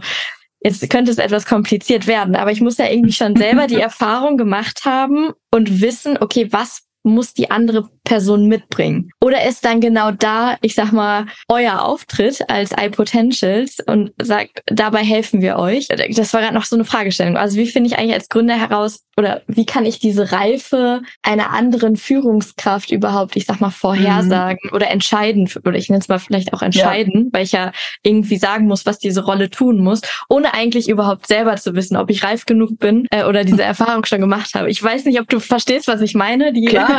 Jetzt 0.64 0.88
könnte 0.92 1.10
es 1.10 1.18
etwas 1.18 1.48
kompliziert 1.48 2.06
werden, 2.06 2.36
aber 2.36 2.52
ich 2.52 2.62
muss 2.62 2.78
ja 2.78 2.88
irgendwie 2.88 3.14
schon 3.14 3.36
selber 3.36 3.66
die 3.66 3.76
Erfahrung 3.82 4.38
gemacht 4.38 4.86
haben 4.86 5.32
und 5.50 5.82
wissen, 5.82 6.20
okay, 6.20 6.50
was 6.52 6.84
muss 7.04 7.34
die 7.34 7.52
andere 7.52 7.90
Person 8.04 8.48
mitbringen? 8.48 9.12
Oder 9.22 9.46
ist 9.46 9.64
dann 9.64 9.80
genau 9.80 10.12
da, 10.12 10.58
ich 10.62 10.76
sag 10.76 10.92
mal, 10.92 11.26
euer 11.48 11.84
Auftritt 11.84 12.50
als 12.50 12.72
iPotentials 12.72 13.78
und 13.86 14.12
sagt, 14.22 14.64
dabei 14.68 15.04
helfen 15.04 15.42
wir 15.42 15.58
euch? 15.58 15.88
Das 15.88 16.34
war 16.34 16.42
gerade 16.42 16.54
noch 16.54 16.66
so 16.66 16.76
eine 16.76 16.86
Fragestellung. 16.86 17.38
Also 17.38 17.58
wie 17.58 17.68
finde 17.68 17.90
ich 17.90 17.98
eigentlich 17.98 18.16
als 18.16 18.30
Gründer 18.30 18.56
heraus 18.56 19.04
oder 19.18 19.42
wie 19.48 19.66
kann 19.66 19.86
ich 19.86 20.00
diese 20.00 20.32
Reife 20.32 21.02
einer 21.22 21.52
anderen 21.52 21.96
Führungskraft 21.96 22.92
überhaupt, 22.92 23.36
ich 23.36 23.46
sag 23.46 23.62
mal, 23.62 23.70
vorhersagen 23.70 24.60
mhm. 24.64 24.76
oder 24.76 24.90
entscheiden, 24.90 25.50
oder 25.66 25.78
ich 25.78 25.90
nenne 25.90 26.02
es 26.02 26.08
mal 26.08 26.20
vielleicht 26.20 26.54
auch 26.54 26.62
entscheiden, 26.62 27.26
ja. 27.26 27.30
weil 27.32 27.44
ich 27.44 27.52
ja 27.52 27.72
irgendwie 28.04 28.38
sagen 28.38 28.66
muss, 28.66 28.86
was 28.86 28.98
diese 28.98 29.24
Rolle 29.24 29.50
tun 29.50 29.80
muss, 29.80 30.02
ohne 30.28 30.54
eigentlich 30.54 30.90
überhaupt 30.90 31.28
selber 31.28 31.56
zu 31.58 31.76
wissen, 31.76 31.98
ob 31.98 32.10
ich 32.10 32.24
reif 32.24 32.46
genug 32.46 32.80
bin 32.80 33.08
äh, 33.12 33.26
oder 33.26 33.44
diese 33.44 33.64
Erfahrung 33.72 34.06
schon 34.06 34.22
gemacht 34.22 34.54
habe. 34.56 34.70
Ich 34.70 34.82
weiß 34.82 35.06
nicht, 35.06 35.20
ob 35.20 35.30
du 35.30 35.40
verstehst, 35.40 35.88
was 35.88 36.02
ich 36.02 36.16
meine. 36.16 36.52
Die 36.54 36.66
Klar. 36.66 36.91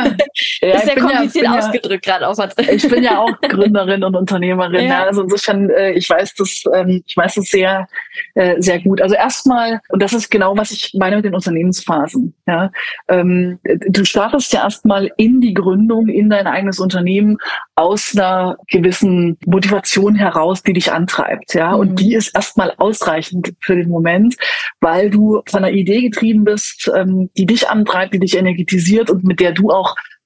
Ja, 0.61 0.75
ist 0.75 0.85
sehr 0.85 0.95
kompliziert 0.95 1.45
ja, 1.45 1.57
ausgedrückt 1.57 2.05
ja, 2.05 2.17
gerade 2.17 2.27
auch. 2.27 2.49
Ich 2.71 2.87
bin 2.87 3.03
ja 3.03 3.19
auch 3.19 3.41
Gründerin 3.41 4.03
und 4.03 4.15
Unternehmerin. 4.15 4.87
Ja. 4.87 5.03
Also 5.03 5.23
insofern, 5.23 5.69
äh, 5.69 5.91
ich 5.91 6.09
weiß 6.09 6.33
das, 6.35 6.63
ähm, 6.73 7.03
ich 7.05 7.15
weiß 7.15 7.35
das 7.35 7.45
sehr, 7.45 7.87
äh, 8.35 8.61
sehr 8.61 8.79
gut. 8.79 9.01
Also 9.01 9.15
erstmal, 9.15 9.79
und 9.89 10.01
das 10.01 10.13
ist 10.13 10.29
genau, 10.29 10.57
was 10.57 10.71
ich 10.71 10.93
meine 10.97 11.17
mit 11.17 11.25
den 11.25 11.35
Unternehmensphasen. 11.35 12.33
Ja, 12.47 12.71
ähm, 13.09 13.59
du 13.63 14.05
startest 14.05 14.53
ja 14.53 14.63
erstmal 14.63 15.11
in 15.17 15.41
die 15.41 15.53
Gründung, 15.53 16.07
in 16.07 16.29
dein 16.29 16.47
eigenes 16.47 16.79
Unternehmen 16.79 17.37
aus 17.75 18.15
einer 18.15 18.57
gewissen 18.69 19.37
Motivation 19.45 20.15
heraus, 20.15 20.63
die 20.63 20.73
dich 20.73 20.91
antreibt. 20.91 21.53
Ja, 21.53 21.73
mhm. 21.73 21.79
und 21.79 21.99
die 21.99 22.13
ist 22.13 22.35
erstmal 22.35 22.73
ausreichend 22.77 23.53
für 23.59 23.75
den 23.75 23.89
Moment, 23.89 24.35
weil 24.79 25.09
du 25.09 25.41
von 25.47 25.63
einer 25.63 25.73
Idee 25.73 26.01
getrieben 26.01 26.43
bist, 26.43 26.91
ähm, 26.95 27.29
die 27.37 27.45
dich 27.45 27.69
antreibt, 27.69 28.13
die 28.13 28.19
dich 28.19 28.37
energetisiert 28.37 29.09
und 29.09 29.23
mit 29.23 29.39
der 29.39 29.51
du 29.51 29.71
auch 29.71 29.82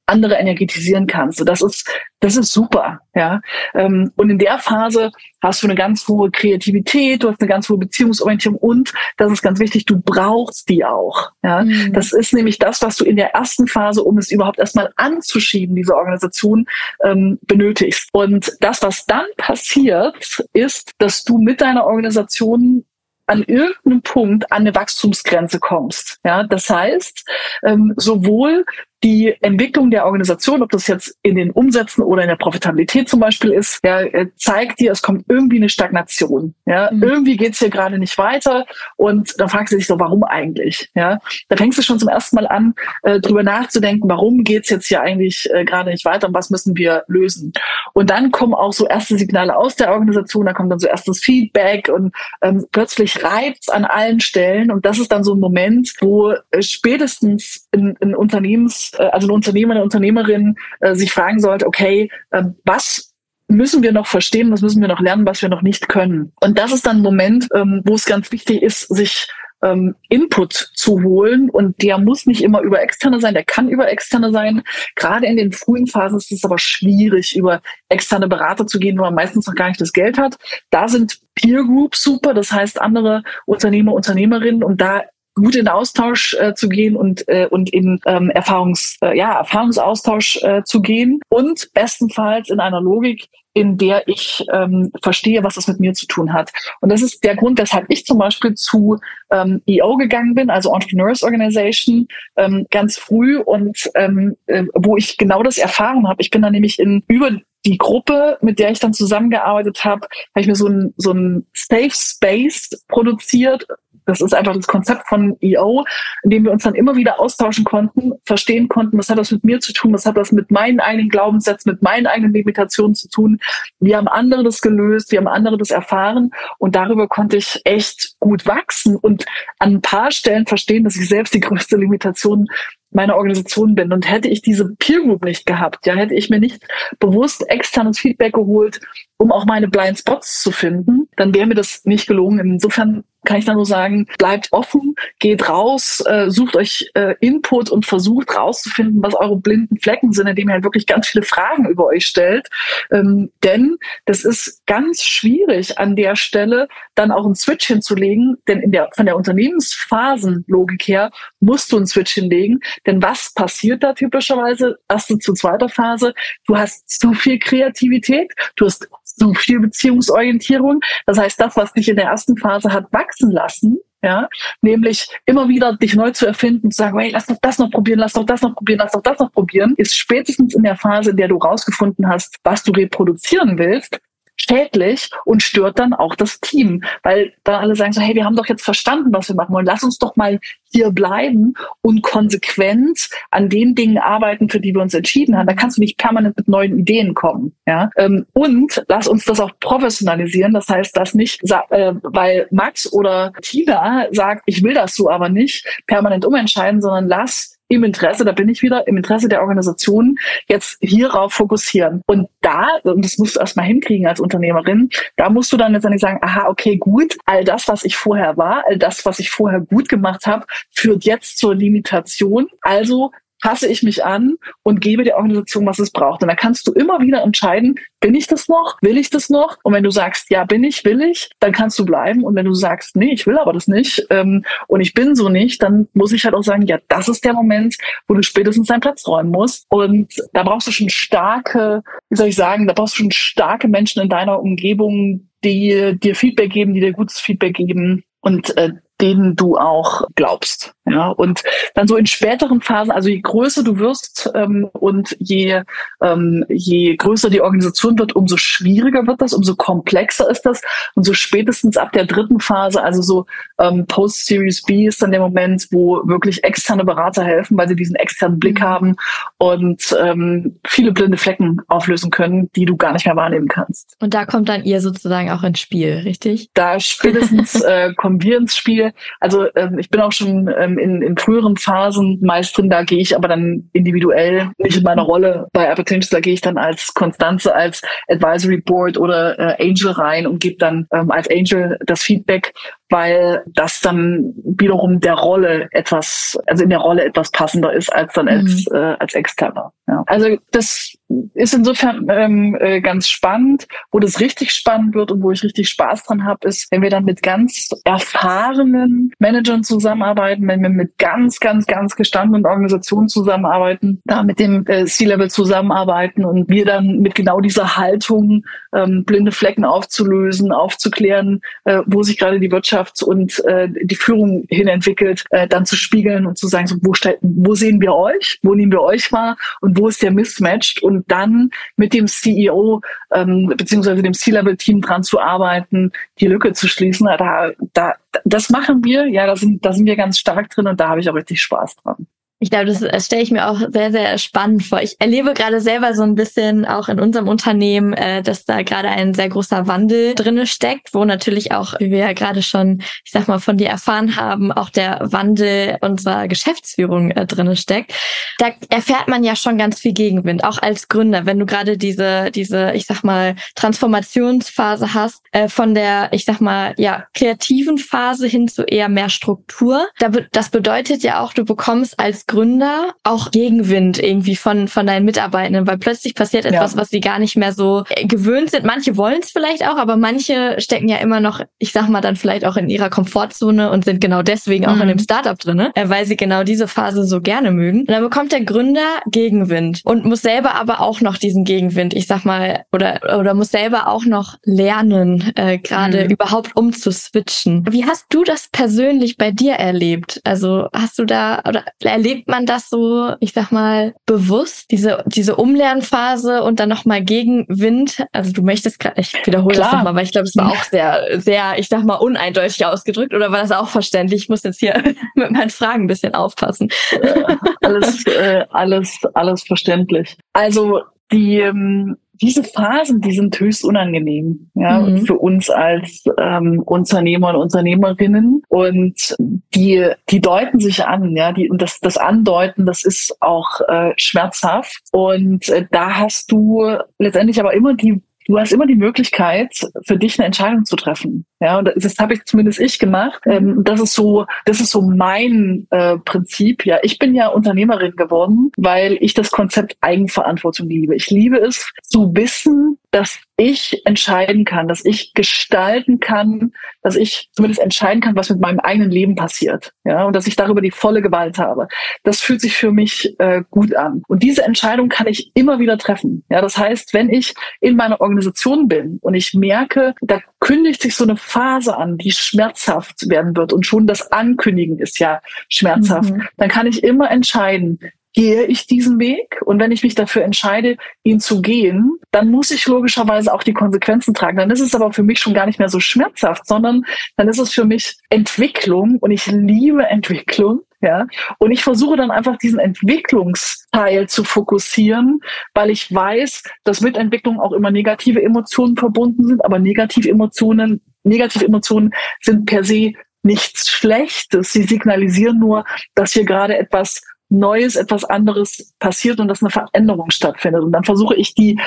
andere 0.07 0.35
energetisieren 0.35 1.05
kannst. 1.05 1.47
Das 1.47 1.61
ist, 1.61 1.87
das 2.21 2.37
ist 2.37 2.51
super, 2.51 3.01
ja. 3.13 3.41
Ähm, 3.75 4.11
und 4.15 4.29
in 4.29 4.39
der 4.39 4.57
Phase 4.57 5.11
hast 5.41 5.61
du 5.61 5.67
eine 5.67 5.75
ganz 5.75 6.07
hohe 6.07 6.31
Kreativität, 6.31 7.23
du 7.23 7.29
hast 7.29 7.41
eine 7.41 7.49
ganz 7.49 7.69
hohe 7.69 7.77
Beziehungsorientierung 7.77 8.57
und 8.57 8.93
das 9.17 9.31
ist 9.31 9.41
ganz 9.41 9.59
wichtig, 9.59 9.85
du 9.85 9.99
brauchst 9.99 10.69
die 10.69 10.85
auch. 10.85 11.31
Ja. 11.43 11.63
Mhm. 11.63 11.91
Das 11.93 12.13
ist 12.13 12.33
nämlich 12.33 12.57
das, 12.57 12.81
was 12.81 12.95
du 12.95 13.03
in 13.03 13.17
der 13.17 13.35
ersten 13.35 13.67
Phase, 13.67 14.01
um 14.01 14.17
es 14.17 14.31
überhaupt 14.31 14.59
erstmal 14.59 14.91
anzuschieben, 14.95 15.75
diese 15.75 15.95
Organisation 15.95 16.65
ähm, 17.03 17.37
benötigst. 17.41 18.09
Und 18.13 18.55
das, 18.61 18.81
was 18.81 19.05
dann 19.05 19.25
passiert, 19.35 20.41
ist, 20.53 20.93
dass 20.99 21.25
du 21.25 21.37
mit 21.37 21.59
deiner 21.59 21.85
Organisation 21.85 22.85
an 23.27 23.43
irgendeinem 23.43 24.01
Punkt 24.01 24.49
an 24.53 24.61
eine 24.61 24.73
Wachstumsgrenze 24.73 25.59
kommst. 25.59 26.17
Ja, 26.23 26.43
das 26.43 26.69
heißt, 26.69 27.25
ähm, 27.63 27.93
sowohl 27.97 28.63
die 29.03 29.36
Entwicklung 29.41 29.91
der 29.91 30.05
Organisation, 30.05 30.63
ob 30.63 30.71
das 30.71 30.88
jetzt 30.88 31.15
in 31.21 31.36
den 31.36 31.51
Umsätzen 31.51 32.03
oder 32.03 32.23
in 32.23 32.29
der 32.29 32.36
Profitabilität 32.36 33.07
zum 33.07 33.19
Beispiel 33.19 33.51
ist, 33.51 33.79
ja, 33.83 34.01
äh, 34.01 34.27
zeigt 34.38 34.79
dir, 34.79 34.91
es 34.91 35.03
kommt 35.03 35.25
irgendwie 35.29 35.57
eine 35.57 35.69
Stagnation. 35.69 36.55
Ja, 36.65 36.89
mhm. 36.91 37.03
irgendwie 37.03 37.38
geht's 37.38 37.60
hier 37.60 37.69
gerade 37.69 37.99
nicht 37.99 38.17
weiter 38.17 38.65
und 38.95 39.39
dann 39.39 39.49
fragst 39.49 39.71
du 39.71 39.77
dich 39.77 39.86
so, 39.86 39.99
warum 39.99 40.23
eigentlich? 40.23 40.89
Ja, 40.95 41.19
da 41.47 41.55
fängst 41.55 41.77
du 41.77 41.83
schon 41.83 41.99
zum 41.99 42.10
ersten 42.10 42.36
Mal 42.38 42.47
an, 42.47 42.73
äh, 43.03 43.19
drüber 43.19 43.43
nachzudenken, 43.43 44.10
warum 44.10 44.43
geht's 44.43 44.69
jetzt 44.69 44.88
hier 44.88 45.01
eigentlich 45.01 45.47
äh, 45.53 45.63
gerade 45.63 45.91
nicht 45.91 46.05
weiter 46.05 46.27
und 46.27 46.33
was 46.33 46.49
müssen 46.49 46.75
wir 46.75 47.03
lösen? 47.07 47.53
Und 47.93 48.10
dann 48.10 48.31
kommen 48.31 48.55
auch 48.55 48.73
so 48.73 48.88
erste 48.88 49.17
Signale 49.17 49.55
aus 49.55 49.75
der 49.75 49.91
Organisation, 49.91 50.47
da 50.47 50.53
kommt 50.53 50.71
dann 50.71 50.79
so 50.79 50.88
erstes 50.88 51.19
Feedback 51.23 51.89
und 51.89 52.15
ähm, 52.41 52.65
plötzlich 52.71 53.23
reibt's 53.23 53.69
an 53.69 53.86
allen 53.86 54.19
Stellen 54.21 54.71
und 54.71 54.86
das 54.86 54.97
ist 54.97 55.12
dann 55.12 55.23
so 55.23 55.36
ein 55.36 55.39
Moment, 55.39 55.93
wo 56.01 56.31
äh, 56.31 56.62
spätestens 56.62 57.66
ein, 57.77 57.97
ein 58.01 58.15
Unternehmens 58.15 58.91
äh, 58.97 59.03
also 59.03 59.27
ein 59.27 59.31
Unternehmer, 59.31 59.73
eine 59.75 59.83
Unternehmerin 59.83 60.55
äh, 60.79 60.95
sich 60.95 61.11
fragen 61.11 61.39
sollte, 61.39 61.65
okay, 61.65 62.09
äh, 62.31 62.43
was 62.65 63.13
müssen 63.47 63.81
wir 63.81 63.91
noch 63.91 64.07
verstehen, 64.07 64.51
was 64.51 64.61
müssen 64.61 64.81
wir 64.81 64.89
noch 64.89 64.99
lernen, 64.99 65.25
was 65.25 65.41
wir 65.41 65.49
noch 65.49 65.61
nicht 65.61 65.87
können. 65.87 66.33
Und 66.41 66.57
das 66.57 66.73
ist 66.73 66.85
dann 66.85 66.97
ein 66.97 67.03
Moment, 67.03 67.47
ähm, 67.55 67.81
wo 67.85 67.95
es 67.95 68.05
ganz 68.05 68.31
wichtig 68.31 68.61
ist, 68.61 68.81
sich 68.93 69.27
ähm, 69.63 69.95
Input 70.09 70.53
zu 70.53 71.01
holen 71.03 71.49
und 71.49 71.81
der 71.81 71.97
muss 71.97 72.25
nicht 72.25 72.43
immer 72.43 72.61
über 72.61 72.81
externe 72.81 73.19
sein, 73.19 73.33
der 73.33 73.43
kann 73.43 73.69
über 73.69 73.89
externe 73.89 74.31
sein. 74.31 74.63
Gerade 74.95 75.25
in 75.25 75.37
den 75.37 75.51
frühen 75.51 75.87
Phasen 75.87 76.17
ist 76.17 76.31
es 76.31 76.43
aber 76.43 76.59
schwierig, 76.59 77.35
über 77.35 77.61
externe 77.89 78.27
Berater 78.27 78.67
zu 78.67 78.79
gehen, 78.79 78.97
wo 78.97 79.04
man 79.04 79.15
meistens 79.15 79.47
noch 79.47 79.56
gar 79.56 79.69
nicht 79.69 79.81
das 79.81 79.93
Geld 79.93 80.17
hat. 80.17 80.37
Da 80.69 80.87
sind 80.87 81.19
Peer 81.33 81.63
Groups 81.63 82.04
super, 82.04 82.33
das 82.33 82.52
heißt 82.52 82.79
andere 82.79 83.23
Unternehmer, 83.45 83.93
Unternehmerinnen 83.93 84.63
und 84.63 84.79
da 84.81 85.04
gut 85.38 85.56
in 85.56 85.67
Austausch 85.67 86.35
äh, 86.40 86.54
zu 86.54 86.67
gehen 86.67 86.96
und 86.96 87.27
äh, 87.27 87.48
und 87.50 87.69
in 87.71 88.00
ähm, 88.06 88.29
Erfahrungs 88.31 88.98
äh, 89.02 89.17
ja 89.17 89.38
Erfahrungsaustausch 89.40 90.44
äh, 90.44 90.63
zu 90.63 90.81
gehen 90.81 91.19
und 91.29 91.69
bestenfalls 91.73 92.50
in 92.50 92.60
einer 92.60 92.81
Logik 92.81 93.27
in 93.58 93.75
der 93.75 94.08
ich 94.08 94.46
ähm, 94.54 94.92
verstehe, 95.02 95.44
was 95.44 95.56
das 95.56 95.67
mit 95.67 95.79
mir 95.79 95.94
zu 95.94 96.06
tun 96.06 96.31
hat. 96.31 96.52
Und 96.79 96.92
das 96.92 97.02
ist 97.02 97.23
der 97.23 97.35
Grund, 97.35 97.58
weshalb 97.58 97.88
ich 97.90 98.06
zum 98.06 98.19
Beispiel 98.19 98.54
zu 98.54 99.00
ähm, 99.31 99.63
EO 99.67 99.98
gegangen 99.98 100.35
bin, 100.35 100.52
also 100.52 100.71
Entrepreneurs 100.71 101.23
Organization, 101.23 102.08
ähm, 102.35 102.67
ganz 102.69 103.00
früh 103.00 103.40
und 103.40 103.90
ähm, 103.96 104.38
äh, 104.46 104.63
wo 104.75 104.96
ich 104.96 105.17
genau 105.17 105.42
das 105.42 105.58
erfahren 105.58 106.08
habe. 106.08 106.21
Ich 106.21 106.29
bin 106.29 106.44
da 106.44 106.52
nämlich 106.52 106.77
in 106.77 107.04
über 107.08 107.31
die 107.67 107.77
Gruppe, 107.77 108.37
mit 108.41 108.59
der 108.59 108.71
ich 108.71 108.79
dann 108.79 108.93
zusammengearbeitet 108.93 109.83
habe, 109.83 110.01
habe 110.01 110.41
ich 110.41 110.47
mir 110.47 110.55
so 110.55 110.67
ein, 110.67 110.93
so 110.97 111.11
ein 111.11 111.45
Safe 111.53 111.91
Space 111.91 112.69
produziert, 112.87 113.67
das 114.07 114.21
ist 114.21 114.33
einfach 114.33 114.55
das 114.55 114.67
Konzept 114.67 115.05
von 115.07 115.35
EO, 115.41 115.83
in 116.23 116.29
dem 116.29 116.45
wir 116.45 116.51
uns 116.53 116.63
dann 116.63 116.75
immer 116.75 116.95
wieder 116.95 117.19
austauschen 117.19 117.65
konnten, 117.65 118.13
verstehen 118.25 118.69
konnten, 118.69 118.97
was 118.97 119.09
hat 119.09 119.17
das 119.17 119.31
mit 119.31 119.43
mir 119.43 119.59
zu 119.59 119.73
tun, 119.73 119.93
was 119.93 120.05
hat 120.05 120.15
das 120.15 120.31
mit 120.31 120.49
meinen 120.49 120.79
eigenen 120.79 121.09
Glaubenssätzen, 121.09 121.73
mit 121.73 121.81
meinen 121.81 122.07
eigenen 122.07 122.31
Limitationen 122.31 122.95
zu 122.95 123.09
tun. 123.09 123.39
Wie 123.81 123.95
haben 123.95 124.07
andere 124.07 124.45
das 124.45 124.61
gelöst, 124.61 125.11
wie 125.11 125.17
haben 125.17 125.27
andere 125.27 125.57
das 125.57 125.71
erfahren 125.71 126.31
und 126.57 126.75
darüber 126.75 127.09
konnte 127.09 127.35
ich 127.35 127.59
echt 127.65 128.15
gut 128.19 128.45
wachsen 128.45 128.95
und 128.95 129.25
an 129.59 129.75
ein 129.75 129.81
paar 129.81 130.11
Stellen 130.11 130.47
verstehen, 130.47 130.85
dass 130.85 130.95
ich 130.95 131.09
selbst 131.09 131.33
die 131.33 131.41
größte 131.41 131.75
Limitation 131.75 132.47
meiner 132.92 133.15
Organisation 133.15 133.75
bin. 133.75 133.92
Und 133.92 134.10
hätte 134.10 134.27
ich 134.27 134.42
diese 134.42 134.73
Peer 134.75 135.02
Group 135.02 135.23
nicht 135.23 135.46
gehabt, 135.46 135.85
ja, 135.85 135.96
hätte 135.96 136.15
ich 136.15 136.29
mir 136.29 136.40
nicht 136.40 136.65
bewusst 137.00 137.48
externes 137.50 138.00
Feedback 138.00 138.33
geholt, 138.33 138.79
um 139.17 139.31
auch 139.31 139.46
meine 139.46 139.67
Blind 139.67 140.00
Spots 140.00 140.42
zu 140.42 140.52
finden, 140.52 141.08
dann 141.15 141.33
wäre 141.33 141.48
mir 141.48 141.56
das 141.56 141.83
nicht 141.85 142.08
gelungen. 142.08 142.52
Insofern 142.52 143.04
kann 143.28 143.40
ich 143.40 143.46
da 143.46 143.54
nur 143.54 143.65
sagen, 143.65 144.08
bleibt 144.17 144.48
offen, 144.52 144.96
geht 145.19 145.50
raus, 145.50 146.02
äh, 146.08 146.30
sucht 146.30 146.56
euch 146.56 146.90
äh, 146.94 147.13
Input 147.19 147.69
und 147.69 147.86
versucht 147.86 148.34
rauszufinden, 148.34 149.04
was 149.04 149.15
eure 149.15 149.36
blinden 149.36 149.78
Flecken 149.80 150.13
sind, 150.13 150.28
indem 150.28 150.48
ihr 150.48 150.54
halt 150.54 150.63
wirklich 150.63 150.88
ganz 150.88 151.10
viele 151.10 151.25
Fragen 151.25 151.67
über 151.67 151.88
euch 151.88 152.06
stellt. 152.06 152.48
Ähm, 152.90 153.30
denn 153.44 153.75
das 154.06 154.23
ist 154.23 154.65
ganz 154.65 155.04
schwierig 155.04 155.78
an 155.78 155.98
der 155.98 156.15
Stelle 156.15 156.69
dann 156.96 157.12
auch 157.12 157.25
einen 157.25 157.36
Switch 157.36 157.67
hinzulegen, 157.67 158.38
denn 158.48 158.62
in 158.62 158.71
der, 158.71 158.90
von 158.96 159.06
der 159.06 159.17
Unternehmensphasenlogik 159.17 160.88
her 160.88 161.12
musst 161.42 161.73
du 161.73 161.78
einen 161.78 161.86
Switch 161.86 162.13
hinlegen, 162.13 162.62
denn 162.86 163.04
was 163.04 163.34
passiert 163.34 163.84
da 163.84 163.92
typischerweise? 163.92 164.80
Erste 164.88 165.19
zu 165.19 165.34
zweiter 165.34 165.67
Phase, 165.67 166.13
du 166.48 166.58
hast 166.58 166.90
zu 166.90 167.13
viel 167.13 167.40
Kreativität, 167.40 168.32
du 168.56 168.65
hast 168.67 168.88
zu 169.17 169.33
viel 169.33 169.59
Beziehungsorientierung. 169.59 170.79
Das 171.05 171.17
heißt, 171.17 171.39
das, 171.39 171.57
was 171.57 171.73
dich 171.73 171.89
in 171.89 171.95
der 171.95 172.05
ersten 172.05 172.37
Phase 172.37 172.71
hat 172.71 172.85
wachsen 172.91 173.31
lassen, 173.31 173.79
ja, 174.03 174.29
nämlich 174.61 175.09
immer 175.25 175.49
wieder 175.49 175.75
dich 175.75 175.95
neu 175.95 176.11
zu 176.11 176.27
erfinden, 176.27 176.69
zu 176.71 176.77
sagen, 176.77 176.99
hey, 176.99 177.09
lass 177.11 177.25
doch 177.25 177.37
das 177.41 177.57
noch 177.57 177.71
probieren, 177.71 177.99
lass 177.99 178.13
doch 178.13 178.25
das 178.25 178.41
noch 178.41 178.53
probieren, 178.53 178.79
lass 178.79 178.91
doch 178.91 179.01
das 179.01 179.19
noch 179.19 179.31
probieren, 179.31 179.73
ist 179.77 179.97
spätestens 179.97 180.53
in 180.55 180.63
der 180.63 180.75
Phase, 180.75 181.11
in 181.11 181.17
der 181.17 181.27
du 181.27 181.37
rausgefunden 181.37 182.07
hast, 182.07 182.37
was 182.43 182.63
du 182.63 182.71
reproduzieren 182.71 183.57
willst, 183.57 183.99
schädlich 184.48 185.10
und 185.25 185.43
stört 185.43 185.79
dann 185.79 185.93
auch 185.93 186.15
das 186.15 186.39
Team, 186.39 186.83
weil 187.04 187.33
da 187.43 187.60
alle 187.60 187.75
sagen 187.75 187.93
so, 187.93 188.02
hey, 188.02 188.15
wir 188.15 188.25
haben 188.25 188.35
doch 188.35 188.48
jetzt 188.48 188.63
verstanden, 188.63 189.13
was 189.13 189.29
wir 189.29 189.35
machen 189.35 189.54
wollen. 189.54 189.65
Lass 189.65 189.83
uns 189.83 189.98
doch 189.98 190.15
mal 190.15 190.39
hier 190.71 190.91
bleiben 190.91 191.54
und 191.81 192.02
konsequent 192.02 193.10
an 193.31 193.50
den 193.50 193.75
Dingen 193.75 193.98
arbeiten, 193.98 194.50
für 194.50 194.60
die 194.60 194.73
wir 194.73 194.81
uns 194.81 194.93
entschieden 194.93 195.37
haben. 195.37 195.48
Da 195.48 195.54
kannst 195.54 195.77
du 195.77 195.81
nicht 195.81 195.98
permanent 195.98 196.37
mit 196.37 196.48
neuen 196.48 196.77
Ideen 196.79 197.13
kommen. 197.13 197.56
Ja? 197.65 197.89
Ähm, 197.98 198.25
und 198.33 198.83
lass 198.87 199.08
uns 199.08 199.25
das 199.25 199.39
auch 199.39 199.52
professionalisieren. 199.60 200.54
Das 200.54 200.67
heißt, 200.67 200.95
dass 200.95 201.13
nicht, 201.13 201.41
äh, 201.69 201.93
weil 202.04 202.48
Max 202.52 202.91
oder 202.91 203.31
Tina 203.41 204.08
sagt, 204.12 204.43
ich 204.45 204.63
will 204.63 204.73
das 204.73 204.95
so 204.95 205.10
aber 205.10 205.29
nicht, 205.29 205.65
permanent 205.87 206.25
umentscheiden, 206.25 206.81
sondern 206.81 207.08
lass 207.08 207.56
im 207.69 207.83
Interesse, 207.83 208.23
da 208.25 208.31
bin 208.31 208.49
ich 208.49 208.61
wieder, 208.61 208.87
im 208.87 208.97
Interesse 208.97 209.27
der 209.27 209.41
Organisation 209.41 210.17
jetzt 210.47 210.77
hierauf 210.81 211.33
fokussieren. 211.33 212.01
Und 212.05 212.29
da, 212.41 212.67
und 212.83 213.03
das 213.03 213.17
musst 213.17 213.35
du 213.35 213.39
erstmal 213.39 213.65
hinkriegen 213.65 214.07
als 214.07 214.19
Unternehmerin, 214.19 214.89
da 215.15 215.29
musst 215.29 215.51
du 215.51 215.57
dann 215.57 215.73
letztendlich 215.73 216.01
sagen, 216.01 216.19
aha, 216.21 216.47
okay, 216.47 216.77
gut, 216.77 217.17
all 217.25 217.43
das, 217.43 217.67
was 217.67 217.83
ich 217.83 217.97
vorher 217.97 218.37
war, 218.37 218.63
all 218.67 218.77
das, 218.77 219.05
was 219.05 219.19
ich 219.19 219.29
vorher 219.29 219.59
gut 219.59 219.89
gemacht 219.89 220.25
habe, 220.25 220.45
führt 220.71 221.03
jetzt 221.03 221.37
zur 221.37 221.55
Limitation. 221.55 222.47
Also 222.61 223.11
passe 223.42 223.67
ich 223.67 223.83
mich 223.83 224.04
an 224.04 224.35
und 224.63 224.81
gebe 224.81 225.04
der 225.04 225.17
Organisation, 225.17 225.65
was 225.65 225.79
es 225.79 225.92
braucht. 225.92 226.21
Und 226.21 226.29
da 226.29 226.35
kannst 226.35 226.67
du 226.67 226.73
immer 226.73 227.00
wieder 227.00 227.21
entscheiden, 227.21 227.75
bin 228.00 228.15
ich 228.15 228.27
das 228.27 228.48
noch? 228.48 228.77
Will 228.81 228.98
ich 228.98 229.10
das 229.10 229.29
noch? 229.29 229.58
Und 229.63 229.73
wenn 229.73 229.83
du 229.83 229.92
sagst, 229.92 230.29
ja, 230.29 230.44
bin 230.44 230.63
ich, 230.63 230.83
will 230.85 231.02
ich, 231.02 231.29
dann 231.40 231.52
kannst 231.52 231.77
du 231.79 231.85
bleiben. 231.85 232.23
Und 232.23 232.35
wenn 232.35 232.46
du 232.46 232.54
sagst, 232.54 232.96
nee, 232.96 233.13
ich 233.13 233.25
will 233.27 233.38
aber 233.38 233.54
das 233.54 233.67
nicht 233.67 234.06
ähm, 234.10 234.44
und 234.67 234.81
ich 234.81 234.94
bin 234.94 235.15
so 235.15 235.29
nicht, 235.29 235.62
dann 235.63 235.88
muss 235.94 236.12
ich 236.12 236.23
halt 236.25 236.35
auch 236.35 236.44
sagen, 236.44 236.63
ja, 236.63 236.79
das 236.88 237.08
ist 237.08 237.23
der 237.25 237.33
Moment, 237.33 237.75
wo 238.08 238.13
du 238.13 238.23
spätestens 238.23 238.67
deinen 238.67 238.81
Platz 238.81 239.08
räumen 239.08 239.31
musst. 239.31 239.65
Und 239.69 240.13
da 240.33 240.44
brauchst 240.44 240.67
du 240.67 240.71
schon 240.71 240.90
starke, 240.90 241.83
wie 242.10 242.15
soll 242.15 242.27
ich 242.27 242.35
sagen, 242.35 242.67
da 242.67 242.73
brauchst 242.73 242.96
du 242.96 243.04
schon 243.04 243.12
starke 243.12 243.67
Menschen 243.67 244.02
in 244.02 244.10
deiner 244.10 244.40
Umgebung, 244.40 245.29
die 245.44 245.98
dir 246.02 246.15
Feedback 246.15 246.52
geben, 246.52 246.73
die 246.73 246.81
dir 246.81 246.94
gutes 246.94 247.19
Feedback 247.19 247.56
geben. 247.56 248.04
Und 248.21 248.58
äh, 248.58 248.71
denen 249.00 249.35
du 249.35 249.58
auch 249.58 250.04
glaubst. 250.15 250.73
Ja, 250.90 251.10
und 251.10 251.44
dann 251.73 251.88
so 251.88 251.98
in 251.98 252.06
späteren 252.06 252.62
Phasen, 252.62 252.92
also 252.92 253.10
je 253.10 253.19
größer 253.19 253.63
du 253.63 253.77
wirst 253.77 254.31
ähm, 254.35 254.69
und 254.71 255.17
je, 255.19 255.62
ähm, 256.02 256.46
je 256.48 256.96
größer 256.96 257.29
die 257.29 257.42
Organisation 257.42 258.00
wird, 258.00 258.15
umso 258.15 258.38
schwieriger 258.38 259.06
wird 259.06 259.21
das, 259.21 259.33
umso 259.33 259.56
komplexer 259.56 260.29
ist 260.29 260.44
das. 260.44 260.62
Und 260.96 261.04
so 261.04 261.13
spätestens 261.13 261.75
ab 261.75 261.92
der 261.92 262.06
dritten 262.06 262.40
Phase, 262.40 262.81
also 262.81 263.02
so 263.02 263.25
ähm, 263.60 263.85
Post-Series 263.88 264.62
B 264.63 264.88
ist 264.88 265.02
dann 265.02 265.12
der 265.12 265.19
Moment, 265.19 265.67
wo 265.71 266.02
wirklich 266.08 266.44
externe 266.46 266.85
Berater 266.85 267.23
helfen, 267.23 267.58
weil 267.58 267.67
sie 267.67 267.75
diesen 267.75 267.96
externen 267.96 268.40
Blick 268.40 268.60
mhm. 268.60 268.63
haben 268.63 268.96
und 269.38 269.96
ähm, 270.02 270.58
viele 270.65 270.94
blinde 270.94 271.17
Flecken 271.17 271.62
auflösen 271.67 272.12
können, 272.12 272.50
die 272.56 272.65
du 272.65 272.77
gar 272.77 272.94
nicht 272.94 273.06
mehr 273.06 273.15
wahrnehmen 273.17 273.50
kannst. 273.50 273.98
Und 274.00 274.13
da 274.13 274.25
kommt 274.25 274.48
dann 274.48 274.63
ihr 274.63 274.79
sozusagen 274.79 275.31
auch 275.31 275.44
ins 275.44 275.60
Spiel, 275.60 276.02
richtig? 276.06 276.50
Da 276.54 276.79
spätestens 276.79 277.62
äh, 277.62 277.94
kommen 277.96 278.21
wir 278.21 278.38
ins 278.38 278.56
Spiel. 278.56 278.94
Also 279.19 279.48
ähm, 279.56 279.79
ich 279.79 279.90
bin 279.90 280.00
auch 280.00 280.13
schon 280.13 280.50
ähm, 280.58 280.77
in, 280.78 281.02
in 281.02 281.17
früheren 281.17 281.58
Phasen 281.58 282.19
meist 282.21 282.58
drin, 282.58 282.69
da 282.69 282.84
gehe 282.84 283.00
ich 283.00 283.15
aber 283.15 283.28
dann 283.28 283.69
individuell, 283.73 284.52
nicht 284.58 284.78
in 284.78 284.84
meiner 284.84 285.04
Rolle 285.04 285.48
bei 285.54 285.69
Apatentious, 285.69 286.10
da 286.10 286.19
gehe 286.19 286.34
ich 286.34 286.42
dann 286.42 286.58
als 286.58 286.94
Konstanze, 286.94 287.54
als 287.54 287.82
Advisory 288.08 288.58
Board 288.58 288.98
oder 288.98 289.38
äh, 289.40 289.69
Angel 289.69 289.92
rein 289.92 290.28
und 290.28 290.40
gebe 290.40 290.58
dann 290.58 290.88
ähm, 290.94 291.12
als 291.12 291.30
Angel 291.30 291.78
das 291.86 292.02
Feedback, 292.02 292.54
weil 292.90 293.44
das 293.48 293.81
dann 293.81 294.33
wiederum 294.44 295.00
der 295.00 295.15
Rolle 295.15 295.67
etwas, 295.71 296.38
also 296.48 296.63
in 296.63 296.69
der 296.69 296.79
Rolle 296.79 297.06
etwas 297.06 297.31
passender 297.31 297.73
ist 297.73 297.92
als 297.94 298.13
dann 298.13 298.27
als, 298.27 298.65
mhm. 298.69 298.75
äh, 298.75 298.96
als 299.00 299.13
Externer. 299.13 299.73
Ja. 299.88 300.04
Also 300.08 300.38
das 300.52 300.94
ist 301.33 301.54
insofern 301.54 302.08
ähm, 302.10 302.58
äh, 302.60 302.81
ganz 302.81 303.08
spannend. 303.08 303.67
Wo 303.92 304.00
das 304.00 304.19
richtig 304.19 304.52
spannend 304.52 304.96
wird 304.96 305.12
und 305.12 305.21
wo 305.23 305.31
ich 305.31 305.44
richtig 305.44 305.69
Spaß 305.69 306.04
dran 306.04 306.25
habe, 306.25 306.48
ist, 306.48 306.69
wenn 306.71 306.81
wir 306.81 306.90
dann 306.90 307.06
mit 307.06 307.23
ganz 307.23 307.69
erfahrenen 307.85 309.12
Managern 309.19 309.63
zusammenarbeiten, 309.63 310.48
wenn 310.48 310.62
wir 310.62 310.69
mit 310.69 310.98
ganz, 310.98 311.40
ganz, 311.40 311.65
ganz 311.65 311.96
gestandenen 311.96 312.46
Organisationen 312.46 313.08
zusammenarbeiten, 313.08 314.02
da 314.06 314.23
mit 314.23 314.40
dem 314.40 314.65
äh, 314.67 314.85
C-Level 314.85 315.29
zusammenarbeiten 315.29 316.25
und 316.25 316.50
wir 316.50 316.65
dann 316.65 317.00
mit 317.00 317.15
genau 317.15 317.40
dieser 317.40 317.77
Haltung 317.77 318.44
ähm, 318.75 319.04
blinde 319.06 319.31
Flecken 319.31 319.63
aufzulösen, 319.63 320.52
aufzuklären, 320.52 321.40
äh, 321.63 321.81
wo 321.85 322.04
sich 322.04 322.17
gerade 322.17 322.40
die 322.40 322.52
Wirtschaft 322.52 322.77
und 323.02 323.44
äh, 323.46 323.67
die 323.69 323.96
Führung 323.96 324.46
hin 324.50 324.67
entwickelt, 324.67 325.23
äh, 325.30 325.48
dann 325.48 325.65
zu 325.65 325.75
spiegeln 325.75 326.25
und 326.25 326.38
zu 326.38 326.48
sagen, 326.48 326.67
so, 326.67 326.75
wo, 326.82 326.94
wo 327.21 327.56
sehen 327.56 327.82
wir 327.82 327.94
euch, 327.94 328.40
wo 328.44 328.54
nehmen 328.54 328.71
wir 328.71 328.82
euch 328.82 329.12
wahr 329.12 329.38
und 329.62 329.78
wo 329.78 329.88
ist 329.88 330.02
der 330.02 330.12
Mismatch 330.12 330.82
und 330.82 331.10
dann 331.12 331.50
mit 331.75 331.94
dem 331.94 332.08
CEO 332.08 332.82
ähm, 333.13 333.54
beziehungsweise 333.56 334.02
dem 334.02 334.13
C-Level-Team 334.13 334.82
dran 334.82 335.04
zu 335.04 335.19
arbeiten, 335.19 335.92
die 336.19 336.28
Lücke 336.28 336.54
zu 336.54 336.67
schließen. 336.67 337.08
Da, 337.17 337.52
da, 337.73 337.96
das 338.25 338.50
machen 338.50 338.84
wir, 338.84 339.08
ja, 339.08 339.25
da 339.25 339.36
sind, 339.36 339.65
da 339.65 339.73
sind 339.73 339.86
wir 339.86 339.96
ganz 339.96 340.19
stark 340.19 340.50
drin 340.50 340.67
und 340.67 340.80
da 340.80 340.90
habe 340.90 341.00
ich 341.00 341.10
auch 341.10 341.15
richtig 341.15 341.42
Spaß 341.42 341.78
dran. 341.78 342.08
Ich 342.40 342.52
glaube, 342.52 342.65
das, 342.65 342.81
das 342.81 343.08
stelle 343.08 343.23
ich 343.23 343.31
mir 343.31 343.50
auch 343.50 343.60
sehr, 343.69 343.92
sehr 343.92 344.15
spannend 344.19 344.63
vor. 344.63 344.79
Ich 344.79 344.96
erlebe 345.00 345.33
gerade 345.33 345.60
selber 345.60 345.96
so 345.96 346.04
ein 346.04 346.13
bisschen 346.13 346.65
auch 346.65 346.88
in 346.88 347.00
unserem 347.00 347.27
Unternehmen, 347.27 347.94
äh, 347.94 348.21
dass 348.21 348.46
da 348.46 348.62
gerade 348.62 348.90
ein 348.90 349.15
sehr 349.15 349.29
großer 349.29 349.65
Wandel 349.65 350.13
drinne 350.13 350.46
steckt, 350.46 350.94
wo 350.94 351.04
natürlich 351.04 351.52
auch, 351.52 351.73
wie 351.79 351.90
wir 351.90 351.98
ja 351.98 352.13
gerade 352.13 352.44
schon, 352.44 352.83
ich 353.04 353.12
sag 353.12 353.27
mal, 353.27 353.40
von 353.40 353.58
dir 353.58 353.69
erfahren 353.69 354.17
haben, 354.17 354.52
auch 354.52 354.69
der 354.69 355.00
Wandel 355.02 355.77
unserer 355.81 356.27
Geschäftsführung 356.27 357.10
äh, 357.10 357.25
drinne 357.25 357.56
steckt. 357.56 357.94
Da 358.38 358.52
erfährt 358.69 359.08
man 359.08 359.23
ja 359.23 359.35
schon 359.35 359.58
ganz 359.58 359.79
viel 359.79 359.94
Gegenwind, 359.94 360.44
auch 360.44 360.60
als 360.62 360.90
Gründer, 360.90 361.25
wenn 361.25 361.40
du 361.40 361.48
gerade 361.48 361.75
diese, 361.75 362.29
diese, 362.29 362.73
ich 362.73 362.85
sag 362.85 363.04
mal, 363.04 363.35
Transformationsphase 363.56 364.94
hast, 364.94 365.23
äh, 365.31 365.48
von 365.48 365.73
der, 365.73 366.10
ich 366.13 366.25
sag 366.25 366.40
mal, 366.40 366.75
ja, 366.77 367.06
kreativen 367.15 367.79
Phase 367.79 368.27
hin 368.27 368.48
zu 368.48 368.62
eher 368.62 368.90
mehr 368.90 369.10
Struktur. 369.10 369.88
Da, 369.98 370.10
das 370.31 370.50
bedeutet 370.50 371.02
ja 371.02 371.21
auch, 371.21 371.33
du 371.33 371.44
bekommst 371.44 372.00
als 372.00 372.27
Gründer 372.28 372.94
auch 373.04 373.32
Gegenwind 373.32 374.02
irgendwie 374.02 374.36
von, 374.36 374.67
von 374.67 374.86
deinen 374.86 375.06
Mitarbeitenden, 375.06 375.65
weil 375.65 375.78
plötzlich 375.78 376.13
passiert 376.13 376.46
etwas, 376.46 376.73
ja. 376.73 376.82
was 376.82 376.90
sie 376.90 377.00
gar 377.00 377.19
nicht 377.19 377.38
mehr 377.38 377.54
so 377.54 377.86
äh, 377.90 378.06
gewöhnt 378.06 378.52
sind. 378.52 378.65
Manche 378.65 378.98
wollen 378.98 379.19
es 379.21 379.32
vielleicht 379.32 379.65
auch, 379.65 379.78
aber 379.78 379.96
manche 379.96 380.56
stecken 380.60 380.90
ja 380.90 380.98
immer 380.98 381.19
noch, 381.19 381.42
ich 381.58 381.71
sag 381.71 381.88
mal, 381.88 382.02
dann 382.02 382.17
vielleicht 382.17 382.46
auch 382.46 382.58
in 382.58 382.69
ihrer 382.69 382.90
Komfortzone 382.90 383.71
und 383.71 383.86
sind 383.86 384.02
genau 384.02 384.21
deswegen 384.21 384.65
auch 384.65 384.75
mhm. 384.75 384.82
in 384.84 384.88
dem 384.90 385.00
Startup 385.00 385.40
drinne, 385.40 385.71
äh, 385.75 385.88
weil 385.88 386.06
sie 386.06 386.17
genau 386.17 386.44
diese 386.44 386.67
Phase 386.67 387.06
so 387.06 387.21
gerne 387.21 387.52
mögen. 387.52 387.82
Und 387.82 387.90
dann 387.90 388.04
bekommt 388.04 388.32
der 388.34 388.42
Gründer 388.42 389.00
Gegenwind 389.10 389.82
und 389.86 390.06
muss 390.06 390.21
selber 390.21 390.56
aber 390.56 390.82
auch 390.82 391.00
noch 391.00 391.17
diesen 391.17 391.46
Gegenwind, 391.46 391.94
ich 391.94 392.08
sag 392.08 392.25
mal, 392.25 392.65
oder, 392.73 393.00
oder 393.17 393.34
muss 393.34 393.52
selber 393.52 393.88
auch 393.88 394.06
noch 394.06 394.36
lernen, 394.44 395.32
äh, 395.36 395.58
gerade 395.60 396.06
mhm. 396.06 396.12
überhaupt 396.12 396.56
umzuswitchen. 396.56 397.65
Wie 397.69 397.86
hast 397.86 398.08
du 398.10 398.25
das 398.25 398.50
persönlich 398.52 399.17
bei 399.17 399.32
dir 399.32 399.54
erlebt? 399.54 400.19
Also 400.25 400.67
hast 400.73 401.00
du 401.00 401.06
da 401.06 401.42
oder 401.48 401.63
erlebt 401.82 402.16
lebt 402.17 402.29
man 402.29 402.45
das 402.45 402.69
so, 402.69 403.13
ich 403.19 403.33
sag 403.33 403.51
mal, 403.51 403.93
bewusst, 404.05 404.71
diese, 404.71 405.03
diese 405.05 405.35
Umlernphase 405.35 406.43
und 406.43 406.59
dann 406.59 406.69
nochmal 406.69 407.03
Gegenwind? 407.03 408.05
Also 408.11 408.31
du 408.31 408.41
möchtest 408.41 408.79
gerade, 408.79 408.99
ich 408.99 409.13
wiederhole 409.25 409.53
Klar. 409.53 409.67
das 409.67 409.77
nochmal, 409.77 409.95
weil 409.95 410.03
ich 410.03 410.11
glaube, 410.11 410.27
es 410.27 410.35
war 410.35 410.51
auch 410.51 410.63
sehr, 410.63 411.21
sehr, 411.21 411.59
ich 411.59 411.67
sag 411.67 411.83
mal, 411.83 411.95
uneindeutig 411.95 412.65
ausgedrückt 412.65 413.13
oder 413.13 413.31
war 413.31 413.41
das 413.41 413.51
auch 413.51 413.67
verständlich? 413.67 414.23
Ich 414.23 414.29
muss 414.29 414.43
jetzt 414.43 414.59
hier 414.59 414.81
mit 415.15 415.31
meinen 415.31 415.51
Fragen 415.51 415.83
ein 415.83 415.87
bisschen 415.87 416.15
aufpassen. 416.15 416.69
Äh, 416.91 417.35
alles, 417.61 418.05
äh, 418.07 418.45
alles, 418.49 418.99
alles 419.13 419.43
verständlich. 419.43 420.17
Also 420.33 420.81
die, 421.11 421.39
ähm, 421.39 421.97
diese 422.21 422.43
Phasen, 422.43 423.01
die 423.01 423.11
sind 423.11 423.39
höchst 423.39 423.63
unangenehm, 423.63 424.49
ja, 424.55 424.79
mhm. 424.79 425.05
für 425.05 425.17
uns 425.17 425.49
als 425.49 426.03
ähm, 426.19 426.61
Unternehmer 426.65 427.29
und 427.29 427.35
Unternehmerinnen. 427.35 428.41
Und 428.49 429.15
die, 429.55 429.89
die 430.09 430.21
deuten 430.21 430.59
sich 430.59 430.85
an, 430.85 431.15
ja, 431.15 431.31
die, 431.31 431.49
und 431.49 431.61
das, 431.61 431.79
das 431.79 431.97
Andeuten, 431.97 432.65
das 432.65 432.83
ist 432.83 433.15
auch 433.19 433.61
äh, 433.67 433.93
schmerzhaft. 433.97 434.81
Und 434.91 435.49
äh, 435.49 435.65
da 435.71 435.97
hast 435.97 436.31
du 436.31 436.63
letztendlich 436.99 437.39
aber 437.39 437.53
immer 437.53 437.73
die 437.73 438.01
du 438.27 438.37
hast 438.37 438.51
immer 438.51 438.67
die 438.67 438.75
Möglichkeit, 438.75 439.65
für 439.85 439.97
dich 439.97 440.19
eine 440.19 440.25
Entscheidung 440.25 440.65
zu 440.65 440.75
treffen. 440.75 441.25
Ja, 441.40 441.60
und 441.60 441.71
das 441.75 441.98
habe 442.00 442.13
ich 442.13 442.25
zumindest 442.25 442.60
ich 442.60 442.79
gemacht. 442.79 443.25
Mhm. 443.25 443.31
Ähm, 443.31 443.63
das 443.63 443.79
ist 443.79 443.94
so, 443.94 444.25
das 444.46 444.60
ist 444.60 444.71
so 444.71 444.81
mein 444.81 445.67
äh, 445.69 445.98
Prinzip. 446.00 446.65
Ja, 446.65 446.79
ich 446.81 446.98
bin 447.00 447.13
ja 447.13 447.27
Unternehmerin 447.27 447.96
geworden, 447.96 448.52
weil 448.58 448.98
ich 449.02 449.13
das 449.13 449.31
Konzept 449.31 449.77
Eigenverantwortung 449.81 450.67
liebe. 450.67 450.96
Ich 450.96 451.10
liebe 451.10 451.38
es 451.38 451.71
zu 451.83 452.12
wissen, 452.15 452.79
dass 452.92 453.19
ich 453.38 453.85
entscheiden 453.85 454.46
kann, 454.46 454.67
dass 454.67 454.83
ich 454.83 455.13
gestalten 455.13 456.00
kann, 456.00 456.54
dass 456.81 456.96
ich 456.96 457.29
zumindest 457.33 457.62
entscheiden 457.62 458.02
kann, 458.02 458.15
was 458.15 458.29
mit 458.29 458.40
meinem 458.40 458.60
eigenen 458.60 458.90
Leben 458.90 459.15
passiert, 459.15 459.73
ja, 459.83 460.06
und 460.06 460.15
dass 460.15 460.25
ich 460.25 460.35
darüber 460.35 460.62
die 460.62 460.71
volle 460.71 461.04
Gewalt 461.04 461.38
habe. 461.38 461.67
Das 462.04 462.21
fühlt 462.21 462.42
sich 462.42 462.56
für 462.56 462.71
mich 462.71 463.13
äh, 463.19 463.44
gut 463.52 463.75
an. 463.75 464.02
Und 464.08 464.23
diese 464.23 464.44
Entscheidung 464.44 464.90
kann 464.90 465.06
ich 465.06 465.31
immer 465.35 465.60
wieder 465.60 465.77
treffen. 465.77 466.23
Ja, 466.29 466.42
das 466.42 466.58
heißt, 466.58 466.94
wenn 466.96 467.10
ich 467.10 467.35
in 467.62 467.75
meiner 467.75 468.02
Organisation 468.02 468.67
bin 468.67 468.98
und 469.02 469.13
ich 469.13 469.33
merke, 469.33 469.94
da 470.02 470.19
kündigt 470.40 470.81
sich 470.81 470.96
so 470.96 471.04
eine 471.04 471.17
Phase 471.28 471.78
an, 471.78 471.98
die 471.98 472.12
schmerzhaft 472.12 473.10
werden 473.10 473.36
wird 473.36 473.54
und 473.54 473.65
schon 473.65 473.86
das 473.88 474.12
Ankündigen 474.12 474.80
ist 474.80 475.00
ja 475.00 475.21
schmerzhaft, 475.50 476.12
mhm. 476.12 476.28
dann 476.38 476.50
kann 476.50 476.67
ich 476.67 476.84
immer 476.84 477.12
entscheiden, 477.12 477.80
gehe 478.17 478.46
ich 478.46 478.65
diesen 478.65 478.98
Weg? 479.00 479.40
Und 479.46 479.60
wenn 479.60 479.71
ich 479.71 479.84
mich 479.84 479.94
dafür 479.94 480.23
entscheide, 480.23 480.78
ihn 481.04 481.19
zu 481.19 481.40
gehen, 481.40 482.00
dann 482.10 482.32
muss 482.32 482.50
ich 482.50 482.65
logischerweise 482.65 483.32
auch 483.32 483.44
die 483.44 483.54
Konsequenzen 483.54 484.15
tragen. 484.15 484.38
Dann 484.38 484.50
ist 484.50 484.60
es 484.60 484.73
aber 484.73 484.92
für 484.92 485.04
mich 485.04 485.19
schon 485.19 485.36
gar 485.36 485.46
nicht 485.46 485.60
mehr 485.60 485.69
so 485.69 485.80
schmerzhaft, 485.80 486.48
sondern 486.48 486.84
dann 487.15 487.28
ist 487.30 487.38
es 487.38 487.54
für 487.54 487.63
mich 487.63 487.96
Entwicklung 488.10 488.98
und 489.02 489.12
ich 489.12 489.28
liebe 489.28 489.86
Entwicklung. 489.86 490.62
Ja, 490.80 491.08
und 491.40 491.50
ich 491.50 491.63
versuche 491.63 491.98
dann 491.98 492.12
einfach 492.12 492.38
diesen 492.38 492.60
Entwicklungsteil 492.60 494.08
zu 494.08 494.23
fokussieren, 494.23 495.21
weil 495.56 495.71
ich 495.71 495.92
weiß, 495.92 496.44
dass 496.65 496.82
mit 496.82 496.98
Entwicklung 496.98 497.40
auch 497.40 497.52
immer 497.52 497.71
negative 497.71 498.21
Emotionen 498.21 498.78
verbunden 498.78 499.25
sind, 499.25 499.44
aber 499.44 499.58
negative 499.58 500.08
Emotionen, 500.08 500.82
negative 501.08 501.45
Emotionen 501.45 501.91
sind 502.21 502.45
per 502.45 502.63
se 502.63 502.93
nichts 503.23 503.69
Schlechtes. 503.69 504.53
Sie 504.53 504.63
signalisieren 504.63 505.39
nur, 505.39 505.65
dass 505.95 506.13
hier 506.13 506.25
gerade 506.25 506.58
etwas 506.58 507.01
Neues, 507.29 507.75
etwas 507.75 508.05
anderes 508.05 508.73
passiert 508.79 509.19
und 509.19 509.27
dass 509.27 509.41
eine 509.41 509.49
Veränderung 509.49 510.12
stattfindet. 510.12 510.63
Und 510.63 510.71
dann 510.71 510.85
versuche 510.85 511.15
ich 511.15 511.33
die 511.33 511.60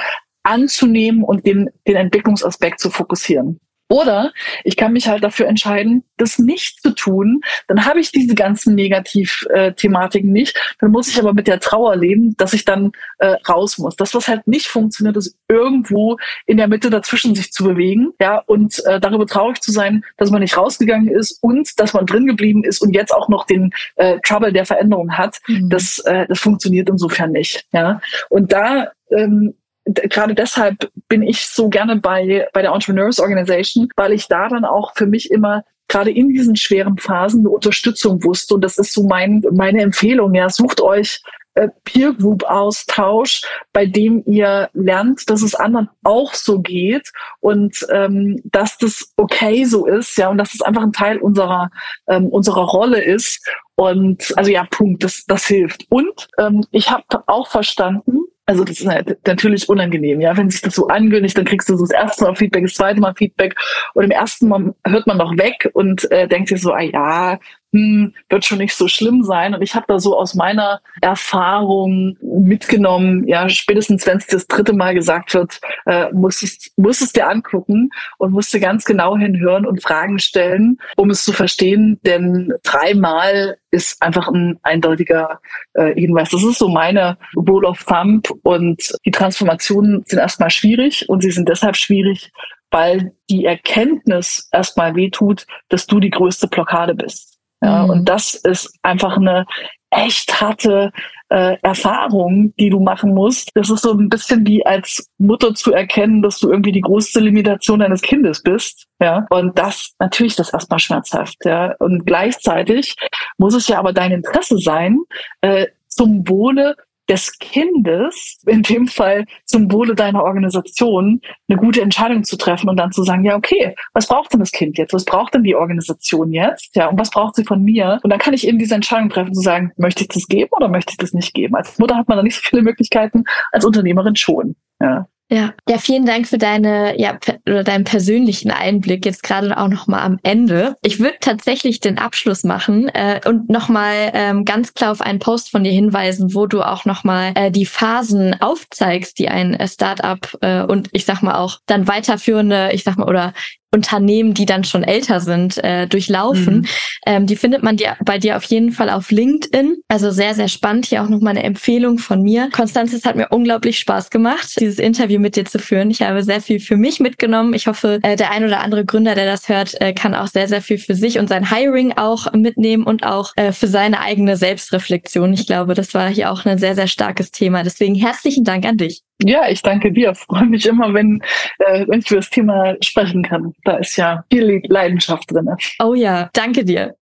anzunehmen 0.42 1.22
und 1.22 1.46
den, 1.46 1.68
den 1.86 1.96
Entwicklungsaspekt 1.96 2.80
zu 2.80 2.90
fokussieren. 2.90 3.60
Oder 3.90 4.32
ich 4.62 4.76
kann 4.76 4.92
mich 4.92 5.08
halt 5.08 5.24
dafür 5.24 5.48
entscheiden, 5.48 6.04
das 6.16 6.38
nicht 6.38 6.80
zu 6.80 6.94
tun. 6.94 7.40
Dann 7.66 7.84
habe 7.84 7.98
ich 7.98 8.12
diese 8.12 8.36
ganzen 8.36 8.76
Negativ-Thematiken 8.76 10.30
nicht. 10.30 10.56
Dann 10.78 10.92
muss 10.92 11.08
ich 11.08 11.18
aber 11.18 11.34
mit 11.34 11.48
der 11.48 11.58
Trauer 11.58 11.96
leben, 11.96 12.36
dass 12.36 12.52
ich 12.52 12.64
dann 12.64 12.92
äh, 13.18 13.34
raus 13.48 13.78
muss. 13.78 13.96
Das, 13.96 14.14
was 14.14 14.28
halt 14.28 14.46
nicht 14.46 14.68
funktioniert, 14.68 15.16
ist 15.16 15.36
irgendwo 15.48 16.18
in 16.46 16.56
der 16.56 16.68
Mitte 16.68 16.88
dazwischen 16.88 17.34
sich 17.34 17.52
zu 17.52 17.64
bewegen, 17.64 18.12
ja, 18.20 18.38
und 18.46 18.80
äh, 18.86 19.00
darüber 19.00 19.26
traurig 19.26 19.60
zu 19.60 19.72
sein, 19.72 20.04
dass 20.18 20.30
man 20.30 20.40
nicht 20.40 20.56
rausgegangen 20.56 21.08
ist 21.08 21.42
und 21.42 21.80
dass 21.80 21.92
man 21.92 22.06
drin 22.06 22.26
geblieben 22.26 22.62
ist 22.62 22.80
und 22.80 22.94
jetzt 22.94 23.12
auch 23.12 23.28
noch 23.28 23.44
den 23.44 23.72
äh, 23.96 24.20
Trouble 24.20 24.52
der 24.52 24.66
Veränderung 24.66 25.18
hat. 25.18 25.38
Mhm. 25.48 25.68
Das, 25.68 25.98
äh, 26.00 26.26
das 26.28 26.38
funktioniert 26.38 26.88
insofern 26.88 27.32
nicht, 27.32 27.66
ja. 27.72 28.00
Und 28.28 28.52
da 28.52 28.92
ähm, 29.10 29.54
gerade 29.94 30.34
deshalb 30.34 30.90
bin 31.08 31.22
ich 31.22 31.46
so 31.46 31.68
gerne 31.68 31.96
bei, 31.96 32.48
bei 32.52 32.62
der 32.62 32.72
Entrepreneurs 32.72 33.20
Organization, 33.20 33.88
weil 33.96 34.12
ich 34.12 34.28
da 34.28 34.48
dann 34.48 34.64
auch 34.64 34.92
für 34.94 35.06
mich 35.06 35.30
immer 35.30 35.64
gerade 35.88 36.10
in 36.10 36.28
diesen 36.28 36.56
schweren 36.56 36.98
Phasen 36.98 37.40
eine 37.40 37.50
Unterstützung 37.50 38.22
wusste. 38.22 38.54
Und 38.54 38.62
das 38.62 38.78
ist 38.78 38.92
so 38.92 39.02
mein, 39.04 39.42
meine 39.52 39.82
Empfehlung. 39.82 40.34
Ja, 40.34 40.48
sucht 40.48 40.80
euch 40.80 41.20
äh, 41.54 41.68
Peer 41.84 42.12
Group 42.14 42.44
Austausch, 42.44 43.42
bei 43.72 43.86
dem 43.86 44.22
ihr 44.26 44.70
lernt, 44.72 45.28
dass 45.28 45.42
es 45.42 45.54
anderen 45.54 45.90
auch 46.04 46.32
so 46.34 46.60
geht 46.60 47.10
und 47.40 47.74
ähm, 47.90 48.40
dass 48.44 48.78
das 48.78 49.12
okay 49.16 49.64
so 49.64 49.86
ist, 49.86 50.16
ja, 50.16 50.28
und 50.28 50.38
dass 50.38 50.54
es 50.54 50.62
einfach 50.62 50.82
ein 50.82 50.92
Teil 50.92 51.18
unserer 51.18 51.70
ähm, 52.06 52.28
unserer 52.28 52.64
Rolle 52.64 53.02
ist. 53.02 53.44
Und 53.74 54.32
also 54.36 54.50
ja, 54.50 54.64
Punkt, 54.70 55.02
das 55.02 55.24
das 55.26 55.46
hilft. 55.46 55.86
Und 55.90 56.28
ähm, 56.38 56.64
ich 56.70 56.90
habe 56.90 57.04
auch 57.26 57.48
verstanden, 57.48 58.19
also 58.50 58.64
das 58.64 58.80
ist 58.80 58.86
halt 58.88 59.16
natürlich 59.28 59.68
unangenehm, 59.68 60.20
ja. 60.20 60.36
Wenn 60.36 60.50
sich 60.50 60.60
das 60.60 60.74
so 60.74 60.88
angündigt, 60.88 61.38
dann 61.38 61.44
kriegst 61.44 61.68
du 61.68 61.76
so 61.76 61.84
das 61.84 61.92
erste 61.92 62.24
Mal 62.24 62.34
Feedback, 62.34 62.64
das 62.64 62.74
zweite 62.74 63.00
Mal 63.00 63.14
Feedback 63.14 63.54
und 63.94 64.02
im 64.02 64.10
ersten 64.10 64.48
Mal 64.48 64.74
hört 64.84 65.06
man 65.06 65.18
noch 65.18 65.38
weg 65.38 65.70
und 65.72 66.10
äh, 66.10 66.26
denkt 66.26 66.48
sich 66.48 66.60
so, 66.60 66.72
ah 66.72 66.80
ja, 66.80 67.38
hm, 67.72 68.14
wird 68.28 68.44
schon 68.44 68.58
nicht 68.58 68.74
so 68.74 68.88
schlimm 68.88 69.22
sein. 69.22 69.54
Und 69.54 69.62
ich 69.62 69.74
habe 69.74 69.86
da 69.88 69.98
so 69.98 70.18
aus 70.18 70.34
meiner 70.34 70.80
Erfahrung 71.00 72.16
mitgenommen, 72.20 73.26
ja, 73.28 73.48
spätestens 73.48 74.06
wenn 74.06 74.18
es 74.18 74.26
das 74.26 74.46
dritte 74.46 74.72
Mal 74.72 74.94
gesagt 74.94 75.34
wird, 75.34 75.60
äh, 75.86 76.10
muss, 76.12 76.42
es, 76.42 76.72
muss 76.76 77.00
es 77.00 77.12
dir 77.12 77.28
angucken 77.28 77.90
und 78.18 78.32
musst 78.32 78.52
du 78.52 78.60
ganz 78.60 78.84
genau 78.84 79.16
hinhören 79.16 79.66
und 79.66 79.82
Fragen 79.82 80.18
stellen, 80.18 80.78
um 80.96 81.10
es 81.10 81.24
zu 81.24 81.32
verstehen. 81.32 82.00
Denn 82.04 82.52
dreimal 82.64 83.56
ist 83.70 84.02
einfach 84.02 84.28
ein 84.28 84.58
eindeutiger 84.62 85.40
äh, 85.74 85.94
Hinweis. 85.94 86.30
Das 86.30 86.42
ist 86.42 86.58
so 86.58 86.68
meine 86.68 87.18
Rule 87.36 87.68
of 87.68 87.84
Thumb. 87.84 88.28
Und 88.42 88.92
die 89.04 89.12
Transformationen 89.12 90.02
sind 90.06 90.18
erstmal 90.18 90.50
schwierig 90.50 91.08
und 91.08 91.22
sie 91.22 91.30
sind 91.30 91.48
deshalb 91.48 91.76
schwierig, 91.76 92.32
weil 92.70 93.12
die 93.28 93.44
Erkenntnis 93.44 94.48
erstmal 94.52 94.94
wehtut, 94.96 95.46
dass 95.68 95.86
du 95.86 96.00
die 96.00 96.10
größte 96.10 96.48
Blockade 96.48 96.94
bist. 96.94 97.29
Ja, 97.60 97.84
mhm. 97.84 97.90
Und 97.90 98.08
das 98.08 98.34
ist 98.34 98.74
einfach 98.82 99.16
eine 99.16 99.46
echt 99.90 100.40
harte 100.40 100.92
äh, 101.30 101.56
Erfahrung, 101.62 102.54
die 102.56 102.70
du 102.70 102.80
machen 102.80 103.12
musst. 103.12 103.50
Das 103.54 103.70
ist 103.70 103.82
so 103.82 103.92
ein 103.92 104.08
bisschen 104.08 104.46
wie 104.46 104.64
als 104.64 105.10
Mutter 105.18 105.54
zu 105.54 105.72
erkennen, 105.72 106.22
dass 106.22 106.38
du 106.38 106.50
irgendwie 106.50 106.72
die 106.72 106.80
größte 106.80 107.20
Limitation 107.20 107.80
deines 107.80 108.02
Kindes 108.02 108.42
bist. 108.42 108.86
Ja, 109.00 109.26
und 109.30 109.58
das 109.58 109.94
natürlich 109.98 110.32
ist 110.32 110.38
das 110.38 110.52
erstmal 110.52 110.78
schmerzhaft. 110.78 111.36
Ja, 111.44 111.74
und 111.80 112.06
gleichzeitig 112.06 112.94
muss 113.36 113.54
es 113.54 113.68
ja 113.68 113.78
aber 113.78 113.92
dein 113.92 114.12
Interesse 114.12 114.58
sein, 114.58 114.98
äh, 115.40 115.66
zum 115.88 116.26
Wohle 116.28 116.76
des 117.10 117.38
Kindes, 117.40 118.40
in 118.46 118.62
dem 118.62 118.86
Fall 118.86 119.24
zum 119.44 119.70
Wohle 119.72 119.96
deiner 119.96 120.22
Organisation, 120.22 121.20
eine 121.48 121.58
gute 121.58 121.82
Entscheidung 121.82 122.22
zu 122.22 122.36
treffen 122.36 122.70
und 122.70 122.76
dann 122.76 122.92
zu 122.92 123.02
sagen, 123.02 123.24
ja, 123.24 123.36
okay, 123.36 123.74
was 123.92 124.06
braucht 124.06 124.32
denn 124.32 124.38
das 124.38 124.52
Kind 124.52 124.78
jetzt? 124.78 124.94
Was 124.94 125.04
braucht 125.04 125.34
denn 125.34 125.42
die 125.42 125.56
Organisation 125.56 126.32
jetzt? 126.32 126.74
Ja, 126.76 126.86
und 126.86 126.98
was 126.98 127.10
braucht 127.10 127.34
sie 127.34 127.44
von 127.44 127.62
mir? 127.62 127.98
Und 128.04 128.10
dann 128.10 128.20
kann 128.20 128.32
ich 128.32 128.46
eben 128.46 128.58
diese 128.58 128.76
Entscheidung 128.76 129.10
treffen, 129.10 129.34
zu 129.34 129.40
sagen, 129.40 129.72
möchte 129.76 130.02
ich 130.02 130.08
das 130.08 130.28
geben 130.28 130.50
oder 130.56 130.68
möchte 130.68 130.92
ich 130.92 130.98
das 130.98 131.12
nicht 131.12 131.34
geben? 131.34 131.56
Als 131.56 131.78
Mutter 131.80 131.96
hat 131.96 132.08
man 132.08 132.16
da 132.16 132.22
nicht 132.22 132.36
so 132.36 132.42
viele 132.42 132.62
Möglichkeiten, 132.62 133.24
als 133.50 133.64
Unternehmerin 133.64 134.14
schon. 134.14 134.54
Ja. 134.80 135.08
Ja, 135.32 135.54
ja, 135.68 135.78
vielen 135.78 136.06
Dank 136.06 136.26
für 136.26 136.38
deine, 136.38 137.00
ja, 137.00 137.16
oder 137.46 137.62
deinen 137.62 137.84
persönlichen 137.84 138.50
Einblick 138.50 139.06
jetzt 139.06 139.22
gerade 139.22 139.56
auch 139.56 139.68
nochmal 139.68 140.00
am 140.00 140.18
Ende. 140.24 140.74
Ich 140.82 140.98
würde 140.98 141.18
tatsächlich 141.20 141.78
den 141.78 141.98
Abschluss 141.98 142.42
machen 142.42 142.88
äh, 142.88 143.20
und 143.24 143.48
nochmal 143.48 144.10
ähm, 144.12 144.44
ganz 144.44 144.74
klar 144.74 144.90
auf 144.90 145.00
einen 145.00 145.20
Post 145.20 145.52
von 145.52 145.62
dir 145.62 145.70
hinweisen, 145.70 146.34
wo 146.34 146.46
du 146.46 146.62
auch 146.62 146.84
nochmal 146.84 147.30
äh, 147.36 147.52
die 147.52 147.64
Phasen 147.64 148.40
aufzeigst, 148.40 149.20
die 149.20 149.28
ein 149.28 149.54
äh, 149.54 149.68
Startup 149.68 150.36
äh, 150.40 150.62
und 150.62 150.88
ich 150.90 151.04
sag 151.04 151.22
mal 151.22 151.36
auch 151.36 151.58
dann 151.66 151.86
weiterführende, 151.86 152.70
ich 152.72 152.82
sag 152.82 152.98
mal, 152.98 153.08
oder 153.08 153.32
Unternehmen, 153.72 154.34
die 154.34 154.46
dann 154.46 154.64
schon 154.64 154.82
älter 154.82 155.20
sind, 155.20 155.62
äh, 155.62 155.86
durchlaufen. 155.86 156.58
Mhm. 156.58 156.66
Ähm, 157.06 157.26
die 157.26 157.36
findet 157.36 157.62
man 157.62 157.76
dir, 157.76 157.96
bei 158.04 158.18
dir 158.18 158.36
auf 158.36 158.44
jeden 158.44 158.72
Fall 158.72 158.90
auf 158.90 159.10
LinkedIn. 159.10 159.76
Also 159.88 160.10
sehr, 160.10 160.34
sehr 160.34 160.48
spannend. 160.48 160.86
Hier 160.86 161.02
auch 161.02 161.08
nochmal 161.08 161.36
eine 161.36 161.44
Empfehlung 161.44 161.98
von 161.98 162.22
mir. 162.22 162.48
Konstanze, 162.50 162.96
es 162.96 163.04
hat 163.04 163.16
mir 163.16 163.28
unglaublich 163.30 163.78
Spaß 163.78 164.10
gemacht, 164.10 164.54
dieses 164.58 164.78
Interview 164.78 165.20
mit 165.20 165.36
dir 165.36 165.44
zu 165.44 165.58
führen. 165.58 165.90
Ich 165.90 166.02
habe 166.02 166.22
sehr 166.22 166.40
viel 166.40 166.58
für 166.58 166.76
mich 166.76 166.98
mitgenommen. 166.98 167.54
Ich 167.54 167.68
hoffe, 167.68 168.00
äh, 168.02 168.16
der 168.16 168.32
ein 168.32 168.44
oder 168.44 168.60
andere 168.60 168.84
Gründer, 168.84 169.14
der 169.14 169.26
das 169.26 169.48
hört, 169.48 169.80
äh, 169.80 169.92
kann 169.92 170.14
auch 170.14 170.26
sehr, 170.26 170.48
sehr 170.48 170.62
viel 170.62 170.78
für 170.78 170.94
sich 170.94 171.18
und 171.18 171.28
sein 171.28 171.48
Hiring 171.50 171.92
auch 171.96 172.32
mitnehmen 172.32 172.84
und 172.84 173.04
auch 173.04 173.32
äh, 173.36 173.52
für 173.52 173.68
seine 173.68 174.00
eigene 174.00 174.36
Selbstreflexion. 174.36 175.32
Ich 175.32 175.46
glaube, 175.46 175.74
das 175.74 175.94
war 175.94 176.08
hier 176.08 176.32
auch 176.32 176.44
ein 176.44 176.58
sehr, 176.58 176.74
sehr 176.74 176.88
starkes 176.88 177.30
Thema. 177.30 177.62
Deswegen 177.62 177.94
herzlichen 177.94 178.44
Dank 178.44 178.64
an 178.66 178.76
dich. 178.76 179.02
Ja, 179.24 179.48
ich 179.48 179.62
danke 179.62 179.92
dir. 179.92 180.14
Freue 180.14 180.46
mich 180.46 180.66
immer, 180.66 180.92
wenn, 180.94 181.22
äh, 181.58 181.86
wenn 181.86 182.00
ich 182.00 182.10
über 182.10 182.20
das 182.20 182.30
Thema 182.30 182.74
sprechen 182.82 183.22
kann. 183.22 183.52
Da 183.64 183.76
ist 183.76 183.96
ja 183.96 184.24
viel 184.32 184.62
Leidenschaft 184.68 185.30
drin. 185.30 185.48
Oh 185.82 185.94
ja, 185.94 186.30
danke 186.32 186.64
dir. 186.64 186.94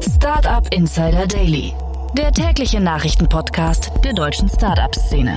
Startup 0.00 0.66
Insider 0.72 1.26
Daily, 1.26 1.72
der 2.16 2.32
tägliche 2.32 2.80
Nachrichtenpodcast 2.80 3.90
der 4.04 4.12
deutschen 4.12 4.48
Startup-Szene. 4.48 5.36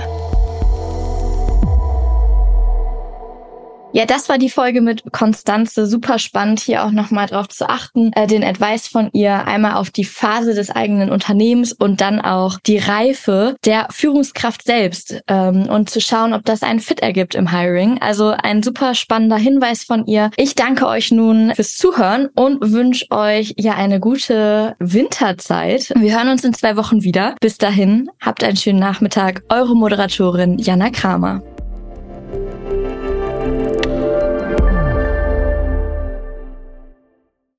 Ja, 3.94 4.06
das 4.06 4.30
war 4.30 4.38
die 4.38 4.48
Folge 4.48 4.80
mit 4.80 5.12
Konstanze. 5.12 5.86
Super 5.86 6.18
spannend, 6.18 6.60
hier 6.60 6.84
auch 6.84 6.92
nochmal 6.92 7.26
drauf 7.26 7.48
zu 7.48 7.68
achten, 7.68 8.10
äh, 8.14 8.26
den 8.26 8.42
Advice 8.42 8.88
von 8.88 9.10
ihr 9.12 9.46
einmal 9.46 9.74
auf 9.74 9.90
die 9.90 10.04
Phase 10.04 10.54
des 10.54 10.70
eigenen 10.70 11.10
Unternehmens 11.10 11.74
und 11.74 12.00
dann 12.00 12.18
auch 12.18 12.58
die 12.66 12.78
Reife 12.78 13.56
der 13.66 13.88
Führungskraft 13.90 14.64
selbst 14.64 15.20
ähm, 15.28 15.68
und 15.68 15.90
zu 15.90 16.00
schauen, 16.00 16.32
ob 16.32 16.46
das 16.46 16.62
einen 16.62 16.80
Fit 16.80 17.00
ergibt 17.00 17.34
im 17.34 17.50
Hiring. 17.50 18.00
Also 18.00 18.30
ein 18.30 18.62
super 18.62 18.94
spannender 18.94 19.36
Hinweis 19.36 19.84
von 19.84 20.06
ihr. 20.06 20.30
Ich 20.36 20.54
danke 20.54 20.86
euch 20.86 21.12
nun 21.12 21.52
fürs 21.54 21.76
Zuhören 21.76 22.30
und 22.34 22.72
wünsche 22.72 23.10
euch 23.10 23.52
ja 23.58 23.74
eine 23.74 24.00
gute 24.00 24.74
Winterzeit. 24.78 25.92
Wir 25.96 26.16
hören 26.16 26.28
uns 26.28 26.44
in 26.44 26.54
zwei 26.54 26.78
Wochen 26.78 27.02
wieder. 27.04 27.34
Bis 27.40 27.58
dahin, 27.58 28.08
habt 28.20 28.42
einen 28.42 28.56
schönen 28.56 28.80
Nachmittag. 28.80 29.42
Eure 29.50 29.76
Moderatorin 29.76 30.58
Jana 30.58 30.88
Kramer. 30.88 31.42